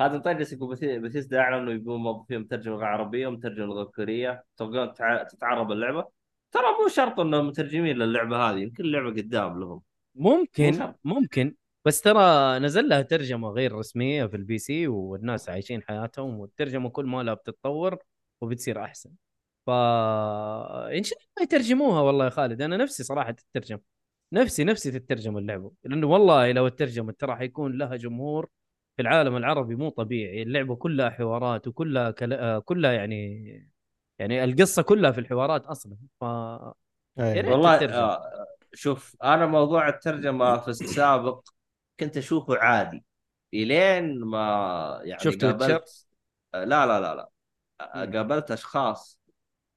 [0.01, 4.43] هذا طيب يقول بثيسدا اعلن إنه يبون موظفين مترجم لغه عربية ومترجم لغه كورية.
[4.57, 6.07] تبغون تع- تتعرب اللعبة.
[6.51, 9.81] ترى مو شرط إنهم مترجمين للعبة هذه يمكن اللعبة قدام لهم.
[10.15, 10.93] ممكن.
[11.03, 11.55] ممكن.
[11.85, 17.05] بس ترى نزل لها ترجمة غير رسمية في ال PC والناس عايشين حياتهم والترجمه كل
[17.05, 17.97] ما لها بتتطور
[18.41, 19.11] وبتصير أحسن.
[19.65, 22.61] ف إن شاء الله يترجموها والله يا خالد.
[22.61, 23.79] أنا نفسي صراحة تترجم.
[24.33, 25.71] نفسي نفسي تترجم اللعبة.
[25.83, 28.49] لأنه والله لو ترجمت ترى حيكون لها جمهور
[28.95, 32.33] في العالم العربي مو طبيعي اللعبة كلها حوارات وكلها كل...
[32.33, 33.71] آه، كلها يعني
[34.19, 37.51] يعني القصة كلها في الحوارات أصلا ف يا ريت أي.
[37.51, 37.95] والله.
[37.95, 41.49] آه شوف أنا موضوع الترجمة في السابق
[41.99, 43.05] كنت أشوفه عادي
[43.53, 46.07] إلين ما يعني شفت؟ قابلت
[46.53, 47.29] آه، لا لا لا لا
[47.81, 48.05] آه،.
[48.05, 49.19] قابلت أشخاص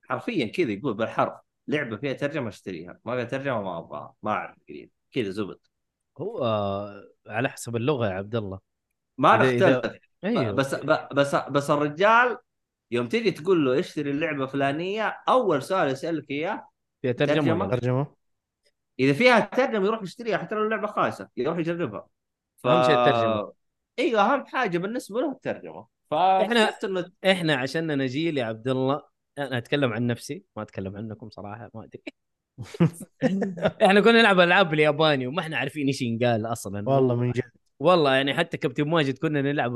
[0.02, 4.56] حرفيا كذا يقول بالحرف لعبة فيها ترجمة أشتريها ما فيها ترجمة ما أبغاها ما أعرف
[4.68, 5.58] قليل كذا زبد
[6.18, 8.67] هو آه، على حسب اللغة يا عبد الله
[9.18, 9.98] ما نختلف.
[10.24, 10.50] أيوه.
[10.52, 10.74] بس
[11.12, 12.38] بس بس الرجال
[12.90, 16.68] يوم تيجي تقول له اشتري اللعبة فلانية أول سؤال يسألك إياه
[17.02, 18.14] فيها ترجمة ترجمة؟ ولا لا؟ ترجمة؟
[19.00, 22.06] إذا فيها ترجمة يروح يشتريها حتى لو اللعبة خايسة يروح يجربها.
[22.56, 22.66] ف...
[22.66, 23.52] أهم شيء الترجمة.
[23.98, 25.82] إيوه أهم حاجة بالنسبة له الترجمة.
[25.82, 29.02] إحنا- فاكتشفت إنه إحنا عشان أنا جيل يا عبد الله
[29.38, 32.02] أنا أتكلم عن نفسي ما أتكلم عنكم صراحة ما أدري.
[33.84, 36.88] إحنا كنا نلعب ألعاب بالياباني وما إحنا عارفين إيش ينقال أصلا.
[36.88, 37.42] والله من جد.
[37.80, 39.72] والله يعني حتى كابتن ماجد كنا نلعب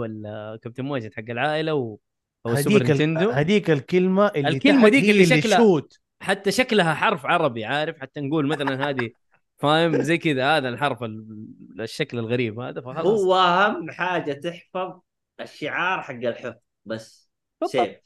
[0.63, 1.99] كابتن ماجد حق العائلة و...
[2.47, 6.95] هذيك ال- نينتندو هذيك الكلمة اللي الكلمة تحت ديك هي اللي شكلها- شوت حتى شكلها
[6.95, 9.11] حرف عربي عارف؟ حتى نقول مثلا هذه
[9.59, 11.47] فاهم؟ زي كذا هذا الحرف ال-
[11.81, 13.21] الشكل الغريب هذا فخلاص.
[13.21, 15.01] هو أهم حاجة تحفظ
[15.41, 17.31] الشعار حق الحفظ بس.
[17.61, 18.03] بالضبط.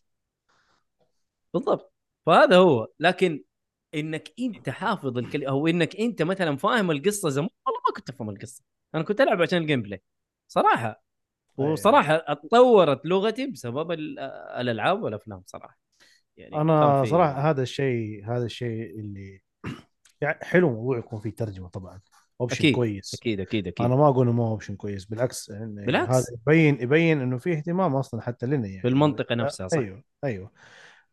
[1.54, 1.92] بالضبط.
[2.26, 2.86] فهذا هو.
[3.00, 3.42] لكن
[3.94, 8.30] إنك أنت حافظ الكلمة أو إنك أنت مثلا فاهم القصة زمان والله ما كنت أفهم
[8.30, 8.62] القصة.
[8.96, 10.02] أنا كنت ألعب عشان ال gameplay
[10.48, 11.02] صراحة.
[11.58, 11.72] أيوة.
[11.72, 14.18] وصراحة اتطورت لغتي بسبب ال-
[14.60, 15.78] الألعاب والأفلام صراحة.
[16.36, 19.40] يعني أنا في- صراحة هذا الشيء هذا الشيء اللي
[20.20, 22.00] يعني حلو موضوع يكون فيه ترجمة طبعا.
[22.40, 23.14] option أكيد كويس.
[23.14, 23.86] أكيد أكيد أكيد.
[23.86, 26.14] أنا ما أقول إنه ما option كويس بالعكس يعني بالعكس.
[26.14, 28.80] هذا يبين يبين إنه في اهتمام أصلا حتى لنا يعني.
[28.82, 29.78] في المنطقة نفسها صح.
[29.78, 30.50] أيوه أيوه.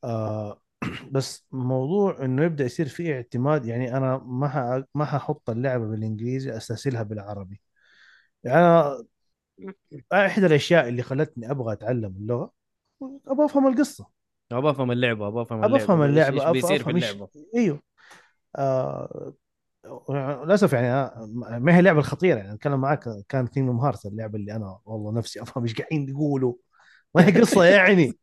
[0.04, 0.62] آه
[1.12, 7.04] بس موضوع إنه يبدأ يصير فيه اعتماد يعني أنا ما ما ححط اللعبة بالإنجليزي أستسهلها
[7.04, 7.62] بالعربي.
[8.44, 8.58] يعني
[10.14, 12.52] أنا إحدى الأشياء اللي خلتني أبغى أتعلم اللغة
[13.28, 14.08] أبغى أفهم القصة.
[14.52, 16.44] أبغى أفهم اللعبة أبغى أفهم أبغى أفهم اللعبة.
[16.48, 17.82] إيش بيصير في اللعبة؟ إيوه.
[18.56, 19.34] آه
[20.46, 21.12] للأسف يعني
[21.60, 25.42] ما هي اللعبة الخطيرة يعني أتكلم معك كان كينجدم هارت اللعبة اللي أنا والله نفسي
[25.42, 26.54] أفهم إيش قاعدين يقولوا.
[27.16, 28.14] ما هي قصة يعني.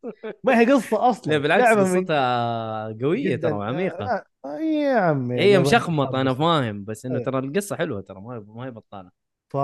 [0.45, 1.33] ما هي قصة أصلا.
[1.33, 3.37] لا بالعكس لعبة من- قصتها قوية.
[3.37, 6.35] ترى وعميقه آه، آه، يا عمي هي لو مشخمط أنا.
[6.35, 7.27] فاهم بس إنه أيوة.
[7.27, 9.11] ترى القصة حلوة ترى ما هي ما هي بطالة.
[9.49, 9.57] ف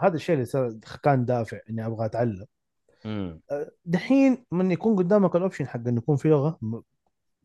[0.00, 2.46] هذا الشيء اللي كان دافع إني أبغى أتعلم.
[3.84, 6.58] دحين من يكون قدامك الاوبشن حق انه يكون في لغة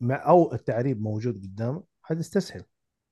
[0.02, 2.62] أو التعريب موجود قدامك حتستسهل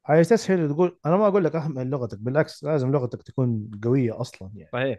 [0.04, 4.70] حيستسهل تقول أنا ما أقول لك اهمل لغتك بالعكس لازم لغتك تكون قوية أصلا يعني.
[4.72, 4.98] صحيح.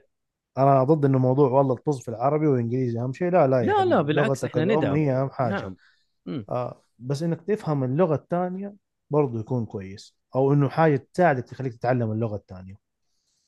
[0.57, 3.85] أنا ضد انه موضوع والله الطز في العربي والإنجليزي أهم شيء لا لا يا لا
[3.85, 4.95] لا بالعكس إحنا ندعم.
[4.95, 5.51] هي أهم حاجة.
[5.53, 5.75] نعم.
[6.25, 6.45] مم.
[6.49, 8.73] آه بس إنك تفهم اللغة الثانية
[9.09, 12.75] برضه يكون كويس أو إنه حاجة تساعدك تخليك تتعلم اللغة الثانية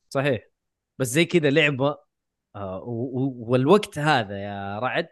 [0.10, 0.57] صحيح.
[1.00, 1.98] بس زي كذا لعبة
[2.56, 2.84] آه
[3.38, 5.10] والوقت هذا يا رعد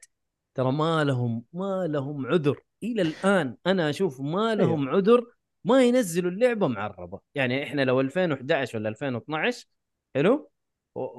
[0.53, 2.59] ترى ما لهم ما لهم عذر.
[2.83, 5.25] إلى الآن أنا أشوف ما لهم عذر
[5.63, 7.19] ما ينزلوا اللعبة معربة.
[7.35, 9.67] يعني إحنا لو 2011 ولا 2012
[10.15, 10.51] حلو؟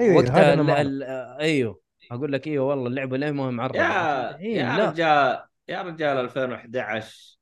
[0.00, 0.70] أيوة، وقتها ال-.
[0.70, 1.80] ال- آه، أيوه.
[2.10, 4.90] أقول لك أيوه والله اللعبة ليه ما هي معربة؟ يا الحين يا لا.
[4.90, 7.38] رجال يا رجال 2011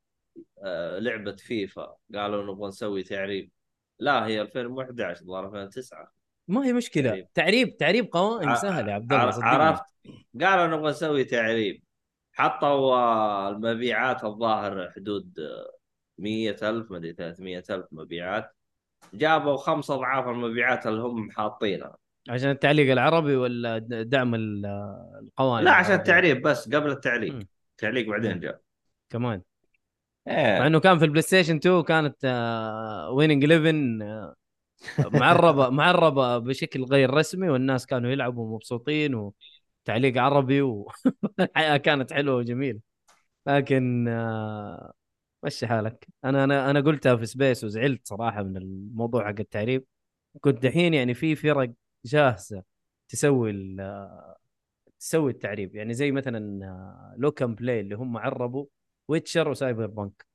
[0.63, 1.95] آه، لعبة فيفا.
[2.15, 3.51] قالوا نبغى نسوي تعريب.
[3.99, 6.14] لا هي 2011 الظاهر 2009
[6.47, 7.09] ما هي مشكلة.
[7.09, 7.27] تعريب.
[7.33, 9.81] تعريب تعريب قوائم ع- سهل يا عبد الله عرفت.
[10.41, 11.83] قالوا نبغى نسوي تعريب.
[12.33, 15.71] حطوا آه، المبيعات الظاهر حدود آه،
[16.19, 18.55] 100000 مدري 300000 مبيعات.
[19.13, 21.97] جابوا خمس أضعاف المبيعات اللي هم حاطينها.
[22.29, 24.65] عشان التعليق العربي ولا دعم ال-
[25.21, 27.39] القوانين لا عشان؟ التعريب بس قبل التعليق.
[27.71, 28.61] التعليق بعدين جاء.
[29.09, 29.41] كمان.
[30.27, 32.15] مع إيه إنه كان في ال PlayStation 2 كانت
[33.11, 34.35] Winning 11 آه،
[35.05, 42.79] معربه معربة بشكل غير رسمي والناس كانوا يلعبوا مبسوطين وتعليق عربي والحياة كانت حلوة وجميلة.
[43.47, 44.93] لكن آه،
[45.43, 46.07] مشي حالك.
[46.25, 49.85] أنا أنا أنا قلتها في space وزعلت صراحة من الموضوع حق التعريب
[50.41, 51.73] كنت دحين يعني في فرق
[52.05, 52.63] جاهزة
[53.09, 53.51] تسوي
[54.99, 58.65] تسوي التعريب يعني زي مثلا لوكام بلاي اللي هم عربوا
[59.07, 60.25] Witcher و Cyberpunk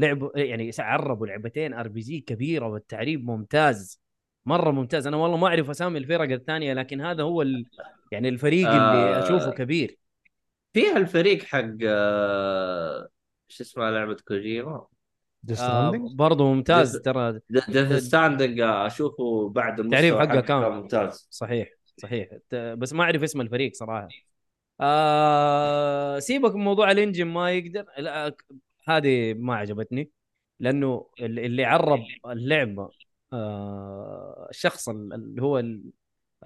[0.00, 4.00] لعبوا يعني عربوا لعبتين RPG كبيرة والتعريب ممتاز
[4.46, 5.06] مرة ممتاز.
[5.06, 7.66] أنا والله ما أعرف أسامي الفرق الثانية لكن هذا هو ال...
[8.12, 9.24] يعني الفريق اللي آه.
[9.24, 9.98] أشوفه كبير.
[10.72, 13.08] فيها الفريق حق آه،
[13.48, 14.86] شو اسمه لعبة كوجيما؟
[15.60, 17.40] آه برضه ممتاز ترى.
[17.50, 20.72] Death Stranding أشوفه بعد التعريب حقه كان.
[20.72, 21.28] ممتاز.
[21.30, 22.28] صحيح صحيح.
[22.52, 24.08] بس ما أعرف اسم الفريق صراحة.
[24.80, 27.84] آه سيبك من موضوع ال engine ما يقدر.
[27.98, 28.34] لا
[28.88, 30.10] هذه ما عجبتني
[30.60, 32.90] لأنه اللي عرب اللعبة
[33.32, 35.90] آه الشخص ال- اللي هو ال-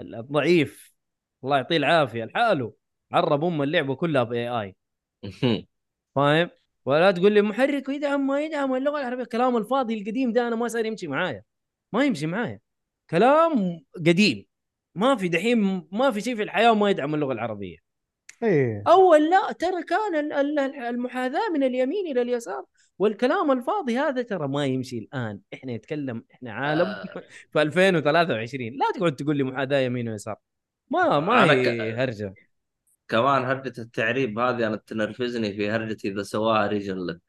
[0.00, 0.94] ال- الضعيف
[1.44, 2.74] الله يعطيه العافية لحاله
[3.12, 4.76] عرب أم اللعبة كلها باي اي
[6.14, 6.50] فاهم؟
[6.84, 10.68] ولا تقول لي محرك ويدعم ما يدعم اللغة العربية الكلام الفاضي القديم ده أنا ما
[10.68, 11.42] صار يمشي معايا.
[11.92, 12.60] ما يمشي معايا.
[13.10, 14.46] كلام قديم.
[14.94, 17.76] ما في دحين ما في شيء في الحياة ما يدعم اللغة العربية.
[18.44, 18.82] إيه.
[18.86, 22.64] أول لا ترى كان ال- ال- المحاذاة من اليمين إلى اليسار
[22.98, 25.40] والكلام الفاضي هذا ترى ما يمشي الآن.
[25.54, 26.86] إحنا نتكلم إحنا عالم.
[26.86, 27.04] آه.
[27.52, 30.36] في 2023 لا تقعد تقول لي محاذاة يمين ويسار.
[30.90, 32.34] ما ما هي ك- هرجة.
[33.08, 37.20] كمان هرجة التعريب هذه أنا تنرفزني في هرجة إذا سواها region lock.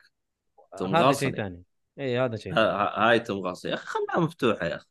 [0.82, 1.12] هذا.
[1.12, 1.64] شيء ثاني.
[2.00, 4.86] اي هذا شيء هاي تمغاص يا أخي خلها مفتوحة يا أخي.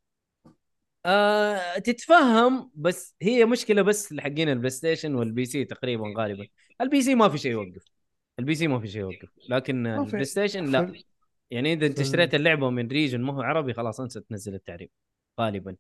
[1.07, 6.47] آه تتفهم بس هي مشكلة بس لحقين ال PlayStation وال PC تقريبا غالبا.
[6.81, 7.85] ال PC ما في شيء يوقف.
[8.39, 9.29] ال PC ما في شيء يوقف.
[9.49, 9.87] لكن.
[9.87, 10.93] ال PlayStation لا.
[11.51, 14.91] يعني إذا أنت اشتريت اللعبة من region ما هو عربي خلاص أنسى تنزل التعريب.
[15.41, 15.77] غالبا.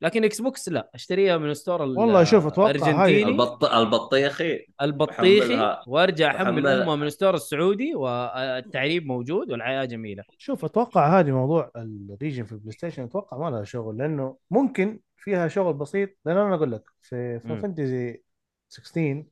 [0.00, 3.30] لكن Xbox لا أشتريها من store ال- والله شوف، أتوقع هاي- الأرجنتيني.
[3.30, 3.64] البط...
[3.64, 4.66] البطيخي.
[4.82, 10.24] البطيخي وأرجع أحملها من store السعودي والتعريب موجود والحياة جميلة.
[10.38, 15.00] شوف أتوقع هذه موضوع ال region في ال PlayStation أتوقع ما لها شغل لأنه ممكن
[15.16, 17.40] فيها شغل بسيط لأن أنا أقول لك في.
[17.40, 18.22] Fantasy
[18.68, 19.24] 16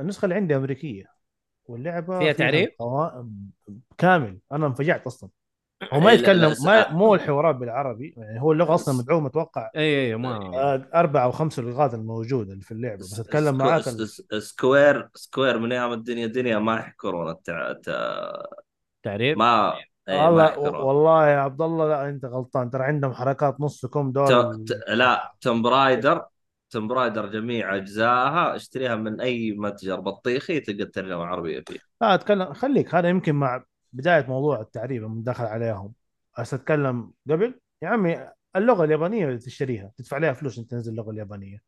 [0.00, 1.04] النسخة اللي عندي أمريكية
[1.66, 3.50] واللعبة فيها تعريب؟ قوائم
[3.98, 4.38] كامل.
[4.52, 5.30] أنا انفجعت أصلا.
[5.92, 10.06] هو ما إيه، يتكلم ما مو الحوارات بالعربي يعني هو اللغة أصلا مدعومة أتوقع اي
[10.08, 13.84] اي ما آه، أربع أو خمس لغات الموجودة اللي في اللعبة بس أتكلم سكو- معاك
[14.38, 17.70] سكوير سكوير من أيام الدنيا دنيا ما يحكرون التع...
[17.70, 17.88] الت-
[19.02, 20.86] تعريب ما إيه، والله يحكرون.
[20.86, 24.32] والله يا عبد الله لا أنت غلطان ترى عندهم حركات نصكم دول ت...
[24.66, 24.72] ت...
[24.88, 26.26] لا توم برايدر
[26.70, 31.80] توم برايدر جميع أجزائها اشتريها من أي متجر بطيخي تلقى الترجمه عربية فيه.
[32.00, 35.92] لا أتكلم خليك هذا يمكن مع بداية موضوع التعريب لما دخل عليهم.
[36.38, 41.10] بس أتكلم قبل؟ يا عمي اللغة اليابانية اللي تشتريها تدفع عليها فلوس عشان تنزل اللغة
[41.10, 41.58] اليابانية.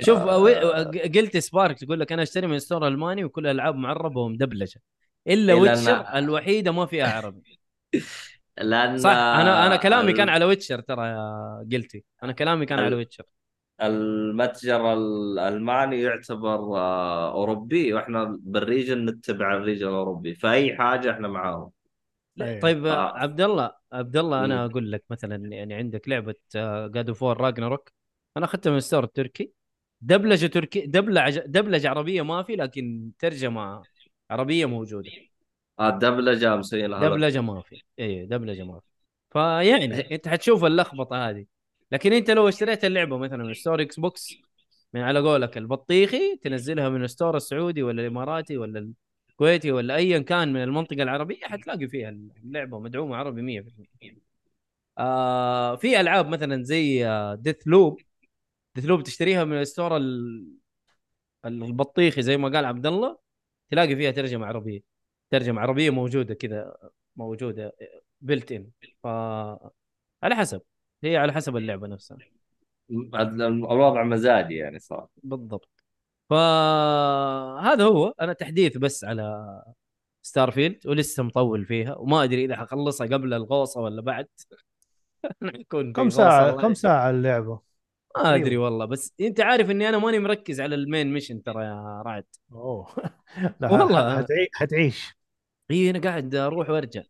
[0.00, 0.82] شوف آه،
[1.14, 4.80] قلت سبارك تقول لك أنا أشتري من store الماني وكل الالعاب معربه ومدبلجه
[5.28, 7.58] إلا Witcher الوحيدة ما فيها عربي.
[8.58, 11.16] لأن صح أنا أنا كلامي ال- كان على Witcher ترى
[11.72, 12.04] قلتي.
[12.22, 13.24] أنا كلامي كان ال- على Witcher.
[13.82, 21.28] المتجر الألماني يعتبر آه، أوروبي وإحنا بال region نتبع ال region الأوروبي فأي حاجة إحنا
[21.28, 21.70] معاهم.
[22.40, 22.60] أيوة.
[22.60, 23.18] طيب آه.
[23.18, 24.64] عبد الله عبد الله أنا.
[24.64, 26.34] أقول لك مثلا يعني عندك لعبة
[26.86, 27.92] God of War Ragnarök
[28.36, 29.52] أنا أخذتها من store التركي
[30.00, 33.82] دبلجة تركي دبلجه دبلجة عربية ما في لكن ترجمة
[34.30, 35.10] عربية موجودة.
[35.80, 37.82] الدبلجه مسويين هذا دبلجة ما في.
[37.98, 38.86] اي دبلجة ما في.
[39.30, 41.46] فيعني أنت حتشوف اللخبطة هذه.
[41.92, 44.34] لكن انت لو اشتريت اللعبة مثلا من store Xbox
[44.94, 48.92] من على قولك البطيخي تنزلها من ال store السعودي ولا الإماراتي ولا
[49.30, 54.16] الكويتي ولا ايا كان من المنطقة العربية حتلاقي فيها اللعبة مدعومة عربي 100%
[54.98, 57.06] آه في ألعاب مثلا زي
[57.38, 58.00] Deathloop
[58.74, 60.52] Deathloop تشتريها من ال store ال-
[61.44, 63.18] البطيخي زي ما قال عبد الله
[63.70, 64.80] تلاقي فيها ترجمة عربية.
[65.30, 66.76] ترجمة عربية موجودة كذا
[67.16, 67.76] موجودة
[68.20, 68.70] built-in
[69.02, 69.06] ف
[70.22, 70.62] على حسب.
[71.04, 72.18] هي على حسب اللعبة نفسها.
[72.90, 75.68] الوضع مزاجي يعني صار بالضبط.
[76.30, 78.14] فهذا هو.
[78.20, 79.46] أنا دحين بس على
[80.22, 84.28] Starfield ولسه مطول فيها وما أدري إذا حخلصها قبل الغوصة ولا بعد.
[85.70, 87.60] في كم ساعه كم ساعة اللعبة؟
[88.16, 88.84] ما أدري والله.
[88.84, 92.24] بس أنت عارف إني أنا ماني مركز على ال main mission ترى يا رعد.
[92.52, 92.86] أوه.
[93.62, 94.26] والله.
[94.54, 95.16] حتعيش.
[95.70, 97.02] هي أنا قاعد أروح وأرجع.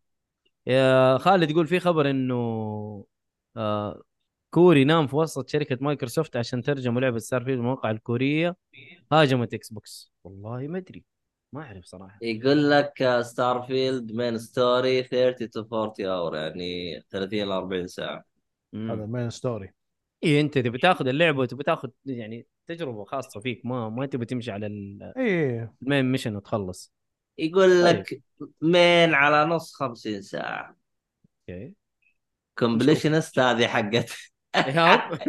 [0.67, 3.05] يا خالد يقول في خبر إنه
[3.57, 4.01] آه
[4.49, 8.55] كوري نام في وسط شركة مايكروسوفت عشان ترجموا لعبة Starfield المواقع الكورية.
[9.11, 11.03] هاجمت Xbox والله ما أدري.
[11.53, 12.19] ما أعرف صراحة.
[12.21, 18.23] يقول لك Starfield main story 30 to 40 hour يعني 30 ل 40 ساعة.
[18.75, 19.73] هذا ال main story
[20.23, 23.65] إيه أنت تبي تاخذ اللعبة وتبي تاخذ يعني تجربة خاصة فيك.
[23.65, 26.93] ما ما تبي تمشي على ال- اي ال main mission وتخلص.
[27.37, 27.95] يقول طيب.
[27.95, 28.21] لك
[28.61, 30.77] main على نص 50 ساعة.
[31.49, 31.73] Okay.
[32.59, 34.11] completionist هذه حقت.
[34.55, 35.19] إيهاب.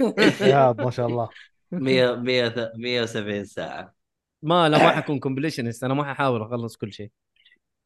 [0.40, 1.28] يا ما شاء الله.
[1.72, 3.94] 100 100 170 ساعة.
[4.42, 7.10] ما لا ما حكون completionist أنا ما ححاول أخلص كل شيء.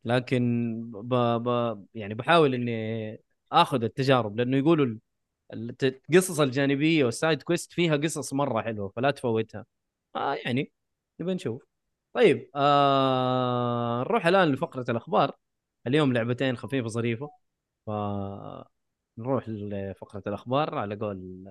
[0.04, 1.14] لكن ب...
[1.14, 1.86] ب...
[1.94, 3.20] يعني بحاول إني
[3.52, 4.98] آخذ التجارب لأنه يقولوا
[5.52, 9.66] القصص الجانبية وال side quest فيها قصص مرة حلوة فلا تفوتها.
[10.16, 10.72] آه يعني
[11.20, 11.62] نبي نشوف.
[12.12, 15.36] طيب آه نروح الآن لفقرة الأخبار.
[15.86, 17.30] اليوم لعبتين خفيفة ظريفة.
[17.86, 17.90] ف
[19.18, 21.44] نروح لفقرة الأخبار على قول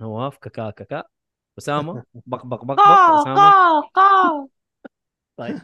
[0.00, 1.04] نواف كاكا كاكا.
[1.58, 2.80] اسامه بق بق بق بق.
[3.20, 3.52] اسامه
[5.36, 5.60] طيب.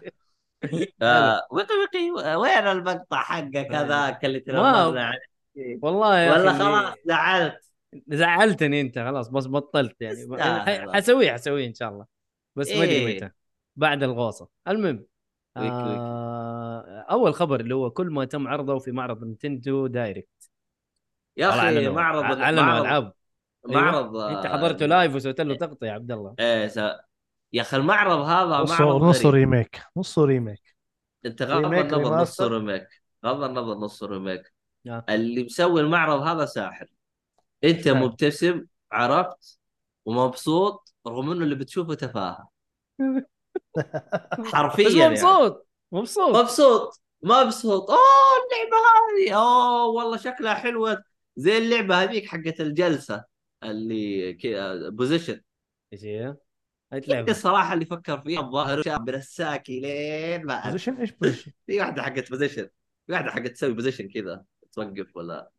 [1.03, 6.59] آه، وقي وين المقطع حقك هذاك اللي تنمرنا عليه والله يا ولا أخي.
[6.59, 7.73] خلاص زعلت.
[8.09, 10.43] زعلتني أنت خلاص بس بطلت يعني.
[10.43, 12.07] ح- حسويه حسويه إن شاء الله.
[12.57, 13.17] بس ما أدري إيه.
[13.17, 13.31] متى.
[13.77, 14.49] بعد الغوصة.
[14.69, 15.07] المهم.
[15.57, 20.51] آه أول خبر اللي هو كل ما تم عرضه في معرض Nintendo Direct.
[21.41, 23.13] يا أخي معرض معرض العاب
[23.69, 26.35] معرض أنت آه، حضرته live وسويت له تغطية يا عبد الله.
[26.39, 26.77] إيه س...
[27.53, 29.27] يا أخي المعرض هذا نص معرض نص.
[29.27, 30.77] ريميك نص ريميك.
[31.27, 32.41] أنت غض النظر نص.
[32.41, 32.89] remake.
[33.27, 34.55] غض النظر نص remake.
[34.87, 35.05] آه.
[35.09, 36.87] اللي مسوي المعرض هذا ساحر.
[37.65, 37.99] أنت ساحر.
[37.99, 39.59] مبتسم عرفت
[40.05, 42.49] ومبسوط رغم إنه اللي بتشوفه تفاهة.
[44.53, 45.11] حرفيا بس يعني.
[45.11, 46.37] مبسوط مبسوط.
[46.37, 47.91] مبسوط مبسوط.
[47.91, 49.37] أوه اللعبة هذه.
[49.37, 51.10] أوه والله شكلها حلوة.
[51.37, 53.25] زي اللعبة هذيك حقت الجلسة
[53.65, 54.33] اللي
[54.91, 55.41] بوزيشن
[55.93, 56.37] إيش هي؟
[56.93, 60.65] هاي انت لعبه الصراحة اللي فكر فيها؟ الظاهر شاب من الساكي لين ما.
[60.65, 62.69] بوزيشن إيش بوزيشن؟ في واحدة حقت بوزيشن
[63.07, 65.51] في واحدة حقت تسوي بوزيشن كذا توقف ولا.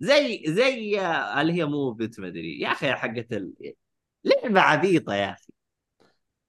[0.00, 2.60] زي زي آه، اللي هي Move It ما أدري.
[2.60, 3.74] يا أخي حقت ال...
[4.24, 5.52] لعبة عبيطة يا أخي.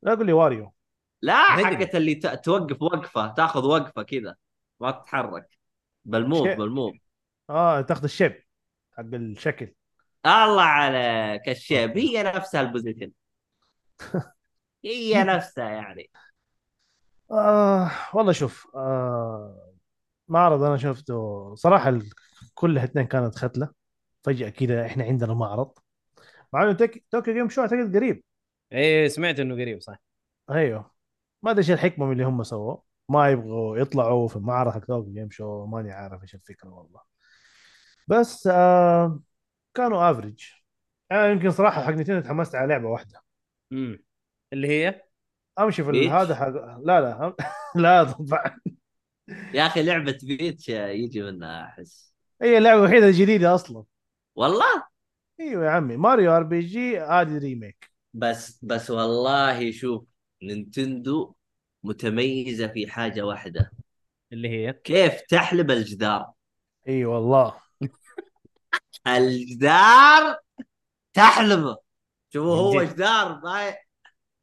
[0.04, 0.74] لا قول لي Wario
[1.22, 1.44] لا.
[1.44, 2.28] حقت اللي ت...
[2.28, 4.36] توقف وقفة تاخذ وقفة كذا
[4.80, 5.60] ما تتحرك.
[6.06, 6.48] بال move.
[6.48, 6.96] بال move
[7.50, 8.49] آه تاخذ ال shape.
[9.00, 9.74] حق الشكل.
[10.26, 13.12] الله عليك ال shape هي نفسها ال position.
[14.86, 16.10] هي نفسها يعني.
[17.32, 19.74] آه والله شوف آه
[20.28, 22.00] معرض أنا شفته صراحة
[22.54, 23.70] كل الاثنين كانت ختلة.
[24.24, 25.72] فجأة كذا إحنا عندنا معرض.
[26.54, 26.74] مع إنه
[27.12, 28.24] Tokyo Game Show أعتقد قريب.
[28.72, 29.98] إيه سمعت إنه قريب صح.
[30.52, 30.92] أيوه.
[31.44, 32.84] ما أدري إيش الحكمة من اللي هم سووه.
[33.10, 37.02] ما يبغوا يطلعوا في معرض حق Tokyo Game Show ماني عارف إيش الفكرة والله.
[38.10, 39.20] بس آه
[39.74, 40.44] كانوا average
[41.12, 43.22] أنا يمكن صراحة حق Nintendo تحمست على لعبة واحدة.
[43.72, 44.04] امم
[44.54, 45.02] اللي هي؟
[45.60, 47.36] أمشي في؟ هذا حق لا لا
[47.76, 48.60] لا طبعا
[49.54, 52.14] يا أخي لعبة Peach يجي منها أحس.
[52.42, 53.84] هي اللعبة الوحيدة الجديدة أصلا.
[54.36, 54.84] والله؟
[55.40, 57.92] إيوه يا عمي Mario RPG هذه remake.
[58.14, 60.06] بس بس والله شوف
[60.44, 61.36] Nintendo
[61.84, 63.72] متميزة في حاجة واحدة.
[64.34, 66.32] اللي هي؟ كيف تحلب الجدار.
[66.88, 67.69] إي والله.
[69.08, 70.38] الجدار
[71.14, 71.78] تحلبه
[72.34, 72.84] شوفوا هو.
[72.84, 73.76] جدار ما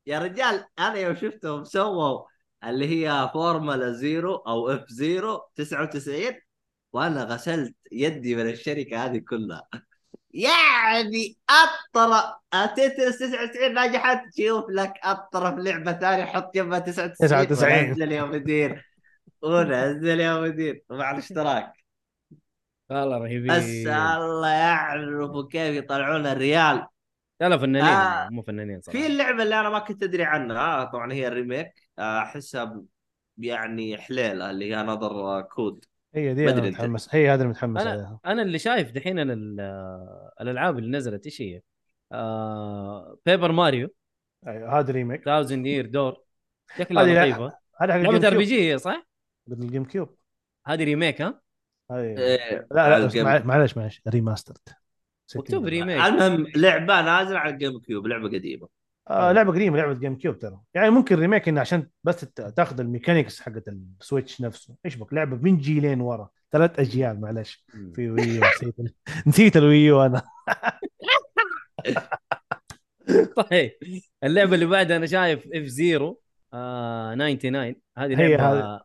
[0.07, 2.27] يا رجال أنا يوم شفتهم سووا
[2.65, 6.35] اللي هي Formula Zero أو F-Zero 99
[6.93, 9.69] وأنا غسلت يدي من الشركة هذه كلها.
[10.31, 17.89] يعني اطر Tetris 99 نجحت شوف لك اطرف لعبة ثانية حط جنبها 99 99.
[17.91, 18.87] ونزل يا مدير.
[19.43, 20.83] ونزل يا مدير.
[20.91, 21.73] ومع الاشتراك.
[22.91, 23.57] والله رهيبين.
[23.57, 26.87] بس الله يعرفوا كيف يطلعون الريال.
[27.41, 28.29] لا فنانين آه.
[28.31, 28.99] مو فنانين صراحة.
[29.01, 31.73] في اللعبة اللي أنا ما كنت أدري عنها آه طبعا هي الريميك.
[31.99, 32.83] آه، أحسها
[33.39, 35.85] يعني حليلة اللي هي نظر كود
[36.15, 36.61] هي دي أنا.
[36.61, 38.21] متحمس هي هذا اللي متحمس أنا- عليها.
[38.27, 39.61] أنا اللي شايف دحين أنا ال-
[40.41, 41.61] الألعاب اللي نزلت إيش هي؟
[42.13, 43.19] آه...
[43.27, 43.89] بيبر ماريو
[44.47, 45.29] أيوه هذا ريميك.
[45.29, 46.17] 1000 يير دور
[46.79, 49.07] شكلها هذه لا- لطيفه هذا حق لعبة ار الجيم بي كيوب جي هي صح؟
[49.49, 50.17] ال GameCube.
[50.67, 51.41] هذه remake ها؟
[51.91, 52.19] أيوة.
[52.19, 54.59] إيه، لا على لا معلش معلش remastered
[55.37, 58.69] مكتوب remake المهم لعبة نازلة على ال GameCube لعبة قديمة.
[59.11, 60.61] آه لعبة قديمة لعبة GameCube ترى.
[60.75, 64.75] يعني ممكن remake إنه عشان بس ت- تاخذ ال mechanics حقت ال Switch نفسه.
[64.87, 66.29] إيش بك؟ لعبة من جيلين ورا.
[66.53, 67.65] ثلاث أجيال معلش.
[67.95, 68.75] في Wii U نسيت
[69.27, 70.23] نسيت ال Wii U أنا.
[73.51, 73.73] طيب
[74.25, 76.21] اللعبة اللي بعدها أنا شايف F-Zero
[76.53, 78.81] آه 99 هذه هي لعبة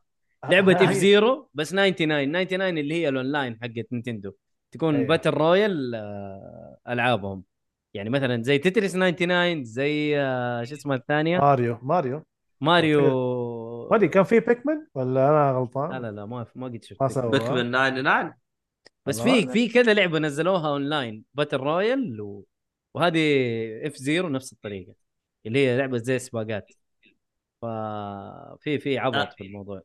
[0.49, 4.32] لعبة F-Zero بس 99 99 اللي هي الأونلاين حقت Nintendo.
[4.71, 5.07] تكون أيوة.
[5.07, 7.43] battle royale آه ألعابهم.
[7.93, 12.23] يعني مثلا زي Tetris 99 زي آه، شو اسمها الثانية؟ Mario Mario.
[12.61, 13.88] Mario.
[13.91, 17.03] ما أدري كان في Pac-Man ولا أنا غلطان؟ لا لا لا ما ما قد شفت
[17.19, 18.33] Pac-Man 99
[19.05, 19.21] بس.
[19.21, 22.45] في في كذا لعبة نزلوها online battle royale و...
[22.93, 23.19] وهذه
[23.88, 24.93] F-Zero نفس الطريقة
[25.45, 26.71] اللي هي لعبة زي سباقات.
[27.61, 29.81] ففي في عبط في الموضوع.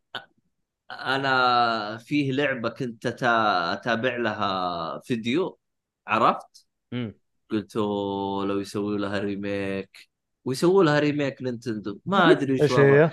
[0.90, 5.58] أنا فيه لعبة كنت أتابع لها فيديو
[6.06, 7.14] عرفت؟ امم
[7.50, 10.08] قلت أوه، لو يسوي لها remake
[10.44, 13.10] ويسووا لها remake Nintendo ما أدري إيش هي؟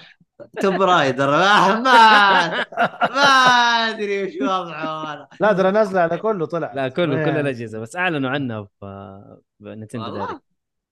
[0.61, 2.65] Tomb Raider ما ما
[3.09, 3.23] ما
[3.89, 6.73] أدري إيش وضعه أنا لا ترى نازلة على كله طلع.
[6.73, 7.25] لا كله.
[7.25, 10.43] كل الاجهزه بس أعلنوا عنها في Nintendo والله؟ Direct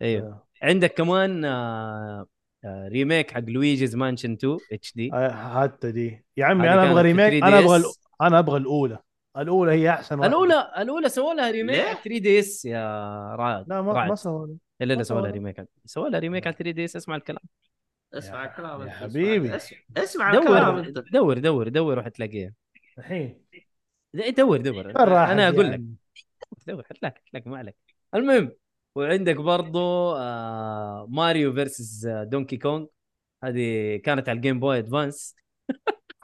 [0.02, 1.52] أيوه عندك كمان آه،
[2.22, 2.28] آه،
[2.66, 5.14] remake حق Luigi's Mansion 2 HD.
[5.14, 6.26] آه، HD.
[6.38, 7.44] يا عمي أنا أبغى remake.
[7.44, 7.48] 3DS.
[7.48, 7.84] أنا أبغى
[8.22, 9.00] أنا أبغى الأولى.
[9.38, 10.28] الأولى هي أحسن واحدة.
[10.34, 13.70] الأولى الأولى سووا لها remake ليه؟ على 3DS يا رعد.
[13.70, 14.10] لا ما رعد.
[14.10, 14.48] ما سووا
[14.82, 15.32] الا سووا لها.
[15.32, 15.68] remake.
[15.86, 17.44] سووا لها remake على 3DS اسمع الكلام.
[18.14, 18.82] اسمع الكلام.
[18.82, 19.56] يا حبيبي.
[19.98, 21.04] اسمع, الكلام دور أنت.
[21.14, 22.54] دور دور دور وحتلاقيها
[22.98, 23.42] الحين.
[24.38, 24.90] دور دور.
[24.90, 25.82] أنا أقول لك؟
[26.68, 27.76] دور حتلاقي حتلاقي ما عليك.
[28.16, 28.52] المهم
[28.96, 32.86] وعندك برضو آه ماريو versus دونكي كونغ
[33.44, 35.36] هذه كانت على الجيم بوي ادفانس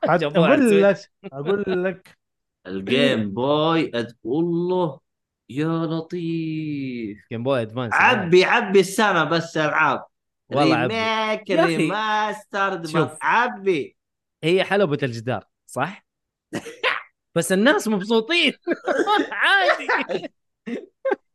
[0.04, 1.12] أقول لك.
[1.34, 2.18] أقول لك
[2.68, 3.92] الجيم بوي.
[4.24, 5.00] والله
[5.50, 10.06] يا لطيف جيم بوي ادفانس عبي عبي السنة بس ألعاب
[10.50, 10.94] والله عبي.
[10.94, 13.12] remake remastered شوف.
[13.22, 13.98] عبي
[14.44, 16.06] هي حلبة الجدار صح؟
[17.36, 18.54] بس الناس مبسوطين
[19.32, 19.88] عادي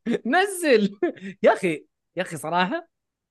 [0.26, 0.98] نزل.
[1.42, 1.86] يا أخي
[2.16, 2.88] يا أخي صراحة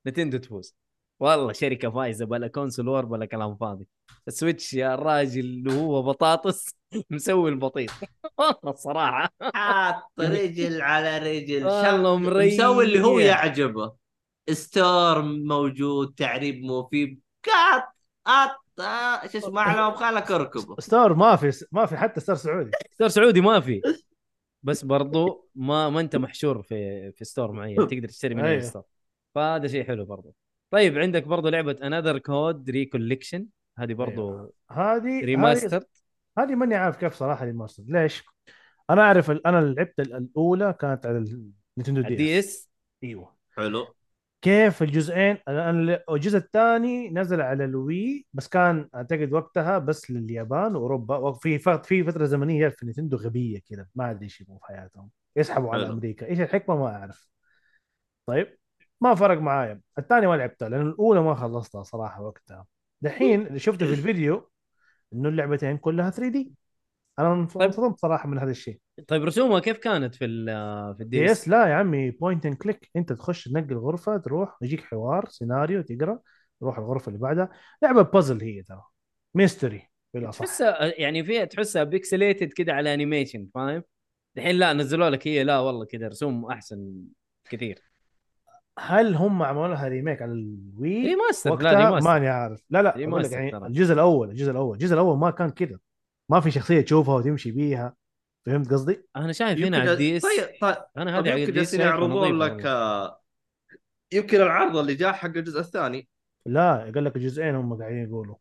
[0.07, 0.75] نتندو تفوز.
[1.19, 3.87] والله شركة فايزة بلا console war بلا كلام فاضي.
[4.27, 6.75] السويتش يا الراجل اللي هو بطاطس
[7.11, 7.89] مسوي البطيط
[8.39, 11.65] والله الصراحه حاط رجل على رجل.
[11.65, 12.53] والله مريح.
[12.53, 13.93] مسوي اللي هو يعجبه.
[14.51, 17.21] store موجود تعريب مفيد.
[17.45, 17.83] قط
[18.25, 20.75] قط آه، شو اسمه اعلى خلك أركبه.
[20.79, 22.71] store ما في ما في حتى store سعودي.
[22.93, 23.81] store سعودي ما في.
[24.63, 28.61] بس برضو ما ما انت محشور في في store معين تقدر تشتري من اي.
[28.61, 28.83] store
[29.35, 30.35] فهذا شيء حلو برضو.
[30.71, 33.47] طيب عندك برضو لعبة Another Code Recollection
[33.77, 34.53] هذه برضو أيوه.
[34.71, 35.83] هذه هذه remaster
[36.37, 38.23] هذه ماني عارف كيف صراحة remaster ليش؟
[38.89, 42.69] أنا أعرف ال- أنا لعبت ال- الأولى كانت على النينتندو DS, اس
[43.03, 43.35] إيوه.
[43.57, 43.87] حلو.
[44.41, 51.17] كيف الجزئين؟ أنا الجزء الثاني نزل على الوي بس كان أعتقد وقتها بس لليابان وأوروبا
[51.17, 55.09] وفي في فترة زمنية في نينتندو غبية كذا ما أدري إيش يبغوا في حياتهم.
[55.35, 55.89] يسحبوا على.
[55.89, 56.25] أمريكا.
[56.25, 57.29] إيش الحكمة؟ ما أعرف.
[58.25, 58.57] طيب
[59.01, 59.81] ما فرق معايا.
[59.97, 62.65] الثاني ما لعبتها لأن الأولى ما خلصتها صراحة وقتها.
[63.01, 64.51] دحين اللي شفته في الفيديو
[65.13, 66.53] إنه اللعبتين كلها 3 دي
[67.21, 67.61] أنا طيب.
[67.63, 68.79] انصدمت صراحة من هذا الشيء.
[69.07, 72.89] طيب رسومها كيف كانت في ال- في الدي DS لا يا عمي point and click
[72.95, 76.19] انت تخش تنقي الغرفة تروح يجيك حوار سيناريو تقرأ
[76.59, 77.49] تروح الغرفة اللي بعدها.
[77.83, 78.83] لعبة بازل هي ترى.
[79.35, 79.81] mystery
[80.13, 80.39] بالأصح.
[80.39, 83.83] تحسها يعني فيها تحسها pixelated كده على animation فاهم؟
[84.37, 86.93] الحين لا نزلوا لك هي لا والله كذا رسوم أحسن
[87.49, 87.79] كثير.
[88.79, 92.63] هل هم عملوا لها remake على ال Wii؟ remaster لا remaster ماني عارف.
[92.69, 93.67] لا لا يعني.
[93.67, 95.77] الجزء الأول الجزء الأول الجزء الأول ما كان كذا
[96.31, 97.95] ما في شخصية تشوفها وتمشي بيها.
[98.45, 100.23] فهمت قصدي؟ أنا شايف هنا على ال DS.
[100.23, 102.65] طيب طيب أنا طيب هذه على يمكن ال DS جالسين شايفها يعرضون لك.
[102.65, 103.21] آه،
[104.11, 106.07] يمكن العرض اللي جاء حق الجزء الثاني.
[106.45, 108.35] لا قال لك الجزئين هم قاعدين يقولوا.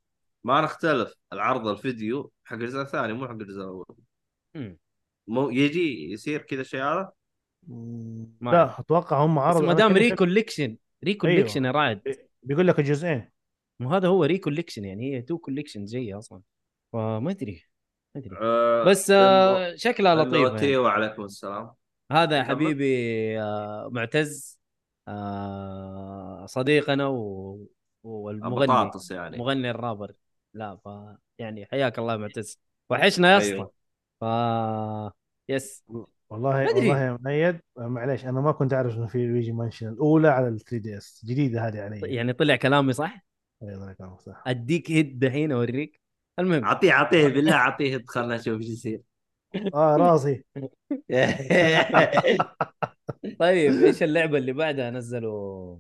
[0.45, 1.15] ما نختلف.
[1.33, 3.87] العرض الفيديو حق الجزء الثاني مو حق الجزء الأول.
[5.29, 7.13] مو يجي يصير كذا الشيء هذا؟
[8.41, 8.81] لا.
[8.81, 12.17] أتوقع هم بس عرضوا ما دام كده Recollection Recollection يا رعد.
[12.43, 13.31] بيقول لك الجزئين
[13.81, 16.41] مو هذا هو Recollection يعني هي two collection جاية أصلا.
[16.93, 17.70] فما أدري.
[18.17, 18.37] أدري.
[18.41, 20.77] آه، بس آه شكلها النوتي يعني.
[20.77, 21.71] وعليكم السلام.
[22.13, 22.43] هذا يا.
[22.43, 24.61] حبيبي آه معتز
[25.09, 27.67] آه صديقنا و...
[28.03, 29.39] والمغني بطاطس يعني.
[29.39, 30.13] مغني الرابر.
[30.55, 30.89] لا ف
[31.39, 32.61] يعني حياك الله يا معتز.
[32.91, 33.53] وحشنا يا أسطى.
[33.55, 33.73] أيوه.
[34.21, 34.25] ف
[35.49, 35.85] yes.
[36.31, 36.89] والله ما أدري.
[36.89, 40.61] والله يا مؤيد معليش أنا ما كنت أعرف إنه في لويجي مانشن الأولى على ال
[40.61, 41.25] 3 DS.
[41.25, 43.27] جديدة هذه علي يعني طلع كلامي صح؟
[43.63, 44.43] أيوة، كلامك صح.
[44.47, 46.00] أديك هيد دحين أوريك.
[46.41, 46.65] المهم.
[46.65, 49.03] اعطيه اعطيه بالله اعطيه خلنا نشوف إيش يصير.
[49.75, 50.45] آه راسي
[53.41, 55.79] طيب إيش اللعبة اللي بعدها نزلوا؟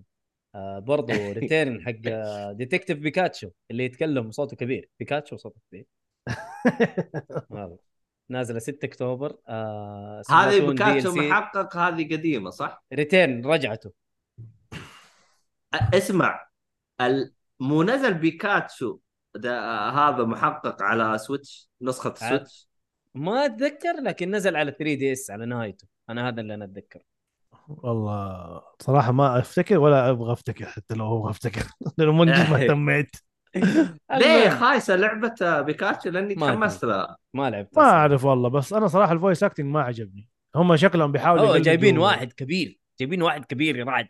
[0.55, 4.89] آه برضو return حق آه Detective بيكاتشو اللي يتكلم صوته كبير.
[4.99, 5.87] بيكاتشو صوته كبير.
[8.31, 9.37] نازلة 6 أكتوبر.
[9.49, 13.93] آه هذه بكاتشو محقق هذه قديمة صح؟ return رجعته.
[15.95, 16.49] اسمع.
[17.61, 18.99] مو نزل بيكاتشو
[19.95, 22.15] هذا محقق على سويتش نسخة.
[22.15, 22.69] سويتش
[23.15, 25.89] ما أتذكر لكن نزل على 3 DS على نهايته.
[26.11, 27.01] أنا هذا اللي أنا اتذكر
[27.69, 31.63] والله صراحة ما أفتكر ولا أبغى أفتكر حتى لو أبغى أفتكر.
[31.99, 33.17] لأنه من جد ما اهتميت
[34.21, 37.17] ليه خايسة لعبة بيكاتشو لأني ما تحمست لها.
[37.35, 37.83] ما لعبت ما.
[37.83, 40.29] أعرف والله بس أنا صراحة ال voice acting ما عجبني.
[40.57, 42.81] هم شكلهم بيحاولوا جايبين واحد كبير.
[43.01, 44.09] جايبين واحد كبير يا رعد.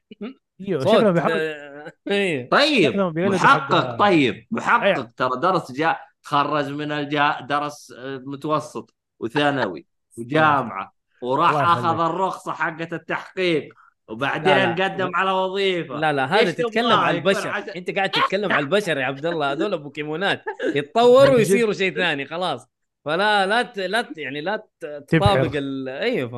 [0.69, 2.51] إيوه شكلهم بيحاولوا آه، إيه.
[2.51, 5.11] طيب حق- محقق طيب محقق أيوة.
[5.17, 9.87] ترى درس جاء تخرج من الجا درس آه، متوسط وثانوي
[10.19, 10.93] وجامعة
[11.23, 11.55] وراح.
[11.55, 13.75] أخذ الرخصة حقت التحقيق
[14.09, 14.85] وبعدين لا، لا.
[14.85, 19.05] قدم على وظيفة لا لا هذا؟ تتكلم عن البشر أنت قاعد تتكلم عن البشر يا
[19.05, 20.43] عبد الله هذول بوكيمونات
[20.77, 22.67] يتطوروا ويصيروا شيء ثاني خلاص
[23.05, 23.79] فلا لا ت...
[23.79, 24.19] لا ت...
[24.19, 24.67] يعني لا.
[25.09, 25.89] تطابق ال...
[25.89, 26.35] أيوه ف...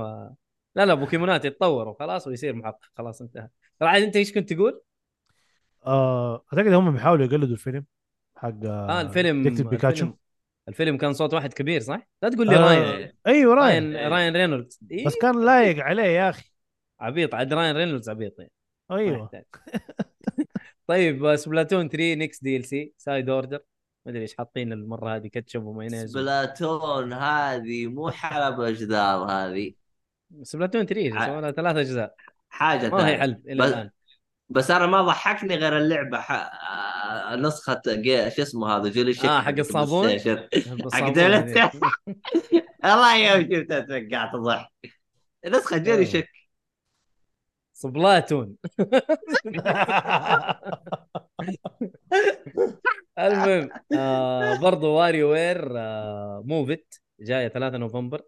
[0.76, 3.48] لا لا بوكيمونات يتطوروا خلاص ويصير محقق خلاص انتهى
[3.82, 4.82] رعد أنت إيش كنت تقول؟
[5.86, 7.84] آه أعتقد هم بيحاولوا يقلدوا الفيلم
[8.36, 10.18] حق آه الفيلم Detective بيكاتشو الفيلم,
[10.68, 14.36] الفيلم كان صوت واحد كبير صح؟ لا تقول لي آه راين أيوه راين راين راين
[14.36, 16.52] رينولدز إيه؟ بس كان لايق عليه يا أخي
[17.00, 18.52] عبيط عاد راين رينولدز عبيط يعني.
[18.90, 19.30] أيوه.
[20.86, 23.60] طيب سبلاتون 3 next DLC Side Order
[24.06, 29.72] ما أدري إيش حاطين المرة هذه كاتشب ومايونيز سبلاتون هذه مو حلب اجدار هذه
[30.42, 32.14] سبلاتون 3 ع- سووا لها ثلاث أجزاء
[32.52, 33.90] حاجة ما هي حلب إلى بس- الآن.
[34.48, 36.20] بس أنا ما ضحكني غير اللعبة.
[36.20, 36.32] ح...
[36.32, 38.30] آه، نسخة جي...
[38.30, 40.48] شو اسمه هذا؟ جولي شيك آه، حق الصابون؟ هذه.
[42.84, 44.68] والله يوم شفتها توقعت ضحك
[45.46, 46.04] نسخة أوه.
[46.04, 46.28] شيك
[47.72, 48.56] سبلاتون.
[53.18, 58.22] المهم آه برضو واري وير آه موفت جاية 3 نوفمبر.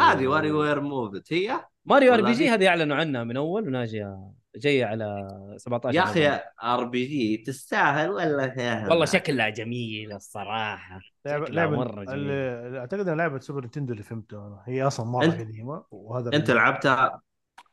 [0.00, 5.28] هذه واري وير موفت هي؟ ماريو RPG هذه؟ أعلنوا عنها من أول وناجيه جاية على
[5.56, 6.02] 17 يا.
[6.02, 11.00] أخي RPG تستاهل ولا والله شكلها جميل الصراحة.
[11.26, 12.18] لعبه مرة جميل.
[12.18, 14.62] اللي- أعتقد إنها لعبة سوبر نتندو اللي فهمته أنا.
[14.66, 17.20] هي أصلا مرة أنت- قديمة وهذا أنت اللي- لعبتها؟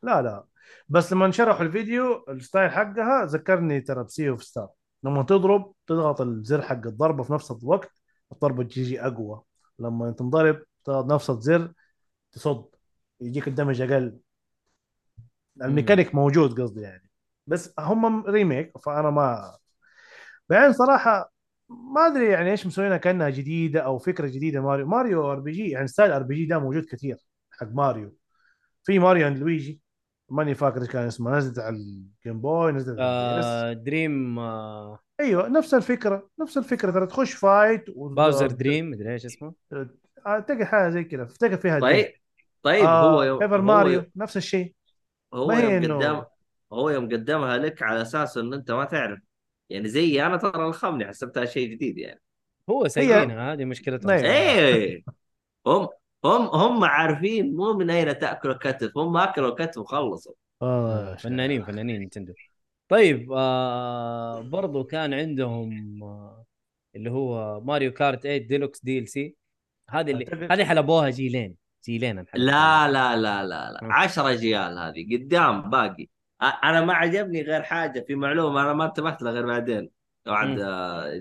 [0.04, 0.46] لا لا.
[0.90, 4.70] بس لما شرحوا الفيديو ال style حقها ذكرني ترى ب Sea of Stars
[5.04, 7.92] لما تضرب تضغط الزر حق الضربة في نفس الوقت
[8.32, 9.42] الضربة تجي أقوى.
[9.80, 11.72] لما تنضرب تضغط نفس الزر
[12.32, 12.66] تصد.
[13.22, 14.20] يجيك ال damage أقل.
[15.64, 17.10] الميكانيك موجود قصدي يعني.
[17.48, 19.58] بس هم remake فأنا ما
[20.50, 21.34] بعدين صراحة
[21.70, 24.62] ما أدري يعني إيش مسوينها كأنها جديدة أو فكرة جديدة.
[24.62, 27.18] ماريو ماريو RPG يعني style RPG ده موجود كثير
[27.52, 28.16] حق ماريو.
[28.84, 29.82] في ماريو أند لويجي.
[30.30, 31.38] ماني فاكر إيش كان اسمه.
[31.38, 35.00] نزلت على الجيم بوي نزلت آه دريم آه.
[35.20, 36.92] أيوه نفس الفكرة نفس الفكرة.
[36.92, 38.10] ترى تخش فايت و...
[38.10, 39.54] باوزر دريم مدري إيش اسمه.
[40.28, 41.24] اعتقد حاجة زي كذا.
[41.24, 42.14] افتكر فيها طيب.
[42.64, 44.74] طيب هو يوم ايفر هو ماريو نفس الشيء.
[45.34, 46.24] هو يوم قدم
[46.74, 49.20] هو يوم قدمها لك على أساس إن أنت ما تعرف.
[49.70, 52.22] يعني زي أنا ترى الخمني حسبتها شيء جديد يعني.
[52.70, 54.12] هو سايقينها هذه مشكلتهم.
[54.12, 54.26] أيوة.
[54.26, 55.04] إيه.
[55.68, 55.88] هم
[56.26, 60.34] هم هم عارفين مو من أين تأكل الكتف هم أكلوا الكتف وخلصوا.
[60.62, 62.34] آه فنانين فنانين نتندو.
[62.90, 66.46] طيب آه برضو كان عندهم آه
[66.96, 69.36] اللي هو ماريو كارت 8 Deluxe DLC
[69.90, 71.67] هذه اللي هذه حلبوها جيلين.
[71.88, 72.26] جيلين.
[72.34, 73.80] لا لا لا لا لا.
[73.84, 76.08] 10 اجيال هذه قدام باقي.
[76.42, 79.90] أنا ما عجبني غير حاجة في معلومة أنا ما انتبهت لها غير بعدين.
[80.26, 80.56] بعد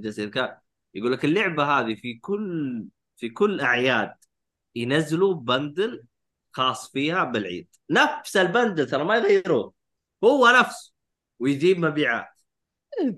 [0.02, 0.56] جالس كان
[0.94, 2.84] يقول لك اللعبة هذه في كل
[3.16, 4.14] في كل أعياد
[4.74, 6.04] ينزلوا بندل
[6.52, 7.68] خاص فيها بالعيد.
[7.90, 9.72] نفس البندل ترى ما يغيروه
[10.24, 10.92] هو نفسه
[11.38, 12.40] ويجيب مبيعات.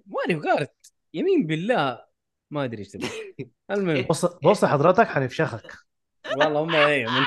[0.06, 2.04] ماريو كارت يمين بالله.
[2.50, 3.08] ما أدري إيش تبغى
[3.70, 4.02] المهم.
[4.10, 5.87] بص بص حضرتك حنفشخك.
[6.36, 7.22] والله هم إيه من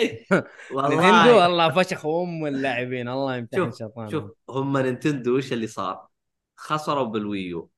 [0.00, 0.46] نتندو
[0.76, 6.06] والله الله فشخوا ام اللاعبين الله يمتحن شوف شيطان شوف هم نينتندو إيش اللي صار؟
[6.56, 7.70] خسروا بالويو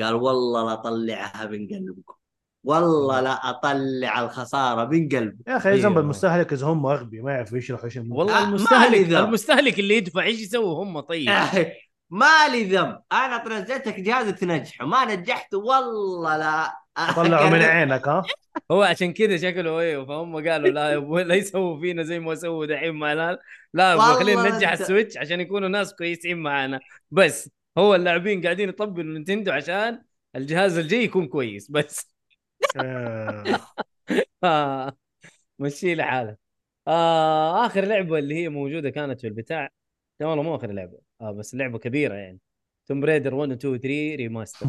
[0.00, 2.14] قال والله لا أطلعها من قلبكم
[2.64, 6.00] والله لا أطلع الخسارة من قلبي يا أخي ذنب أيوة.
[6.00, 7.96] المستهلك إذا هم اغبياء ما يعرفوا يشرحوا إيش.
[7.96, 9.08] والله آه، المستهلك.
[9.08, 11.28] المستهلك اللي يدفع إيش يسوي هم طيب
[12.12, 13.02] ما لي ذنب.
[13.12, 15.54] أنا نزلتك جهازك تنجحه ما نجحت.
[15.54, 16.82] والله لا.
[17.16, 18.22] طلعوا من عينك ها؟
[18.70, 22.66] هو عشان كذا شكله أيوه فهم قالوا لا يبغوا لا يسووا فينا زي ما سووا
[22.66, 23.38] دحين مع الهلال.
[23.74, 26.80] لا خلينا ننجح السويتش عشان يكونوا ناس كويسين معانا.
[27.10, 30.02] بس هو اللاعبين قاعدين يطبلوا نينتندو عشان
[30.36, 32.12] الجهاز الجاي يكون كويس بس.
[34.44, 34.96] آه
[35.58, 36.38] مشي لحالك
[36.88, 39.68] آه آخر لعبة اللي هي موجودة كانت في البتاع.
[40.20, 40.98] لا والله مو آخر لعبة.
[41.22, 42.40] آه بس لعبه كبيرة يعني.
[42.86, 44.66] Tomb Raider 1 و 2 و 3 remaster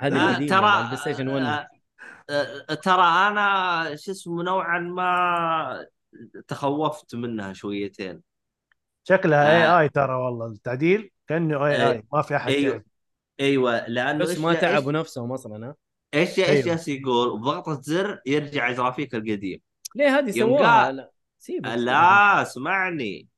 [0.00, 1.66] هذه آه، القديمة ترى على البلاي ستيشن 1 آه،
[2.70, 5.86] آه، ترى أنا شو اسمه نوعا ما
[6.48, 8.22] تخوفت منها شويتين.
[9.04, 9.64] شكلها AI.
[9.66, 10.46] AI ترى والله.
[10.46, 11.90] التعديل كأنه AI.
[11.90, 12.84] AI ما في أحد أيوه.
[13.40, 15.74] أيوه لأنه بس ما تعبوا نفسهم أصلا ها؟
[16.14, 16.64] إيش إيش أيوة.
[16.66, 19.60] جالس يقول؟ بضغطة زر يرجع جرافيك القديم.
[19.94, 23.28] ليه هذه سووها لا سيبك لا اسمعني.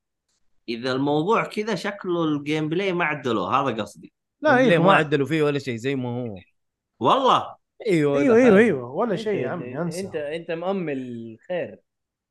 [0.69, 4.13] إذا الموضوع كذا شكله ال gameplay ما عدلوه هذا قصدي.
[4.41, 6.35] لا أيوه ما عدلوا فيه ولا شيء زي ما هو.
[6.99, 7.55] والله؟
[7.87, 8.57] إيوه إيوه إيوه.
[8.57, 9.99] إيوه ولا شيء يا أنت- عمي أنسى.
[10.01, 11.79] انت أنت مأمل خير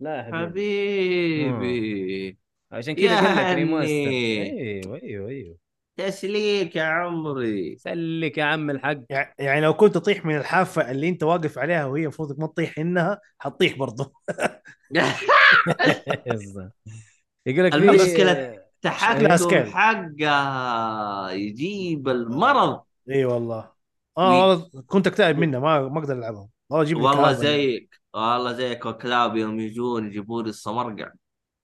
[0.00, 1.50] لا حبيبي.
[1.52, 2.38] حبيبي.
[2.72, 3.56] عشان كذا قال لك.
[3.56, 5.56] ريماستر إيوه إيوه إيوه.
[5.96, 7.76] تسليك يا عمري.
[7.78, 8.98] سلك يا عم الحق.
[9.10, 12.78] يع- يعني لو كنت تطيح من الحافة اللي أنت واقف عليها وهي المفروض ما تطيح
[12.78, 14.12] إنها حتطيح برضه
[17.46, 19.66] يقول لك المشكلة في تحكم سكيل.
[19.66, 22.80] حقه يجيب المرض.
[23.10, 23.72] إي والله.
[24.18, 26.48] آه والله كنت أكتئب منه ما ما أقدر ألعبهم.
[26.70, 27.32] والله جيب لي والله.
[27.32, 28.00] زيك.
[28.14, 28.86] والله زيك.
[28.86, 31.12] والكلاب يوم يجون يجيبون لي الصمرقع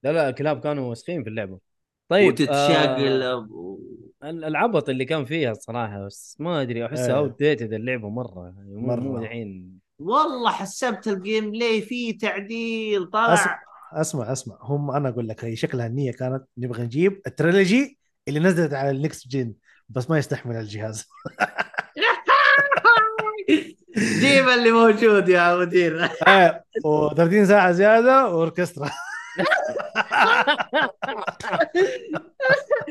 [0.05, 1.59] لا لا الكلاب كانوا وسخين في اللعبة.
[2.09, 3.49] طيب وتتشاقل آه
[4.25, 7.17] ال- العبط اللي كان فيها الصراحة بس ما أدري احسها.
[7.17, 8.53] اوت ديتد اللعبة مرة.
[8.57, 9.21] يعني مو مرة.
[9.21, 9.79] الحين.
[9.99, 13.61] والله حسبت الجيم بلاي فيه تعديل طلع
[13.93, 14.59] اسمع اسمع.
[14.61, 16.45] هم أنا أقول لك هي شكلها النيه كانت.
[16.59, 19.55] نبغى نجيب ال trilogy اللي نزلت على ال next gen
[19.89, 21.07] بس ما يستحمل الجهاز.
[23.99, 26.05] جيب اللي موجود يا مدير.
[26.29, 28.91] آه و30 ساعة زيادة وأوركسترا.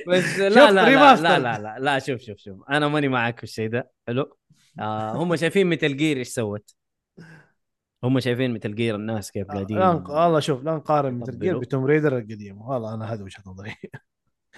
[0.07, 1.15] بس لا لا لا.
[1.15, 2.57] لا لا لا لا شوف شوف شوف.
[2.69, 3.91] أنا ماني معاك في الشيء ده.
[4.07, 4.37] حلو.
[4.79, 6.75] آه هم شايفين Metal Gear إيش سوت.
[8.03, 11.57] هم شايفين Metal Gear الناس كيف قاعدين لا نق- والله شوف لا نقارن Metal Gear.
[11.57, 12.61] ب Tomb Raider القديم.
[12.61, 13.75] والله أنا هذا وجهة نظري.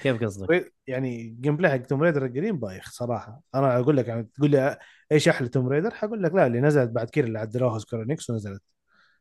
[0.03, 3.41] كيف قصدك؟ يعني gameplay حق Tomb Raider القديم بايخ صراحة.
[3.55, 4.77] أنا أقول لك يعني تقول لي
[5.11, 8.29] إيش أحلى Tomb Raider؟ حقول لك لا اللي نزلت بعد كذا اللي عدلوها Square Enix
[8.29, 8.61] ونزلت.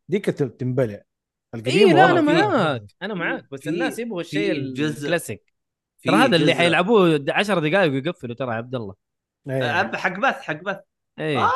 [0.09, 1.01] ديك تنبلع.
[1.55, 2.83] القديم اي لا أنا معاك.
[3.03, 5.55] أنا معاك بس في- الناس يبغوا الشيء الكلاسيك.
[6.05, 8.95] ترى هذا اللي حيلعبوه 10 دقائق ويقفلوا ترى يا عبد الله.
[9.51, 9.83] إيه.
[9.83, 10.79] أب- حق بث حق بث.
[11.19, 11.51] اي آه.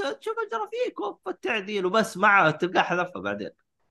[0.00, 3.50] أنت تشوف ترى فيك وقف التعديل وبس مع تلقاه حذفها بعدين.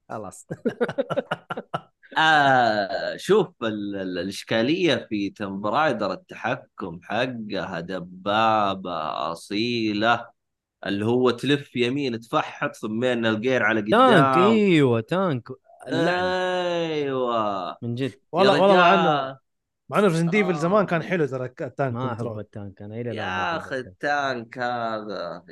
[0.09, 0.47] خلاص.
[2.17, 10.27] آه شوف ال- ال- الإشكالية في تمب رايدر التحكم حقها دبابة أصيلة
[10.85, 14.33] اللي هو تلف يمين تفحط ثم الجير على قدام.
[14.33, 15.49] تانك إيوه تانك.
[15.87, 17.77] أيوه.
[17.81, 18.13] من جد.
[18.31, 19.37] والله والله
[19.91, 20.57] مع إنه Resident Evil آه.
[20.57, 23.92] زمان كان حلو ترى ال tank ما احب ال tank أنا إلى يا أخي ال
[23.92, 24.57] tank.
[24.57, 25.43] هذا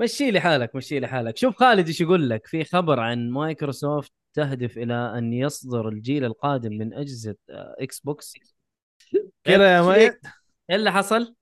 [0.00, 1.36] مشي لي حالك مشي لي حالك.
[1.36, 2.46] شوف خالد إيش يقول لك.
[2.46, 8.34] في خبر عن مايكروسوفت تهدف إلى أن يصدر الجيل القادم من أجهزة إكس بوكس
[9.44, 10.20] كذا يا مايد إيش
[10.70, 11.34] اللي حصل؟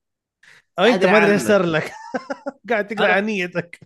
[0.79, 1.41] أو أنت ما أدري إيش.
[1.41, 1.91] صار لك.
[2.69, 3.79] قاعد تقرأ أنا- عن نيتك.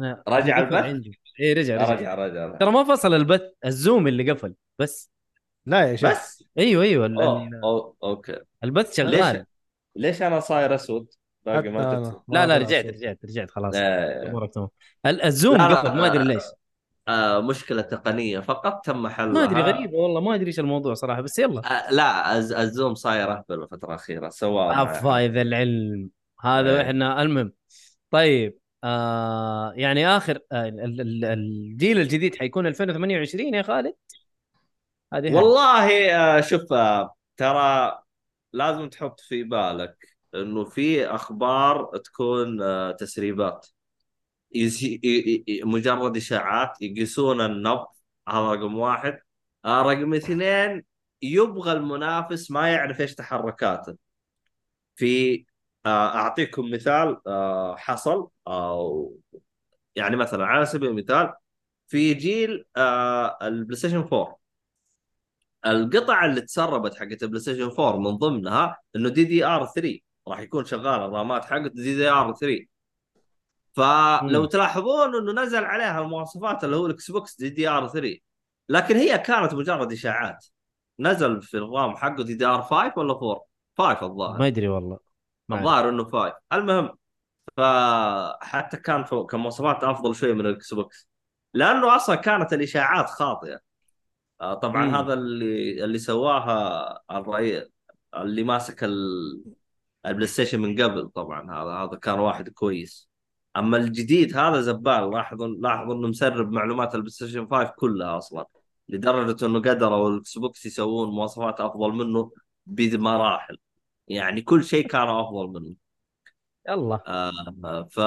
[0.00, 1.06] أنا- رجع البث؟
[1.40, 1.94] اي رجع رجع.
[1.94, 2.56] رجع رجع.
[2.58, 5.11] ترى ما فصل البث الزوم اللي قفل بس.
[5.66, 6.10] لا يا شيخ.
[6.10, 6.44] بس.
[6.58, 7.50] أيوه أيوه ال- أوه.
[7.64, 7.94] أوه.
[8.04, 8.38] okay.
[8.64, 9.46] البث ليش شغال
[9.96, 11.06] ليش أنا صاير أسود؟
[11.46, 12.02] باقي ما أنا.
[12.10, 12.86] جت لا لا رجعت.
[12.86, 13.74] رجعت رجعت خلاص.
[13.76, 14.28] آه.
[14.28, 14.68] أمورك تمام.
[15.06, 16.42] ال- الزوم لا، لا، قفل ما أدري ليش.
[17.08, 18.40] آه مشكلة تقنية.
[18.40, 19.32] فقط تم حلها.
[19.32, 21.60] ما أدري غريبه والله ما أدري إيش الموضوع صراحة بس يلا.
[21.88, 26.10] آه لا الز- الزوم صاير أهبل الفترة الأخيرة سواء افا اذا العلم.
[26.40, 26.82] هذا إيه.
[26.82, 27.52] إحنا المهم.
[28.10, 33.94] طيب آه يعني آخر آه ال- ال- الجيل الجديد حيكون 2028 يا خالد؟
[35.12, 35.34] هذه.
[35.34, 37.98] والله آه شوف آه ترى
[38.52, 43.66] لازم تحط في بالك إنه في أخبار تكون آه تسريبات.
[45.64, 47.86] مجرد إشاعات يقيسون النبض.
[48.28, 49.18] هذا رقم واحد.
[49.66, 50.84] رقم اثنين
[51.22, 53.96] يبغى المنافس ما يعرف إيش تحركاته.
[54.96, 55.44] في
[55.86, 57.20] أعطيكم مثال
[57.76, 59.12] حصل آه
[59.96, 61.32] يعني مثلا على سبيل المثال
[61.88, 64.41] في جيل آه البلاي ستيشن 4
[65.66, 69.98] القطع اللي تسربت حقت البلاي ستيشن 4 من ضمنها إنه DDR 3
[70.28, 72.66] راح يكون شغال الرامات حقته DDR 3
[73.72, 74.44] فلو.
[74.44, 78.18] تلاحظون إنه نزل عليها المواصفات اللي هو الإكس بوكس DDR 3
[78.68, 80.46] لكن هي كانت مجرد إشاعات.
[81.00, 83.44] نزل في ال RAM حقه DDR 5 ولا 4
[83.78, 84.38] 5 الظاهر.
[84.38, 84.98] ما ادري والله.
[85.52, 86.90] الظاهر إنه 5 المهم
[87.56, 91.08] فحتى كان كمواصفات أفضل شوي من ال Xbox.
[91.54, 93.71] لأنه أصلا كانت الإشاعات خاطئة.
[94.42, 94.94] طبعا مم.
[94.94, 97.64] هذا اللي اللي سواها الرئيس
[98.16, 99.44] اللي ماسك ال-
[100.06, 103.08] ال PlayStation من قبل طبعا هذا هذا كان واحد كويس.
[103.56, 108.46] أما الجديد هذا زبال لاحظوا لاحظوا انه مسرب معلومات ال PlayStation 5 كلها أصلا
[108.88, 112.30] لدرجة إنه قدروا ال Xbox يسوون مواصفات أفضل منه
[112.66, 113.58] بمراحل
[114.08, 115.74] يعني كل شيء كان أفضل منه.
[116.68, 117.02] يلا.
[117.06, 118.00] آه ف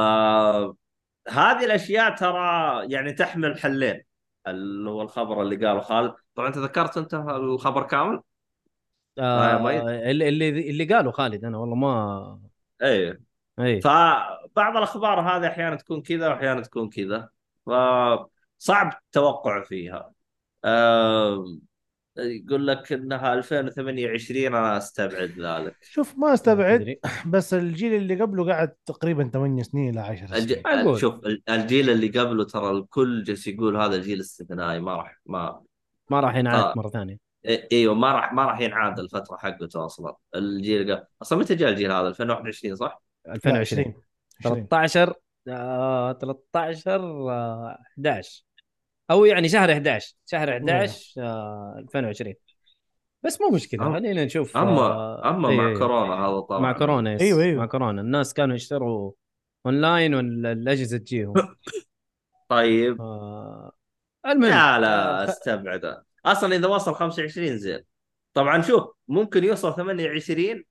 [1.27, 2.37] هذه الأشياء ترى
[2.93, 4.03] يعني تحمل حلين.
[4.47, 6.13] اللي هو الخبر اللي قاله خالد.
[6.35, 8.21] طبعا أنت ذكرت أنت الخبر كامل؟
[9.19, 9.69] آه
[10.11, 12.39] اللي اللي قالوا خالد أنا والله ما
[12.81, 13.21] إيه.
[13.59, 17.29] اي فبعض الأخبار هذه أحيانا تكون كذا واحيانا تكون كذا.
[17.65, 20.11] فصعب التوقع فيها.
[20.65, 21.61] آم،
[22.17, 25.75] يقول لك إنها 2028 أنا أستبعد ذلك.
[25.81, 26.95] شوف ما أستبعد.
[27.25, 30.51] بس الجيل اللي قبله قعد تقريبا 8 سنين إلى 10 الج...
[30.53, 30.63] سنين.
[30.65, 30.99] معقول.
[30.99, 35.61] شوف ال- الجيل اللي قبله ترى الكل جالس يقول هذا الجيل استثنائي ما راح ما
[36.09, 36.73] ما راح ينعاد آه.
[36.75, 37.17] مرة ثانية.
[37.47, 40.15] إيه- إيوه ما راح ما راح ينعاد الفترة حقته أصلا.
[40.35, 41.03] الجيل قبل.
[41.21, 43.93] أصلا متى جاء الجيل هذا؟ 2021 صح؟ 2020
[44.39, 45.13] 20 13
[45.47, 47.01] آه 13
[47.31, 48.43] آه 11
[49.11, 52.33] أو يعني شهر 11 شهر 11 آه 2020
[53.23, 53.93] بس مو مشكلة.
[53.93, 55.57] خلينا نشوف اما آه أما إيه.
[55.57, 55.77] مع إيه.
[55.77, 56.59] كورونا هذا طبعا.
[56.59, 57.21] مع كورونا yes.
[57.21, 57.59] أيوة، أيوة.
[57.59, 58.01] مع كورونا.
[58.01, 59.11] الناس كانوا يشتروا
[59.65, 61.33] أونلاين والأجهزة تجيهم.
[62.49, 63.01] طيب.
[63.01, 63.71] آه
[64.25, 67.79] المهم لا آه، لا خ- استبعد أصلا إذا وصل 25 زين.
[68.33, 70.63] طبعا شوف ممكن يوصل 28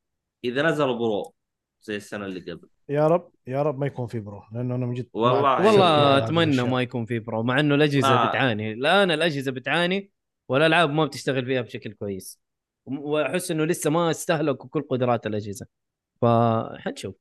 [0.45, 1.35] إذا نزل Pro.
[1.85, 2.69] زي السنة اللي قبل.
[2.89, 5.67] يا رب يا رب ما يكون في Pro لأنه أنا من جد والله.
[5.67, 6.63] والله هذه أتمنى.
[6.63, 8.29] ما يكون في Pro مع إنه الأجهزة آه.
[8.29, 8.73] بتعاني.
[8.73, 10.11] الان الأجهزة بتعاني
[10.49, 12.41] والألعاب ما بتشتغل فيها بشكل كويس.
[12.87, 15.67] وأحس إنه لسه ما استهلكوا كل قدرات الأجهزة.
[16.23, 17.15] فحنشوف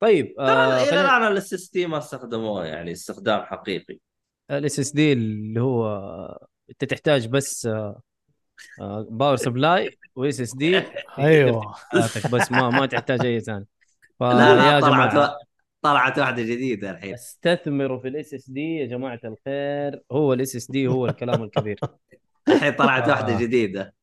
[0.00, 3.98] طيب ترى آه إلى الآن ال SSD ما استخدموه يعني استخدام حقيقي.
[4.50, 5.86] ال SSD اللي هو
[6.70, 7.66] أنت تحتاج بس
[8.80, 10.82] آه، power supply و SSD
[11.18, 11.74] أيوه.
[12.32, 13.66] بس ما ما تحتاج أي ثاني
[14.20, 15.38] لا لا طلعت جماعة.
[15.82, 17.14] طلعت واحدة جديدة الحين.
[17.14, 20.02] استثمروا في ال SSD يا جماعة الخير.
[20.12, 21.80] هو ال SSD هو الكلام الكبير.
[22.48, 23.10] الحين طلعت آه.
[23.10, 23.94] واحدة جديدة.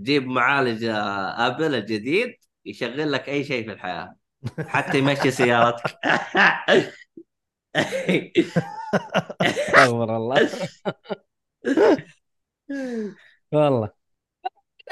[0.00, 2.34] جيب معالج آه، Apple الجديد
[2.64, 4.14] يشغل لك أي شيء في الحياة.
[4.58, 5.98] حتى يمشي سيارتك.
[9.42, 10.50] استغفر الله.
[13.52, 13.90] والله.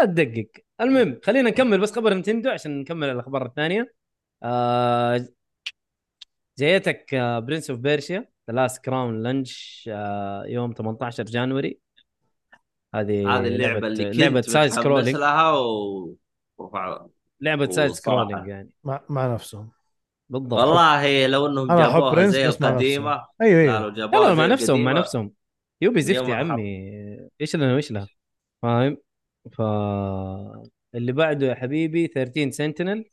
[0.00, 0.63] لا تدقق.
[0.80, 3.94] المهم خلينا نكمل بس خبر Nintendo عشان نكمل الأخبار الثانية.
[4.42, 5.26] آه
[6.58, 9.90] جايتك Prince of Persia The Lost Crown launch
[10.46, 11.78] يوم 18 January.
[12.94, 16.16] هذه هذه اللعبة اللي كنت لعبة side scrolling لها و...
[17.40, 17.90] لعبة side.
[17.90, 18.70] scrolling يعني.
[18.84, 19.70] مع, مع نفسهم.
[20.28, 20.60] بالضبط.
[20.60, 23.26] والله لو إنهم جابوها زي القديمة.
[23.40, 23.88] أيوه أيوه.
[23.88, 25.32] لا جابوها مع نفسهم مع نفسهم.
[25.80, 26.34] Ubi زفت يا.
[26.34, 27.30] عمي.
[27.40, 28.08] إيش لنا وايش لها
[28.62, 28.96] فاهم؟
[29.52, 29.60] ف
[30.94, 33.04] اللي بعده يا حبيبي 13 Sentinels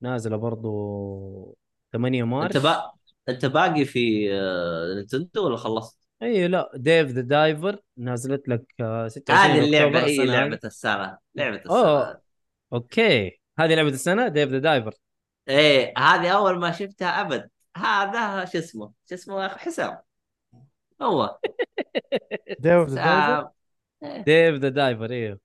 [0.00, 1.56] نازلة برضو
[1.92, 2.56] 8 مارس.
[2.56, 2.92] انت با...
[3.28, 9.08] انت باقي في آه، Nintendo ولا خلصت؟ اي لا Dave the Diver نازلت لك آه،
[9.08, 10.58] 26 هذه اللعبة هي لعبة.
[10.64, 12.02] السنة لعبة أوه.
[12.02, 12.20] السنة
[12.72, 13.40] okay.
[13.58, 14.94] هذه لعبة السنة Dave the Diver.
[15.48, 17.50] إيه هذه أول ما شفتها أبد.
[17.76, 19.98] هذا شو اسمه؟ شو اسمه يا أخي؟ حسام.
[21.02, 21.38] هو.
[22.60, 23.54] Dave the آه،
[24.26, 25.38] Dave the Diver أيوه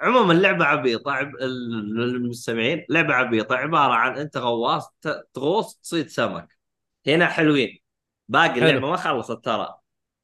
[0.00, 1.34] عموما اللعبة عبيطة عب...
[1.36, 4.88] ال- المستمعين لعبة عبيطة عبارة عن أنت غواص
[5.34, 6.58] تغوص تصيد سمك.
[7.06, 7.78] هنا حلوين.
[8.28, 8.66] باقي حلو.
[8.68, 9.74] اللعبة ما خلصت ترى.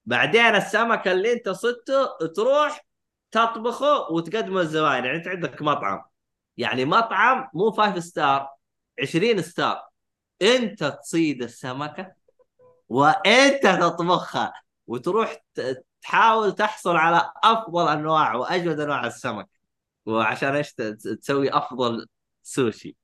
[0.04, 2.86] بعدين السمك اللي أنت صدته تروح
[3.30, 6.02] تطبخه وتقدمه للزباين يعني أنت عندك مطعم.
[6.56, 8.48] يعني مطعم مو 5 star
[9.02, 9.82] 20 star
[10.42, 12.12] أنت تصيد السمكة
[12.88, 14.52] وأنت تطبخها
[14.86, 15.36] وتروح
[16.02, 19.48] تحاول تحصل على أفضل أنواع وأجود أنواع السمك.
[20.06, 22.06] وعشان إيش تسوي أفضل
[22.42, 22.96] سوشي.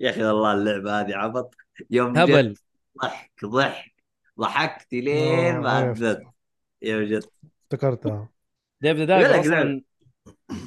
[0.00, 1.54] يا أخي والله اللعبة هذه عبط.
[1.90, 2.54] يوم جت هبل.
[3.02, 3.94] ضحك ضحك.
[4.40, 5.70] ضحكت لين آه، ما.
[5.70, 6.22] عدت
[6.82, 7.24] يوم جد
[7.62, 8.28] افتكرتها.
[8.80, 9.82] Dave the يقول دايفر لك أصلا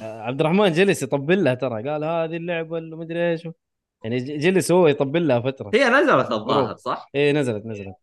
[0.02, 1.88] آه، عبد الرحمن جلس يطبل لها ترى.
[1.90, 3.48] قال هذه اللعبة اللي مدري إيش.
[4.04, 5.70] يعني ج- جلس هو يطبل لها فترة.
[5.74, 7.94] هي نزلت الظاهر صح؟ إيه نزلت نزلت.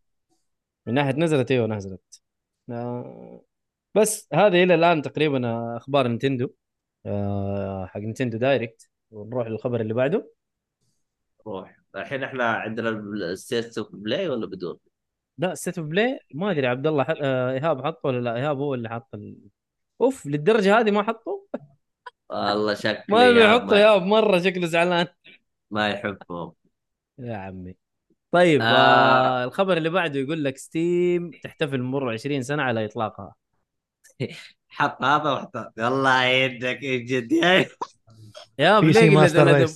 [0.86, 2.22] من ناحية نزلت أيوه نزلت.
[2.70, 3.40] آه،
[4.00, 6.50] بس هذه إلى الآن تقريبا أخبار Nintendo
[7.06, 8.90] آه، حق Nintendo Direct.
[9.10, 10.32] ونروح للخبر اللي بعده.
[11.46, 11.78] روح.
[11.96, 14.78] الحين إحنا عندنا ال State of Play ولا بدون؟
[15.38, 17.16] لا State of Play ما أدري عبد الله حط...
[17.22, 19.36] آه، إيهاب حطه ولا لا؟ إيهاب هو اللي حط ال...
[20.00, 21.46] أوف للدرجة هذه ما حطه؟
[22.30, 25.06] والله شكله ما بيحطه إيهاب مرة شكله زعلان.
[25.70, 26.52] ما يحبهم
[27.18, 27.76] يا عمي.
[28.30, 28.64] طيب آه.
[28.64, 29.44] آه.
[29.44, 33.34] الخبر اللي بعده يقول لك Steam تحتفل بمرور 20 سنة على إطلاقها.
[34.68, 37.66] حط هذا واحط والله يدك جد يا
[38.58, 39.70] يا ماستر الادب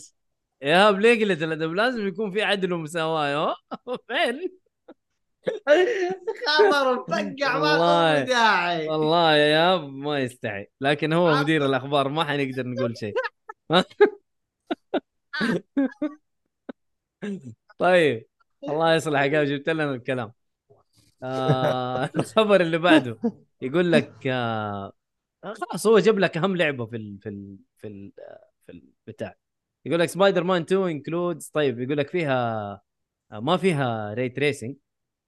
[0.63, 3.35] يا قلة الادب لازم يكون في عدل ومساواة.
[3.37, 3.57] ها؟
[4.09, 4.59] فين؟
[6.47, 10.67] خبر مفقع ما داعي والله يا ياب ما يستحي.
[10.81, 13.15] لكن هو مدير الأخبار ما حنقدر نقول شيء.
[17.79, 18.27] طيب.
[18.65, 20.33] الله يصلح حقه جبت لنا الكلام.
[21.23, 23.19] آه الخبر اللي بعده
[23.63, 24.93] يقول لك آه
[25.45, 28.13] خلاص هو جاب لك أهم لعبة في ال في ال في ال
[28.67, 28.73] في
[29.09, 29.35] البتاع.
[29.85, 32.73] يقول لك سبايدر مان 2 includes طيب يقول لك فيها
[33.33, 34.77] آه، ما فيها ري تريسنج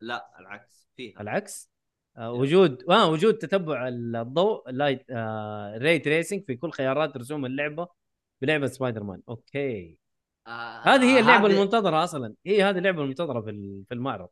[0.01, 1.21] لا العكس فيها.
[1.21, 1.71] العكس؟
[2.17, 7.89] آه وجود آه وجود تتبع الضوء light آه ray tracing في كل خيارات رسوم اللعبة
[8.43, 9.99] بلعبة Spider-Man okay.
[10.47, 12.35] آه هذه هي اللعبة هذه- المنتظرة أصلا.
[12.47, 14.29] هي هذه اللعبة المنتظرة في ال- في المعرض.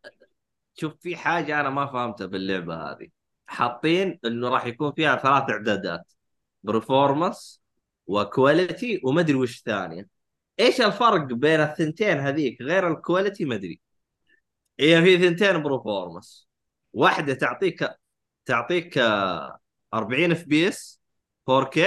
[0.74, 3.08] شوف في حاجة أنا ما فهمتها باللعبة هذه.
[3.46, 6.12] حاطين إنه راح يكون فيها ثلاث إعدادات
[6.62, 7.62] performance
[8.06, 10.08] و quality وما ادري وش ثانية.
[10.60, 13.80] إيش الفرق بين الثنتين هذيك؟ غير ال quality ما أدري.
[14.80, 16.48] هي في ثنتين performance
[16.92, 17.88] واحدة تعطيك
[18.44, 19.58] تعطيك آه،
[19.94, 21.00] 40 FPS
[21.50, 21.80] 4K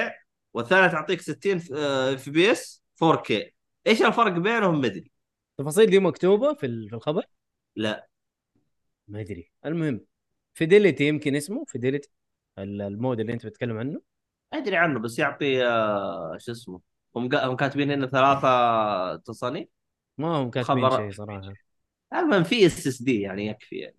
[0.53, 1.61] والثانية تعطيك 60
[2.13, 3.51] FPS 4K
[3.87, 5.11] إيش الفرق بينهم؟ ما أدري.
[5.59, 7.25] التفاصيل دي مكتوبة في الخبر؟
[7.75, 8.07] لا.
[9.07, 9.51] ما أدري.
[9.65, 10.01] المهم
[10.53, 12.09] fidelity يمكن اسمه fidelity
[12.59, 14.01] ال mode اللي أنت بتتكلم عنه.
[14.53, 16.81] أدري عنه بس يعطي آه، شو اسمه
[17.15, 19.67] هم هم كاتبين هنا ثلاثة تصانيف
[20.17, 20.97] ما هم كاتبين خبر.
[20.97, 21.53] شيء صراحة.
[22.13, 23.97] المهم في SSD يعني يكفي يعني.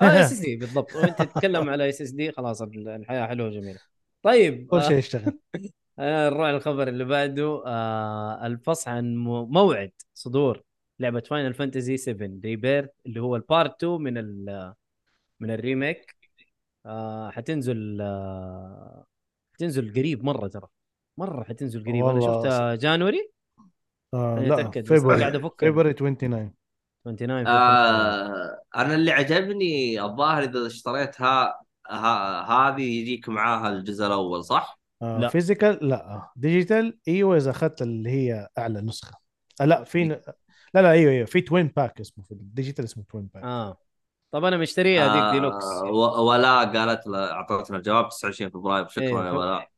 [0.00, 0.94] SSD بالضبط.
[0.94, 3.78] وإنت تتكلم على اس اس دي خلاص الحياة حلوة وجميله
[4.22, 5.38] طيب كل آه، شيء يشتغل
[5.98, 7.62] آه، نروح للخبر اللي بعده.
[7.66, 10.62] آه افصح عن موعد صدور.
[11.00, 14.74] لعبة Final Fantasy 7 Rebirth اللي هو ال part 2 من ال
[15.40, 16.16] من ال Remake.
[16.86, 19.06] آه حتنزل آه
[19.54, 20.66] حتنزل قريب مرة ترى.
[21.18, 22.04] مرة حتنزل قريب.
[22.04, 23.30] أنا شفتها January
[24.14, 25.66] آه أنا لا بس قاعد February أفكر.
[25.66, 26.52] February 29
[27.04, 31.60] 29 آه أنا اللي عجبني الظاهر إذا اشتريت ها
[31.90, 35.28] ها- هذه يجيك معاها الجزء الأول صح؟ آه لا.
[35.28, 36.30] physical لا.
[36.36, 39.18] digital أيوه اذا أخذت اللي هي أعلى نسخة.
[39.60, 40.20] آه لا في ن-
[40.74, 43.76] لا لا أيوه أيوه في توين باك اسمه في الديجيتال اسمه توين باك آه.
[44.30, 48.88] طب أنا مشتريها هذيك ديلوكس آه و- ولا قالت له أعطتنا الجواب 29 فبراير.
[48.88, 49.68] شكرا إيه، يا ف- ولا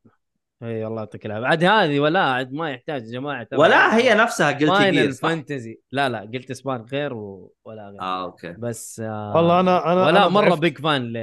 [0.62, 1.46] اي الله يعطيك العافية.
[1.46, 3.42] عاد هذه ولا عاد ما يحتاج يا جماعة.
[3.44, 7.52] ترى ولا هي نفسها قلت فاينل؟ فانتزي لا لا قلت سبارك غير و...
[7.64, 8.00] ولا غير.
[8.00, 8.52] آه أوكي.
[8.52, 10.60] بس آه والله أنا- أنا- ولا أنا مرة ضعفت.
[10.60, 11.18] بيج فان ل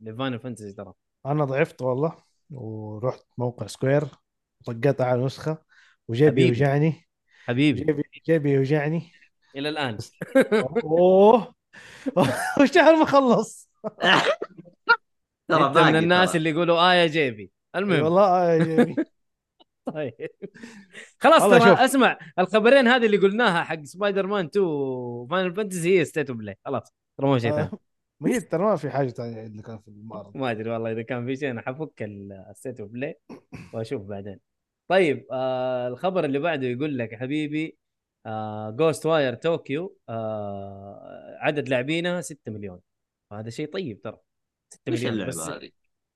[0.00, 0.92] لفاينل فانتزي ترى.
[1.26, 2.12] أنا ضعفت والله
[2.50, 4.04] ورحت موقع سكوير
[4.66, 5.58] طقيت على نسخة
[6.08, 6.46] وجيبي.
[6.46, 7.08] يوجعني
[7.50, 7.84] حبيبي.
[7.84, 9.10] جيبي جيبي يوجعني
[9.56, 9.98] إلى الآن.
[10.84, 11.54] أوه.
[12.60, 13.70] والشهر ما خلص؟
[15.48, 16.36] ترى أنت من الناس.
[16.36, 17.50] اللي يقولوا آه يا جيبي.
[17.76, 18.04] المهم.
[18.04, 18.94] والله آه يا جيبي.
[19.94, 20.12] طيب.
[21.18, 21.78] خلاص ترى شوف.
[21.78, 26.38] أسمع الخبرين هذه اللي قلناها حق سبايدر مان 2 و Final Fantasy هي State of
[26.38, 26.94] Play خلاص.
[27.18, 27.62] ترى ما شيء ثاني.
[27.62, 27.78] آه،
[28.20, 31.02] ما هي ترى ما في حاجة ثانية اللي كان في المعرض ما أدري والله إذا
[31.02, 33.18] كان في شيء أنا حفك ال State of Play
[33.74, 34.49] وأشوف بعدين.
[34.90, 37.78] طيب آه الخبر اللي بعده يقول لك يا حبيبي
[38.26, 42.80] آه Ghostwire Tokyo آه عدد لاعبينها 6 مليون.
[43.32, 44.18] هذا شيء طيب ترى
[44.70, 45.26] 6 إيش مليون.
[45.26, 45.70] بس اللعبه هذه؟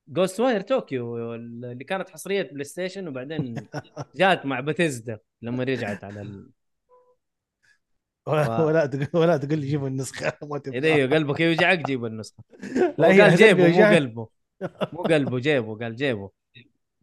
[0.09, 3.69] Ghostwire Tokyo اللي كانت حصرية بلاي ستيشن وبعدين
[4.17, 6.51] جات مع باتيزدا لما رجعت على ال...
[8.29, 10.33] ولا ف- ولا تقول ولا تقول لي جيبوا النسخة.
[10.51, 10.79] ما تبغى.
[10.79, 12.45] إذا أيوه، قلبك يوجعك جيب النسخة.
[12.99, 13.95] لا هي قال جيبه مو.
[13.97, 14.29] قلبه.
[14.93, 16.31] مو قلبه جيبه قال جيبه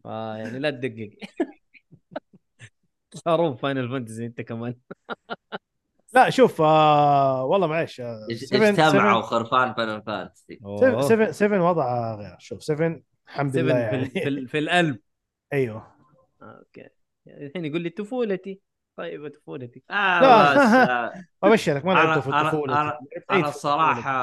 [0.06, 1.10] آه يعني لا تدقق
[3.26, 4.74] خروف فاينل فانتزي انت كمان.
[6.14, 11.70] لا شوف آه والله معلش آه، اج- 7 اجتمعوا خرفان فان فانتسي 7 7 7
[11.70, 12.36] وضعها غير.
[12.38, 14.04] شوف 7 الحمد لله يعني.
[14.10, 14.98] في, ال- في القلب.
[15.52, 15.92] أيوه.
[16.42, 16.88] أوكي.
[17.26, 18.60] الحين يقول لي طفولتي.
[18.96, 19.82] طيب طفولتي.
[19.90, 20.52] آه لا.
[20.54, 21.12] بس آه
[21.44, 22.98] أبشرك ما أنا- لعبته في أنا- أنا- لعبت
[23.30, 24.20] عيد أنا في الصراحة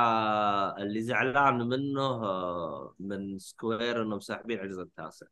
[0.77, 5.25] اللي زعلان منه آه، من Square إنهم ساحبين الجزء التاسع.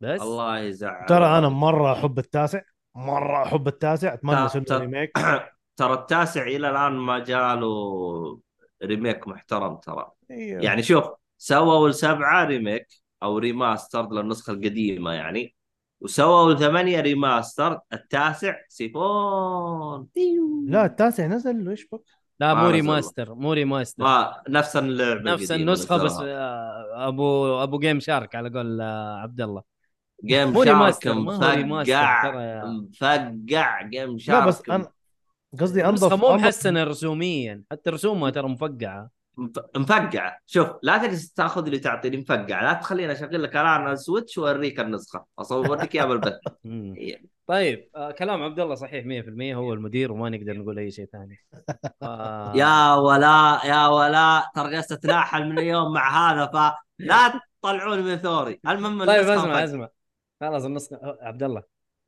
[0.00, 1.06] بس؟ الله يزعل.
[1.06, 2.60] ترى أنا مرة أحب التاسع.
[2.94, 5.12] مرة أحب التاسع أتمنى يسوي remake
[5.76, 8.40] ترى التاسع إلى الآن ما جاله
[8.82, 10.10] remake محترم ترى.
[10.30, 10.62] أيوه.
[10.62, 11.04] يعني شوف
[11.38, 12.86] سووا السبعة remake
[13.22, 15.54] أو remaster للنسخة القديمة يعني
[16.00, 20.08] وسووا الثمانية remaster التاسع سحبوا.
[20.66, 22.02] لا التاسع نزل وش بك؟
[22.40, 22.72] لا مو نزل.
[22.72, 26.18] remaster مو remaster ما نفس اللعبة نفس النسخة بس.
[26.20, 29.73] آه، أبو أبو جيم شارك على قول آه، عبد الله.
[30.26, 32.42] جيم شارك مفقع ترى.
[32.42, 34.88] يا- مفقع جيم شارك لا بس أنا
[35.60, 39.10] قصدي انظف النسخه مو محسنه رسوميا حتى رسومها ترى مفقعة.
[39.36, 40.38] مف- مفقعة.
[40.46, 42.62] شوف لا تجلس تاخذ اللي تعطيني مفقعة.
[42.62, 45.24] لا تخليني أشغل لك الآن على ال Switch وأوريك النسخة.
[45.38, 46.32] أصورك إياها بالبث.
[46.98, 47.22] هي.
[47.46, 51.38] طيب آه كلام عبد الله صحيح 100% هو المدير وما نقدر نقول أي شيء ثاني.
[52.02, 52.52] آه.
[52.56, 58.60] يا ولا يا ولا ترى جالس اتناحل من اليوم مع هذا فلا تطلعوني من ثوري.
[58.68, 59.64] المهم طيب أسمع.
[59.64, 59.88] أسمع.
[60.40, 61.62] خلاص آه، عبد الله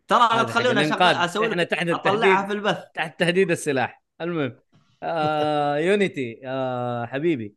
[0.09, 0.89] ترى لا تخلوني.
[0.93, 2.85] أشغل- أسوي إحنا تحت أطلعها التهديد في البث.
[2.95, 4.03] تحت تهديد السلاح.
[4.21, 4.57] المهم
[5.03, 7.55] آه يونيتي آه حبيبي.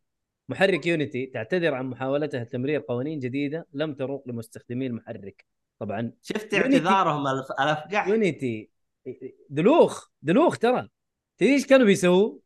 [0.48, 5.44] محرك يونيتي تعتذر عن محاولتها تمرير قوانين جديدة لم تروق لمستخدمي المحرك.
[5.78, 6.54] طبعا شفت.
[6.54, 8.06] اعتذارهم الأفقع.
[8.06, 8.70] يونيتي
[9.50, 10.88] دلوخ دلوخ ترى.
[11.38, 12.38] تدري إيش كانوا بيسووا؟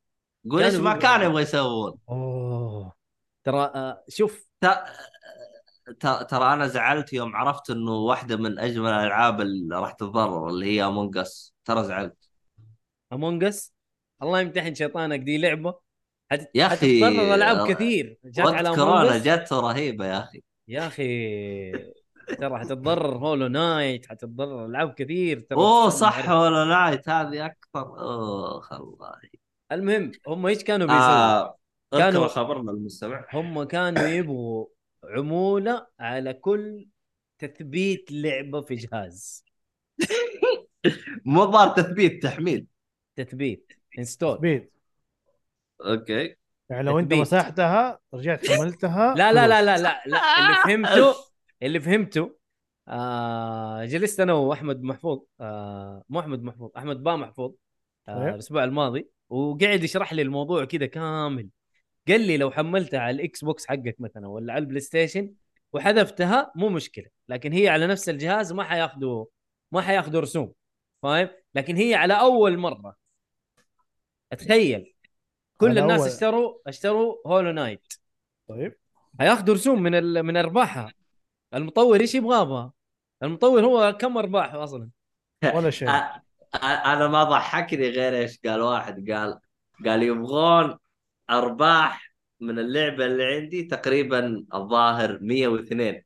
[0.51, 1.99] قول إيش ما كانوا يبغى يسوون.
[2.09, 2.93] أوه.
[3.45, 4.47] ترى آه، شوف.
[4.61, 4.67] ت-
[6.01, 10.87] ترى أنا زعلت يوم عرفت إنه واحدة من أجمل الالعاب اللي راح تتضرر اللي هي
[10.87, 12.29] امونج اس ترى زعلت.
[13.13, 13.75] امونج اس
[14.23, 15.75] الله يمتحن شيطانك دي لعبة
[16.31, 16.51] حت...
[16.55, 18.19] يا أخي، حتتضرر ألعاب آه، كثير.
[18.25, 20.43] جات على كورونا جت رهيبة يا أخي.
[20.69, 21.73] يا أخي
[22.39, 25.41] ترى حتتضرر Hollow Knight حتتضرر ألعاب كثير.
[25.41, 26.31] ترى أوه صح.
[26.31, 28.01] هولو Knight هذه أكثر.
[28.01, 29.15] اوه الله.
[29.73, 31.59] المهم هم إيش كانوا بيسووا؟ آه
[31.93, 33.27] كانوا خبرنا المستمع.
[33.33, 34.67] هم كانوا يبغوا
[35.11, 36.89] عمولة على كل
[37.39, 39.45] تثبيت لعبة في جهاز
[41.25, 42.67] مو ظاهر تثبيت تحميل
[43.17, 44.73] تثبيت install بيت
[45.81, 46.37] أوكي
[46.71, 47.21] يعني لو أنت تثبيت.
[47.21, 49.63] مسحتها رجعت حملتها لا لا لا.
[49.63, 51.15] لا لا لا اللي فهمته
[51.63, 52.37] اللي فهمته
[52.89, 57.53] آه جلست أنا وأحمد محفوظ آه مو أحمد محفوظ أحمد با محفوظ
[58.09, 58.35] آه طيب.
[58.35, 61.49] الأسبوع الماضي وقعد يشرح لي الموضوع كذا كامل
[62.09, 65.35] قال لي لو حملتها على ال Xbox حقك مثلا ولا على ال PlayStation
[65.73, 67.07] وحذفتها مو مشكلة.
[67.29, 69.27] لكن هي على نفس الجهاز ما حياخذوا
[69.73, 70.53] ما حياخذوا رسوم.
[71.03, 72.97] فاهم؟ لكن هي على أول مرة.
[74.33, 74.95] اتخيل
[75.59, 76.09] كل الناس أول.
[76.09, 77.93] اشتروا اشتروا هولو نايت
[78.49, 78.77] طيب.
[79.19, 80.23] حياخذوا رسوم من ال...
[80.23, 80.93] من أرباحها.
[81.55, 82.73] المطور إيش يبغى بها؟
[83.23, 84.91] المطور هو كم ارباحه أصلا؟
[85.55, 85.89] ولا شيء.
[86.63, 89.11] أنا ما ضحكني غير إيش قال واحد.
[89.11, 89.41] قال
[89.85, 90.79] قال يبغون
[91.31, 96.03] أرباح من اللعبة اللي عندي تقريبا الظاهر 102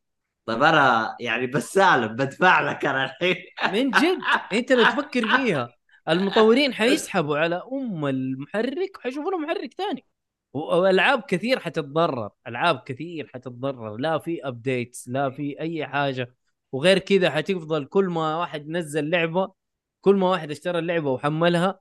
[0.47, 3.36] طيب أنا يعني بسالم بدفع لك أنا الحين.
[3.73, 4.19] من جد؟
[4.53, 5.69] انت لو تفكر فيها.
[6.09, 10.05] المطورين حيسحبوا على أم المحرك وحيشوفوا له محرك ثاني.
[10.53, 13.97] وألعاب كثير حتتضرر ألعاب كثير حتتضرر.
[13.97, 16.35] لا في ابديتس لا في أي حاجة.
[16.73, 19.53] وغير كذا حتفضل كل ما واحد نزل لعبة
[20.01, 21.81] كل ما واحد اشترى اللعبة وحملها.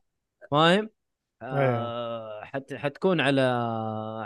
[0.52, 0.90] فاهم؟
[1.42, 3.42] آه حت حتكون على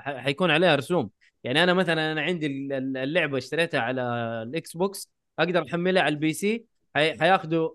[0.06, 1.10] حيكون عليها رسوم.
[1.44, 4.02] يعني أنا مثلا أنا عندي ال- ال- اللعبة اشتريتها على
[4.44, 6.66] ال Xbox أقدر أحملها على ال PC
[6.96, 7.70] حي- حياخذوا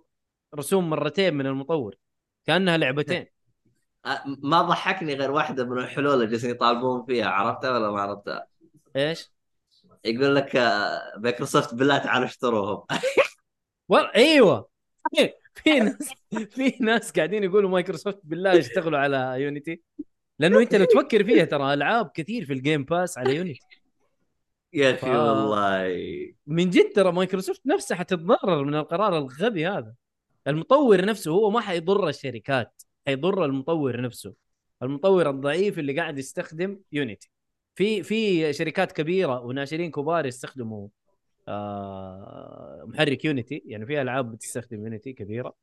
[0.55, 1.97] رسوم مرتين من المطور
[2.47, 3.27] كأنها لعبتين.
[4.07, 8.47] آه، ما ضحكني غير واحدة من الحلول اللي جالسين يطالبون فيها عرفتها ولا ما عرفتها؟
[8.97, 9.31] إيش؟
[10.05, 12.85] يقول لك آه، مايكروسوفت بالله تعالوا اشتروهم.
[15.19, 15.39] أيوه.
[15.65, 16.13] في ناس
[16.51, 19.83] في ناس قاعدين يقولوا مايكروسوفت بالله يشتغلوا على Unity
[20.39, 23.67] لأنه أنت لو تفكر فيها ترى ألعاب كثير في ال Game Pass على Unity
[24.73, 25.33] يا أخي آه.
[25.33, 26.35] والله.
[26.47, 29.95] من جد ترى مايكروسوفت نفسها حتتضرر من القرار الغبي هذا.
[30.47, 34.35] المطور نفسه هو ما حيضر الشركات حيضر المطور نفسه.
[34.83, 37.31] المطور الضعيف اللي قاعد يستخدم Unity
[37.75, 40.89] في في شركات كبيرة وناشرين كبار يستخدموا
[42.87, 45.55] محرك Unity يعني في ألعاب بتستخدم Unity كبيرة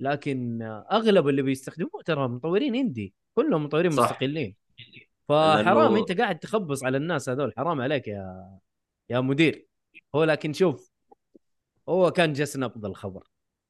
[0.00, 4.02] لكن آه، أغلب اللي بيستخدموه ترى مطورين اندي كلهم مطورين صح.
[4.10, 4.54] مستقلين
[5.28, 8.50] فحرام أنت قاعد تخبص على الناس هذول حرام عليك يا
[9.10, 9.66] يا مدير
[10.14, 10.90] هو لكن شوف
[11.88, 13.26] هو كان جس نبض الخبر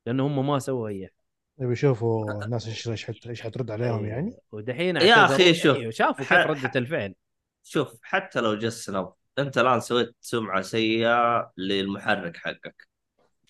[0.06, 1.14] لأنه هم ما سووا أي حاجة
[1.60, 5.24] يبي يشوفوا الناس إيش إيش حت- إيش حترد عليهم يعني ودحين يا.
[5.24, 5.76] أخي شوف.
[5.76, 7.14] أيوه شافوا كيف ردة الفعل
[7.62, 12.88] شوف حتى لو جسنا انت الان سويت سمعة سيئة للمحرك حقك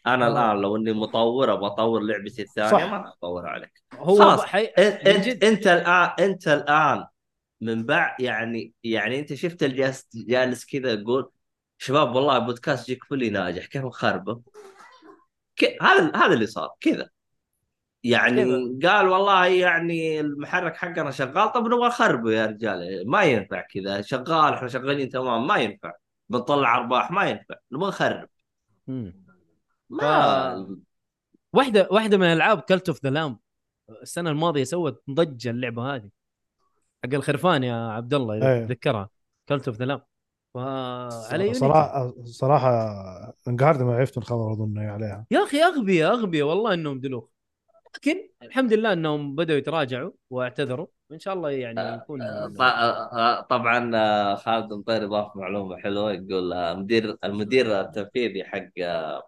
[0.06, 0.30] أنا آه.
[0.52, 2.90] الان لو اني مطور أبغى اطور لعبتي الثانية صح.
[2.90, 4.40] ما اطورها عليك هو خلاص.
[4.44, 4.64] حي...
[4.64, 5.44] انت انت, جد.
[5.44, 7.06] إنت الان إنت الآن
[7.60, 11.30] من بعد يعني يعني إنت شفت الجالس جالس كذا يقول
[11.78, 14.42] شباب والله بودكاست جيك فولي ناجح كيف نخربه؟
[15.56, 17.08] ك- هذا هذا اللي صار كذا
[18.04, 18.44] يعني
[18.84, 24.54] قال والله يعني المحرك حقنا شغال طب نبغى نخربه يا رجال ما ينفع كذا شغال
[24.54, 25.92] إحنا شغالين تمام ما ينفع.
[26.28, 28.28] بنطلع أرباح ما ينفع نبغى نخرب.
[29.90, 30.78] ما
[31.52, 33.38] واحدة واحدة من ألعاب Cult of the Lamb
[34.02, 36.10] السنة الماضية سوت ضجة اللعبة هذه.
[37.04, 38.64] حق الخرفان يا عبد الله اذا.
[38.66, 39.08] تتذكرها
[39.48, 40.02] Cult of the Lamb
[40.54, 42.70] فعلى صراحة صراحة
[43.48, 45.26] انقهرت ما عرفت الخبر أظن عليها.
[45.30, 47.31] يا أخي أغبياء أغبياء والله إنهم دلوخ.
[47.96, 52.20] لكن الحمد لله انهم بدأوا يتراجعوا واعتذروا وإن شاء الله يعني يكون
[52.58, 59.22] ط- طبعا آه، خالد مطير ضاف معلومة حلوة يقول آه، مدير المدير التنفيذي حق آه،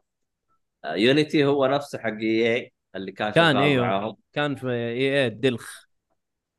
[0.84, 3.86] آه، Unity هو نفسه حق EA اللي كان كان شغال إيوه.
[3.86, 4.16] معاهم.
[4.32, 5.84] كان في EA الدلخ.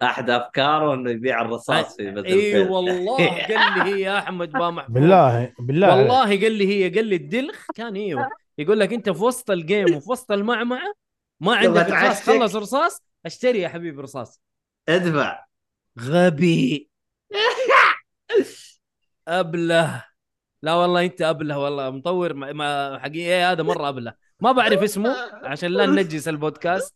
[0.02, 2.70] احد افكاره إنه يبيع الرصاص في Battlefield.
[2.72, 3.18] والله.
[3.48, 5.98] قال لي هي يا أحمد با محفوظ بالله بالله.
[5.98, 8.30] والله قال لي هي قال لي الدلخ كان إيوه.
[8.58, 10.94] يقول لك أنت في وسط ال game وفي وسط المعمعة
[11.46, 12.26] ما عندك رصاص.
[12.30, 14.42] خلص رصاص اشتري يا حبيبي رصاص.
[14.90, 15.46] ادفع.
[16.00, 16.90] غبي.
[19.28, 20.04] أبله.
[20.62, 24.14] لا والله أنت أبله والله مطور ما- ما حقيقي هذا مرة أبله.
[24.40, 26.96] ما بعرف اسمه عشان لا ننجس البودكاست.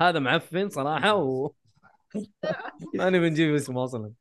[0.00, 1.50] هذا معفن صراحة و
[2.94, 4.12] ماني بنجيب اسمه أصلا.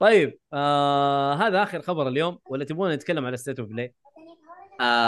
[0.00, 2.38] طيب آه هذا آخر خبر اليوم.
[2.46, 3.94] ولا تبغون نتكلم على State of Play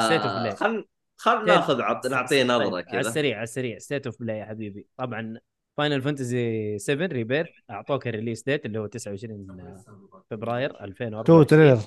[0.08, 0.84] State of آه
[1.20, 1.22] Play.
[1.22, 2.06] خل خل ناخذ عط...
[2.06, 3.00] نعطيه نظرة طيب، على كذا.
[3.00, 3.78] السريع على السريع.
[3.78, 4.86] State of Play يا حبيبي.
[4.96, 5.40] طبعا
[5.76, 9.46] Final Fantasy 7 Rebirth أعطوك ال release date اللي هو 29
[10.30, 11.80] فبراير تو 2024 trailer.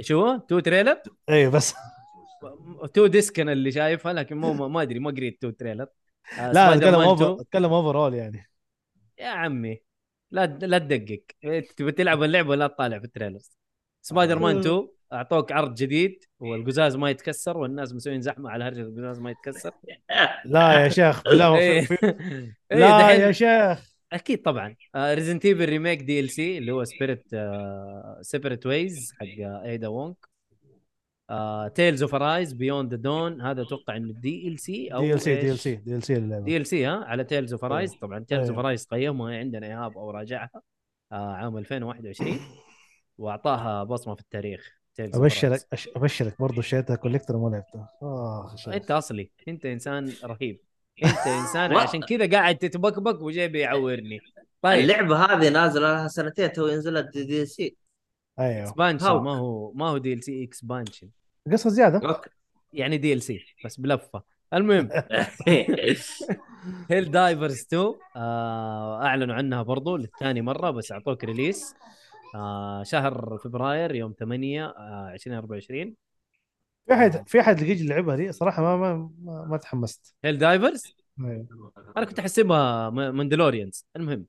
[0.00, 0.96] شو؟ هو؟ two trailer؟
[1.30, 1.74] اي بس.
[2.94, 5.86] two disc أنا اللي شايفها لكن مو ما- أدري ما قريت two trailer.
[6.38, 7.40] آه، لا أتكلم over 2.
[7.40, 8.50] أتكلم overall يعني.
[9.18, 9.82] يا عمي
[10.30, 11.22] لا لا تدقق.
[11.44, 13.50] إيه، تبي تلعب اللعبة ولا تطالع في ال trailers.
[14.02, 19.20] سبايدر مان 2 أعطوك عرض جديد والقزاز ما يتكسر والناس مسوين زحمة على هرجة القزاز
[19.20, 19.70] ما يتكسر.
[20.44, 21.86] لا يا شيخ لا إيه.
[22.72, 23.98] إيه، لا يا شيخ.
[24.12, 24.76] أكيد طبعا.
[24.96, 27.24] Resident Evil remake DLC اللي هو Separate
[28.20, 29.26] Separate Ways حق
[29.64, 30.16] Ada وونك
[31.74, 35.58] Tales of Arise Beyond the Dawn هذا أتوقع إنه دي ال سي أو DLC DL؟
[35.58, 37.94] سي دي ال سي دي ال C ها؟ على Tales of Arise.
[37.94, 38.58] طبعا Tales of.
[38.58, 40.50] Arise قيمها عندنا إيهاب أو راجعها.
[41.12, 42.38] آه عام 2021
[43.18, 44.77] وأعطاها بصمة في التاريخ.
[45.00, 45.60] Of ابشرك
[45.96, 48.74] أبشرك برضه شريتها collector وما لعبتها شيخ.
[48.74, 49.30] أنت أصلي.
[49.48, 50.60] أنت إنسان رهيب.
[51.04, 54.20] أنت إنسان عشان كذا قاعد تتبكبك وجاي بيعورني
[54.62, 54.80] طيب.
[54.80, 57.76] اللعبة هذه نازلة لها سنتين تو نزلت دي, دي سي.
[58.38, 58.62] أيوه.
[58.62, 59.06] expansion.
[59.06, 61.08] ما هو ما هو DLC expansion
[61.52, 62.30] قصة زيادة؟ أوكي.
[62.72, 64.22] يعني DLC بس بلفة.
[64.54, 64.88] المهم.
[66.90, 71.74] Helldivers 2 آه أعلنوا عنها برضو للثاني مرة بس أعطوك release
[72.34, 75.94] آه شهر فبراير يوم 8 آه 2024
[76.86, 80.14] في احد في أحد يجي يلعبها دي صراحة ما ما ما, ما تحمست.
[80.24, 80.96] Helldivers.
[81.96, 84.26] أنا كنت احسبها Mandalorians المهم.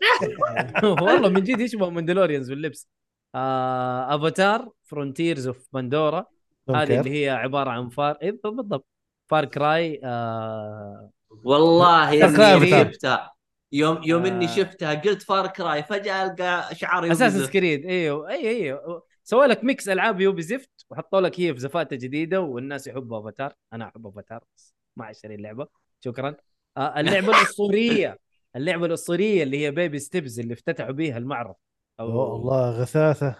[0.84, 2.88] والله من جد يشبه Mandalorians باللبس.
[3.34, 6.26] آه Avatar Frontiers of Pandora
[6.70, 6.98] Don't هذه.
[7.00, 8.86] اللي هي عبارة عن Far إيه بالضبط.
[9.26, 11.10] Far Cry آه
[11.44, 13.33] والله يا Far
[13.74, 14.48] اني يوم يوم إني آه.
[14.48, 19.88] شفتها قلت Far Cry فجأة ألقى شعار Assassin's Creed إيوه اي أيوه سوى لك mix
[19.88, 23.54] ألعاب Ubi زفت وحطوا لك هي في زفاتة جديدة والناس يحبوا أفاتار.
[23.72, 25.66] أنا أحب أفاتار بس ما أشتري اللعبة.
[26.00, 26.36] شكرا.
[26.76, 28.18] آه اللعبة الأسطورية.
[28.56, 31.54] اللعبة الأسطورية اللي هي Baby Steps اللي افتتحوا بيها المعرض.
[32.00, 33.36] أوه، الله غثاثة.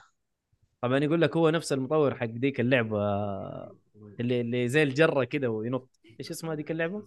[0.81, 2.99] طبعا يقول لك هو نفس المطور حق ديك اللعبة
[4.21, 6.01] اللي اللي زي الجرة كده وينط.
[6.21, 7.03] إيش اسمها ديك اللعبة؟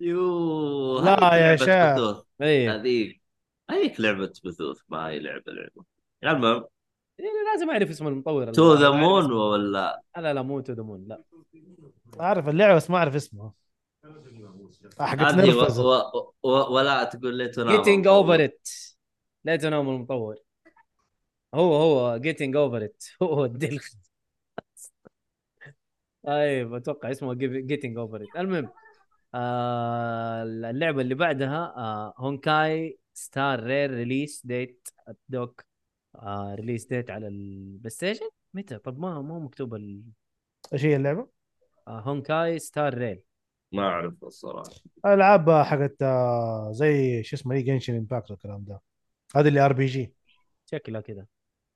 [0.00, 2.24] يوه لا يا لعبة شيخ.
[2.42, 3.22] اي هذيك
[3.70, 5.84] هذيك لعبة بثوث ما هي لعبة لعبة.
[6.24, 6.64] المهم.
[7.18, 9.32] يعني لازم أعرف اسم المطور To the Moon.
[9.32, 11.22] ولا؟ لا لا مو To the Moon لا.
[12.20, 13.52] أعرف اللعبة بس ما أعرف اسمها.
[15.00, 15.92] آه، حقت نرفز و...
[15.92, 16.32] و...
[16.42, 16.74] و...
[16.74, 18.68] ولا تقول لي تنام Getting Over It
[19.44, 20.36] لا تنام المطور.
[21.54, 23.80] هو هو Getting Over It هو الدل
[26.26, 28.70] طيب أتوقع اسمه Getting Over It المهم.
[29.36, 34.88] آه اللعبة اللي بعدها آه Honkai Star Rail release date
[35.28, 35.64] دوك
[36.14, 40.02] آه release date على ال PlayStation متى؟ طب ما مو مكتوب ال...
[40.72, 41.28] إيش هي اللعبة؟
[41.88, 43.22] آه Honkai Star Rail
[43.72, 44.70] ما أعرف الصراحة.
[45.06, 48.80] ألعاب حقت آه، زي شو اسمه Genshin Impact والكلام ده.
[49.36, 50.14] هذه اللي ار بي جي
[50.66, 51.26] شكلها كذا.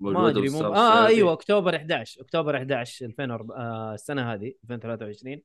[0.01, 1.07] ما أدري مو آه, آه.
[1.07, 5.43] أيوه أكتوبر 11 أكتوبر 11 2004 آه السنة هذه 2023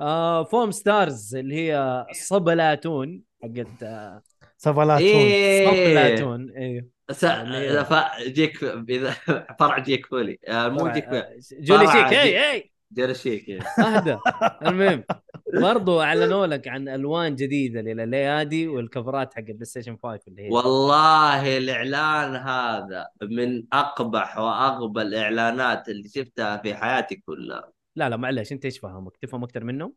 [0.00, 4.22] آه فوم ستارز اللي هي صبلاتون حقت آه
[4.56, 7.24] سفلاتون إيه صبلاتون أيوه س...
[7.24, 7.94] ف...
[8.22, 9.10] جيك اذا
[9.58, 10.38] فرع جيك فولي.
[10.48, 11.18] آه مو جيك فولي.
[11.18, 13.60] آه، جولي فرع شيك اي اي جرشيك إيه.
[13.78, 14.18] أهدى.
[14.62, 15.04] المهم
[15.62, 20.50] برضو أعلنوا لك عن ألوان جديدة للايادي والكفرات حق البلاي ستيشن 5 اللي هي.
[20.50, 27.77] والله الإعلان هذا من أقبح وأغبى الإعلانات اللي شفتها في حياتي كلها.
[27.98, 29.94] لا لا معلش أنت إيش فاهمك؟ تفهم أكثر منهم؟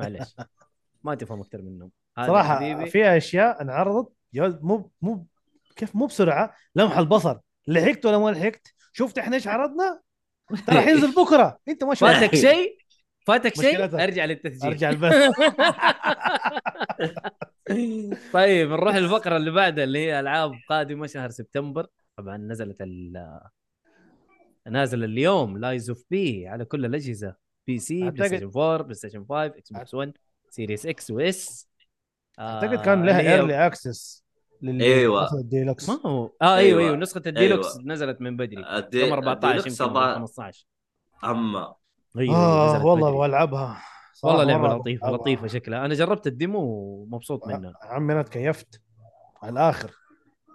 [0.00, 0.36] معلش
[1.04, 1.90] ما تفهم أكثر منهم.
[2.26, 5.26] صراحة في أشياء انعرضت مو مو
[5.76, 7.38] كيف؟ مو بسرعة لمح البصر.
[7.68, 10.00] لحقت ولا ما لحقت؟ شفت إحنا إيش عرضنا؟
[10.66, 11.58] ترى حينزل بكرة.
[11.68, 12.76] أنت ما شفت فاتك شيء؟
[13.26, 13.84] فاتك شيء.
[13.84, 14.70] أرجع للتسجيل.
[14.70, 15.14] أرجع البث.
[18.32, 21.86] طيب نروح الفقرة اللي بعدها اللي هي ألعاب قادمة شهر سبتمبر.
[22.16, 22.76] طبعا نزلت
[24.68, 27.34] نازل اليوم Lies of P على كل الأجهزة
[27.66, 30.12] PC PlayStation 4 PlayStation 5 Xbox 1
[30.50, 31.68] Series X و S
[32.38, 34.24] أعتقد كان لها early access
[34.64, 35.34] أيوة.
[35.34, 35.88] الديلوكس.
[35.88, 36.80] ما هو؟ آه أيوه أيوة.
[36.80, 36.96] أيوه.
[36.96, 37.88] نسخة الديلوكس أيوة.
[37.88, 38.78] نزلت من بدري.
[38.78, 39.00] الدي...
[39.00, 40.66] يوم 14 الديلوكس يمكن أبا- 15
[41.24, 41.74] أما.
[42.18, 43.16] أيوه آه نزلت والله بدري.
[43.16, 43.82] أبغى ألعبها.
[44.22, 45.84] والله لعبة لطيفة لطيفة شكلها.
[45.84, 47.72] أنا جربت ال demo ومبسوط منها.
[47.82, 48.80] عمي أنا تكيفت
[49.42, 49.90] على الآخر.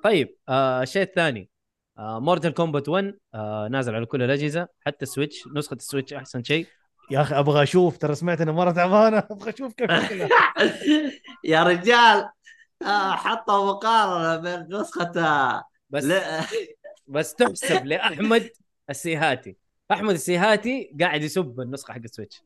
[0.04, 1.40] طيب آه الشيء الثاني.
[1.42, 1.57] آه
[2.00, 6.44] Mortal Kombat 1 آه نازل على كل الأجهزة حتى ال Switch نسخة ال Switch أحسن
[6.44, 6.68] شيء.
[7.12, 9.92] يا أخي أبغى أشوف ترى سمعت انها مرة تعبانه أبغى أشوف كيف.
[11.44, 12.30] يا رجال
[12.86, 16.06] آه حطوا مقارنة بين نسخة آه، بس
[17.08, 18.50] بس تحسب لأحمد
[18.90, 19.58] السيهاتي.
[19.92, 22.42] أحمد السيهاتي قاعد يسب النسخة حق ال Switch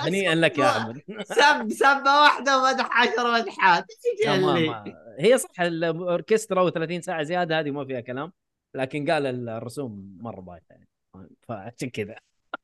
[0.00, 1.00] هنيئا لك يا أحمد.
[1.24, 3.84] سب سبه واحدة ومدح عشر مدحات
[5.18, 8.32] هي صح الأوركسترا و30 ساعة زيادة هذه ما فيها كلام
[8.74, 10.88] لكن قال الرسوم مرة بايخة يعني.
[11.48, 12.16] فعشان كذا.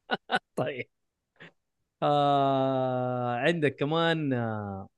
[0.56, 0.88] طيب.
[2.02, 4.88] آه عندك كمان آه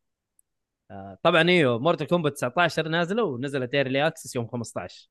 [0.91, 5.09] آه طبعا إيوه Mortal Kombat 19 نازلة ونزلت early access يوم 15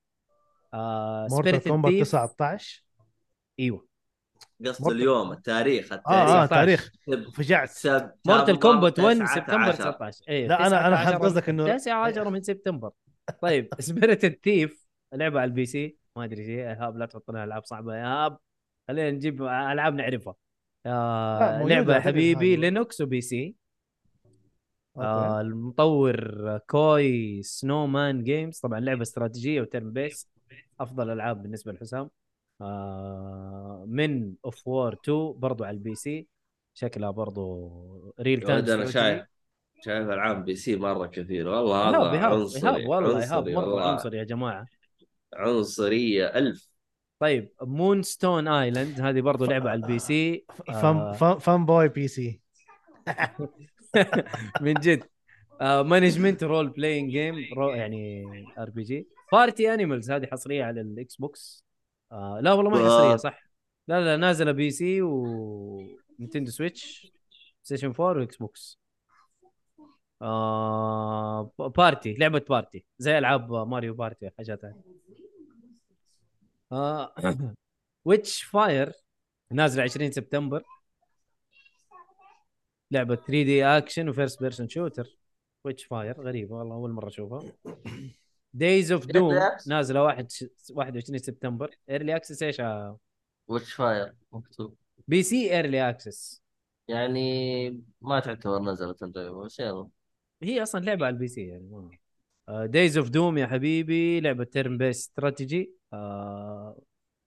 [0.74, 2.84] آه Mortal Kombat Thief- 19
[3.60, 3.89] إيوه.
[4.66, 6.50] قصد اليوم التاريخ آه التاريخ آه 19.
[6.50, 6.92] تاريخ.
[7.36, 9.36] فجعت سب- Mortal Kombat 1 19.
[9.42, 12.92] سبتمبر 19 إيه لا، أنا- أنا حاب 19 قصدك إنه- 19 من سبتمبر.
[13.42, 15.98] طيب Spirited Thief لعبة على ال PC.
[16.16, 17.96] ما أدري شيء ايهاب لا تحط لنا ألعاب صعبة.
[17.96, 18.38] يا ايهاب
[18.88, 20.36] خلينا نجيب ألعاب نعرفها.
[20.86, 22.56] آه لعبة حبيبي.
[22.56, 23.56] Linux و PC.
[24.98, 25.42] آه.
[25.42, 28.60] المطور Koi Snowman Games.
[28.60, 30.30] طبعا لعبة استراتيجية و turn-based.
[30.80, 32.10] أفضل ألعاب بالنسبة لحسام.
[32.62, 36.28] آه Men of War 2 برضو على ال PC.
[36.74, 39.24] شكلها برضو real time أنا شايف
[39.86, 41.48] شايف ألعاب PC مرة كثير.
[41.48, 43.92] والله هذا إيهاب عنصري إيهاب والله إيهاب عنصري مرة والله.
[43.92, 44.66] عنصري يا جماعة.
[45.34, 46.70] عنصرية ألف.
[47.20, 50.46] طيب Moonstone Island هذه برضو لعبة على ال PC.
[50.68, 51.14] fan آه.
[51.14, 52.42] fan fanboy PC.
[54.62, 55.04] من جد.
[55.62, 58.26] management role playing game يعني
[58.58, 61.69] RPG Party Animals هذه حصرية على ال Xbox.
[62.12, 63.44] آه لا والله ما هي حصريه صح.
[63.88, 67.12] لا لا نازلة PC و Nintendo Switch
[67.64, 68.80] Station 4 و Xbox
[70.22, 74.76] آه party لعبة party زي ألعاب Mario Party حاجات هذه
[76.72, 77.14] آه
[78.06, 78.94] Witchfire
[79.52, 80.64] نازلة 20 سبتمبر.
[82.92, 85.18] لعبة 3D action و first person shooter
[85.64, 87.42] Witchfire غريبة والله أول مرة أشوفها.
[88.54, 89.40] Days of Doom.
[89.68, 90.32] نازلة 1
[90.74, 91.76] 21 سبتمبر.
[91.90, 92.62] early access إيش
[93.48, 94.76] Witchfire مكتوب.
[95.08, 96.44] PC early access
[96.88, 99.90] يعني ما تعتبر نزلت بس يلا.
[100.44, 102.00] هي أصلا لعبة على ال PC يعني
[102.50, 106.82] Days of Doom يا حبيبي لعبة turn-based strategy آه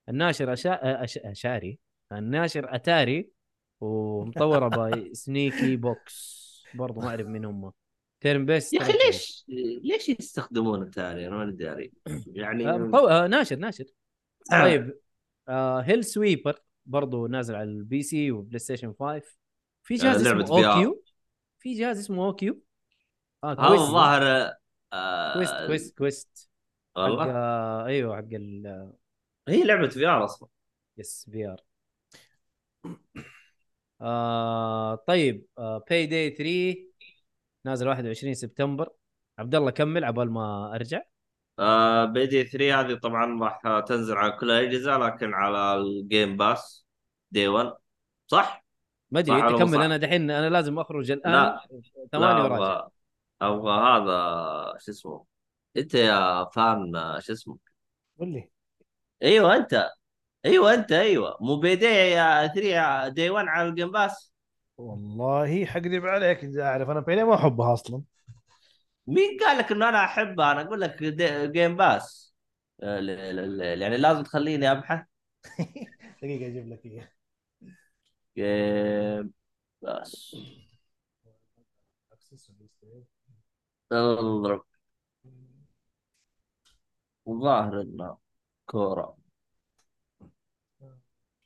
[0.08, 1.04] الناشر أشا...
[1.04, 1.18] أش...
[1.18, 1.78] أشاري.
[2.12, 3.30] الناشر اتاري
[3.80, 7.72] ومطورة by Sneaky Box برضو ما أعرف مين هم.
[8.22, 9.44] turn-based يا أخي ليش
[9.82, 11.92] ليش يستخدمون التالي أنا ماني داري
[12.26, 12.70] يعني.
[12.70, 13.08] آه مطو...
[13.08, 13.84] آه ناشر ناشر.
[14.50, 14.98] طيب
[15.48, 19.22] آه Hellsweeper برضو نازل على ال PC و PlayStation 5
[19.82, 20.74] في جهاز آه، اسمه.
[20.74, 21.04] OQ.
[21.58, 22.62] في جهاز اسمه OQ.
[23.44, 23.82] آه هذا Quest.
[23.82, 24.52] الظاهر
[24.92, 26.50] آه، Quest Quest Quest.
[26.96, 28.92] والله؟ آه أيوه حق ال
[29.48, 30.48] هي لعبة VR أصلا.
[30.98, 31.60] yes VR
[34.00, 36.91] آه طيب آه Payday 3
[37.64, 38.90] نازل 21 سبتمبر.
[39.38, 41.02] عبد الله كمل عبال ما أرجع.
[41.58, 46.86] آه Payday 3 هذه طبعا راح تنزل على كل الاجهزه لكن على ال Game Pass
[47.30, 47.72] day 1
[48.26, 48.64] صح؟
[49.10, 51.60] ما أدري انت كمل صح؟ أنا دحين أنا لازم أخرج الآن لا.
[52.12, 52.56] ثواني لا، وراجع.
[52.56, 52.90] أبغى
[53.42, 55.24] أبغى هذا شو اسمه؟
[55.76, 57.58] أنت يا فان شو اسمه؟
[58.18, 58.50] قول لي.
[59.22, 59.90] أيوه أنت.
[60.44, 61.38] أيوه أنت أيوه.
[61.40, 64.31] مو Payday يا 3 day 1 على ال Game Pass
[64.82, 68.02] والله حكذب عليك إذا أعرف أنا Payday ما أحبها أصلا.
[69.06, 71.02] مين قال لك إنه أنا أحبها؟ أنا أقول لك
[71.52, 72.34] Game Pass
[72.82, 72.98] آه،
[73.74, 75.04] يعني لازم تخليني أبحث.
[76.22, 77.08] دقيقة أجيب لك اياه
[78.36, 79.32] Game
[79.82, 80.34] Pass
[83.92, 84.64] اضرب
[87.28, 88.16] الظاهر إنه
[88.66, 89.16] كورة.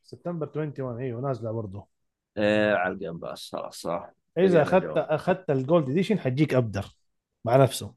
[0.02, 1.95] سبتمبر 21 إيوه نازلة برضه.
[2.38, 4.10] إيه على ال Game Pass خلاص صح.
[4.38, 4.96] إذا أخذت.
[4.96, 6.86] أخذت ال Gold Edition حتجيك أبدر
[7.44, 7.94] مع نفسه.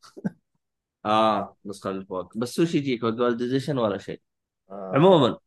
[1.04, 4.20] آه نسخة اللي فوق بس وش يجيك Gold Edition ولا شيء؟
[4.70, 5.38] عموما.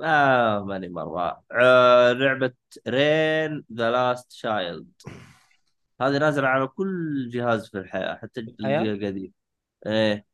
[0.00, 1.42] آه ماني مرة.
[1.52, 2.52] آه لعبة
[2.88, 4.92] Rin: The Last Child
[6.00, 9.32] هذه نازلة على كل جهاز في الحياة حتى القديم
[9.86, 10.26] إيه.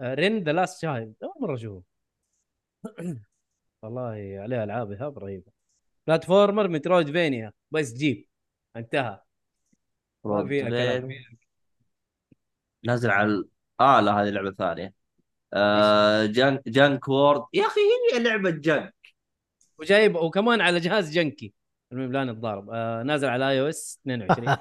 [0.00, 1.82] Rin: The Last Child أول مرة أشوفه.
[3.82, 5.59] والله عليها ألعاب إيهاب رهيبة.
[6.06, 7.52] platformer metroidvania.
[7.70, 8.26] بس جيب.
[8.76, 9.20] انتهى.
[10.24, 11.08] ما فيها كلام.
[12.84, 13.44] نازل على
[13.80, 14.94] آه لا هذه لعبة ثانية.
[15.54, 17.42] آه Junk Junk World.
[17.54, 17.80] يا أخي
[18.12, 18.94] هي لعبة Junk.
[19.78, 21.54] وجايب وكمان على جهاز junky
[21.92, 22.70] المهم لا نتضارب.
[22.70, 24.56] آه نازل على iOS 22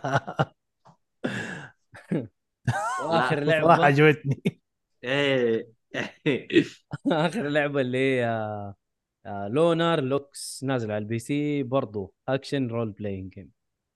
[3.06, 4.62] واخر صراحة لعبه عجبتني.
[5.04, 5.70] إيه.
[7.12, 8.26] آخر لعبة اللي هي
[9.30, 13.52] آه Lunar Lux نازل على ال PC برضو action role playing game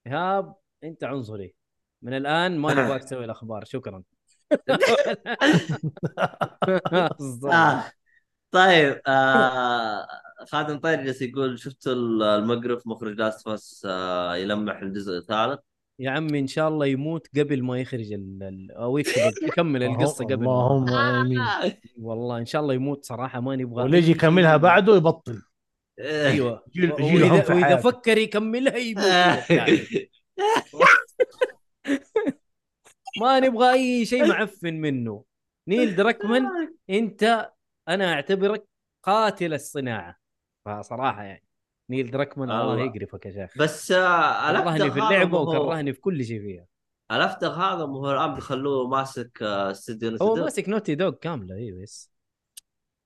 [0.07, 1.55] إيهاب أنت عنصري.
[2.01, 3.65] من الآن ما نبغاك تسوي الأخبار.
[3.65, 4.03] شكرا.
[7.53, 7.83] آه.
[8.51, 10.07] طيب آه
[10.47, 15.59] خادم طير جالس يقول شفت المقرف مخرج لاست بس آه يلمح الجزء الثالث؟
[15.99, 18.71] يا عمي إن شاء الله يموت قبل ما يخرج ال...
[18.71, 20.33] أو يكتب يكمل القصة قبل.
[20.33, 21.41] اللهم آمين.
[21.99, 25.41] والله إن شاء الله يموت صراحة ما نبغى واللي يجي يكملها بعده يبطل.
[25.99, 26.63] أيوه.
[26.77, 27.75] هم وإذا, وإذا.
[27.75, 29.03] فكر يكملها يموت.
[33.21, 35.23] ما نبغى أي شيء معفن منه.
[35.67, 37.51] نيل دركمان أنت
[37.89, 38.67] أنا أعتبرك
[39.03, 40.15] قاتل الصناعة.
[40.65, 41.43] فصراحة يعني.
[41.89, 42.85] نيل دركمان الله الله.
[42.85, 43.57] يقرفك يا شيخ.
[43.57, 46.65] بس آه كرهني في اللعبة وكرهني في كل شيء فيها.
[47.11, 48.11] الافتخ هذا مو هو.
[48.11, 50.35] الآن بيخلوه ماسك آه، استديو هو.
[50.35, 52.11] ماسك Naughty Dog كاملة أيوه yes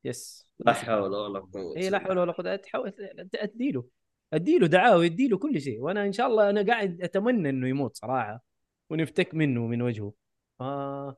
[0.04, 0.48] yes.
[0.60, 1.78] لا حول ولا قوة.
[1.78, 2.56] اي لا حول ولا قوة.
[2.56, 2.94] تحاول
[3.36, 3.86] أديله.
[4.34, 8.44] أديله دعاوي أديله كل شيء وأنا إن شاء الله أنا قاعد أتمنى إنه يموت صراحة
[8.90, 10.14] ونفتك منه ومن وجهه.
[10.62, 11.18] آه.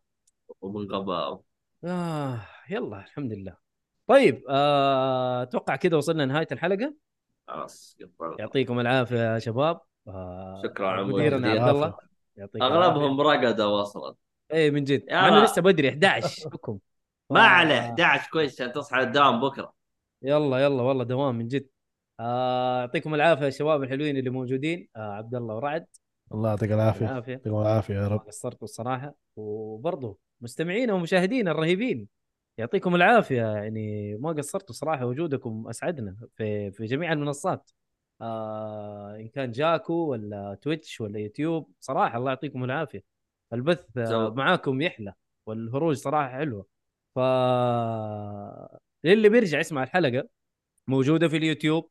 [0.61, 1.41] ومن غباء
[1.84, 3.56] آه يلا الحمد لله.
[4.07, 6.94] طيب آه أتوقع كذا وصلنا لنهاية الحلقة.
[7.50, 7.98] خلاص.
[8.40, 9.82] يعطيكم العافية يا شباب.
[10.08, 11.98] آه شكرا عمو مديرنا عبد الله.
[12.38, 12.62] يعطيك.
[12.62, 14.16] أغلبهم رقدوا أصلا
[14.54, 15.10] اي من جد.
[15.10, 15.90] انه لسه بدري.
[15.90, 16.78] 11 حكم
[17.30, 17.44] ما آه.
[17.44, 17.80] عليه.
[17.80, 19.74] 11 كويس عشان تصحى الدوام بكرة.
[20.22, 20.82] يلا يلا.
[20.82, 21.68] والله دوام من جد.
[22.20, 24.88] آه، يعطيكم العافية يا شباب الحلوين اللي موجودين.
[24.96, 25.86] آه عبد الله ورعد.
[26.34, 27.06] الله يعطيك العافية.
[27.06, 27.94] يعطيكم العافية.
[27.94, 28.20] يا رب.
[28.20, 29.14] قصرتوا الصراحة.
[29.36, 32.08] وبرضه مستمعينا ومشاهدينا الرهيبين.
[32.60, 33.41] يعطيكم العافية.
[33.41, 37.72] يعني ما قصرتوا صراحة وجودكم أسعدنا في في جميع المنصات.
[38.22, 43.03] آه إن كان جاكو ولا تويتش ولا يوتيوب صراحة الله يعطيكم العافية.
[43.53, 45.14] البث آه معاكم يحلى
[45.45, 46.65] والهروج صراحة حلوة.
[47.15, 47.19] ف
[49.03, 50.27] للي بيرجع يسمع الحلقة
[50.88, 51.90] موجودة في اليوتيوب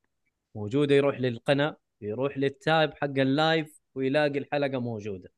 [0.55, 5.31] موجودة يروح للقناة يروح للتاب حق اللايف ويلاقي الحلقة موجودة.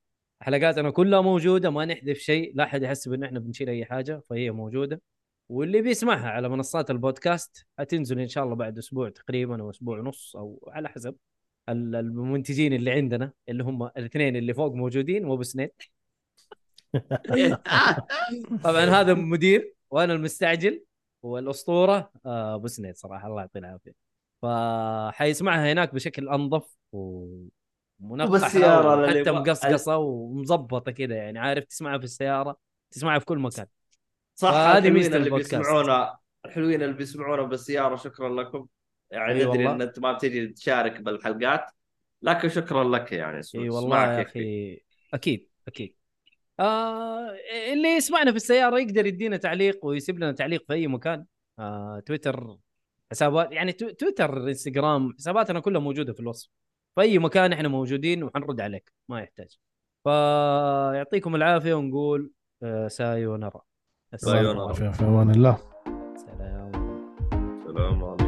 [0.43, 4.51] حلقاتنا كلها موجودة ما نحذف شيء لا أحد يحسب ان إحنا بنشيل أي حاجة فهي
[4.51, 5.03] موجودة.
[5.51, 10.37] واللي بيسمعها على منصات البودكاست حتنزل إن شاء الله بعد أسبوع تقريبا أو أسبوع ونص
[10.37, 11.17] أو على حسب
[11.69, 15.71] ال- المنتجين اللي عندنا اللي هم الاثنين اللي فوق موجودين وابو سنيد
[18.65, 20.85] طبعا هذا مدير وأنا المستعجل
[21.23, 23.93] والأسطورة آه، ابو سنيد صراحة الله يعطيه العافية.
[24.43, 28.29] فحيسمعها هناك بشكل أنظف ومنقحة
[29.21, 32.57] حتى مقصقصة ومظبطة كذا يعني عارف تسمعها في السيارة
[32.91, 33.67] تسمعها في كل مكان.
[34.41, 35.31] صح الحلوين ميزة اللي.
[35.31, 38.67] بيسمعونا الحلوين اللي بيسمعونا بالسياره شكرا لكم.
[39.11, 39.73] يعني ندري والله.
[39.73, 41.71] إن أنت ما بتجي تشارك بالحلقات
[42.23, 43.41] لكن شكرا لك يعني.
[43.55, 44.23] إي والله اسمعك يا.
[44.31, 44.83] أخي.
[45.15, 45.95] أكيد أكيد.
[46.61, 47.37] آه
[47.73, 51.25] اللي يسمعنا في السيارة يقدر يدينا تعليق ويسيب لنا تعليق في أي مكان.
[51.59, 52.57] آه تويتر
[53.11, 56.51] حسابات يعني تو- تويتر إنستغرام حساباتنا كلها موجودة في الوصف.
[56.95, 59.59] في أي مكان إحنا موجودين وحنرد عليك ما يحتاج.
[60.05, 62.31] فيعطيكم العافية ونقول
[62.63, 63.63] آه سايونارا
[64.17, 64.73] سايونارا.
[64.73, 65.57] في في أمان الله.
[66.17, 66.73] سلام.
[67.65, 68.20] سلام عليكم.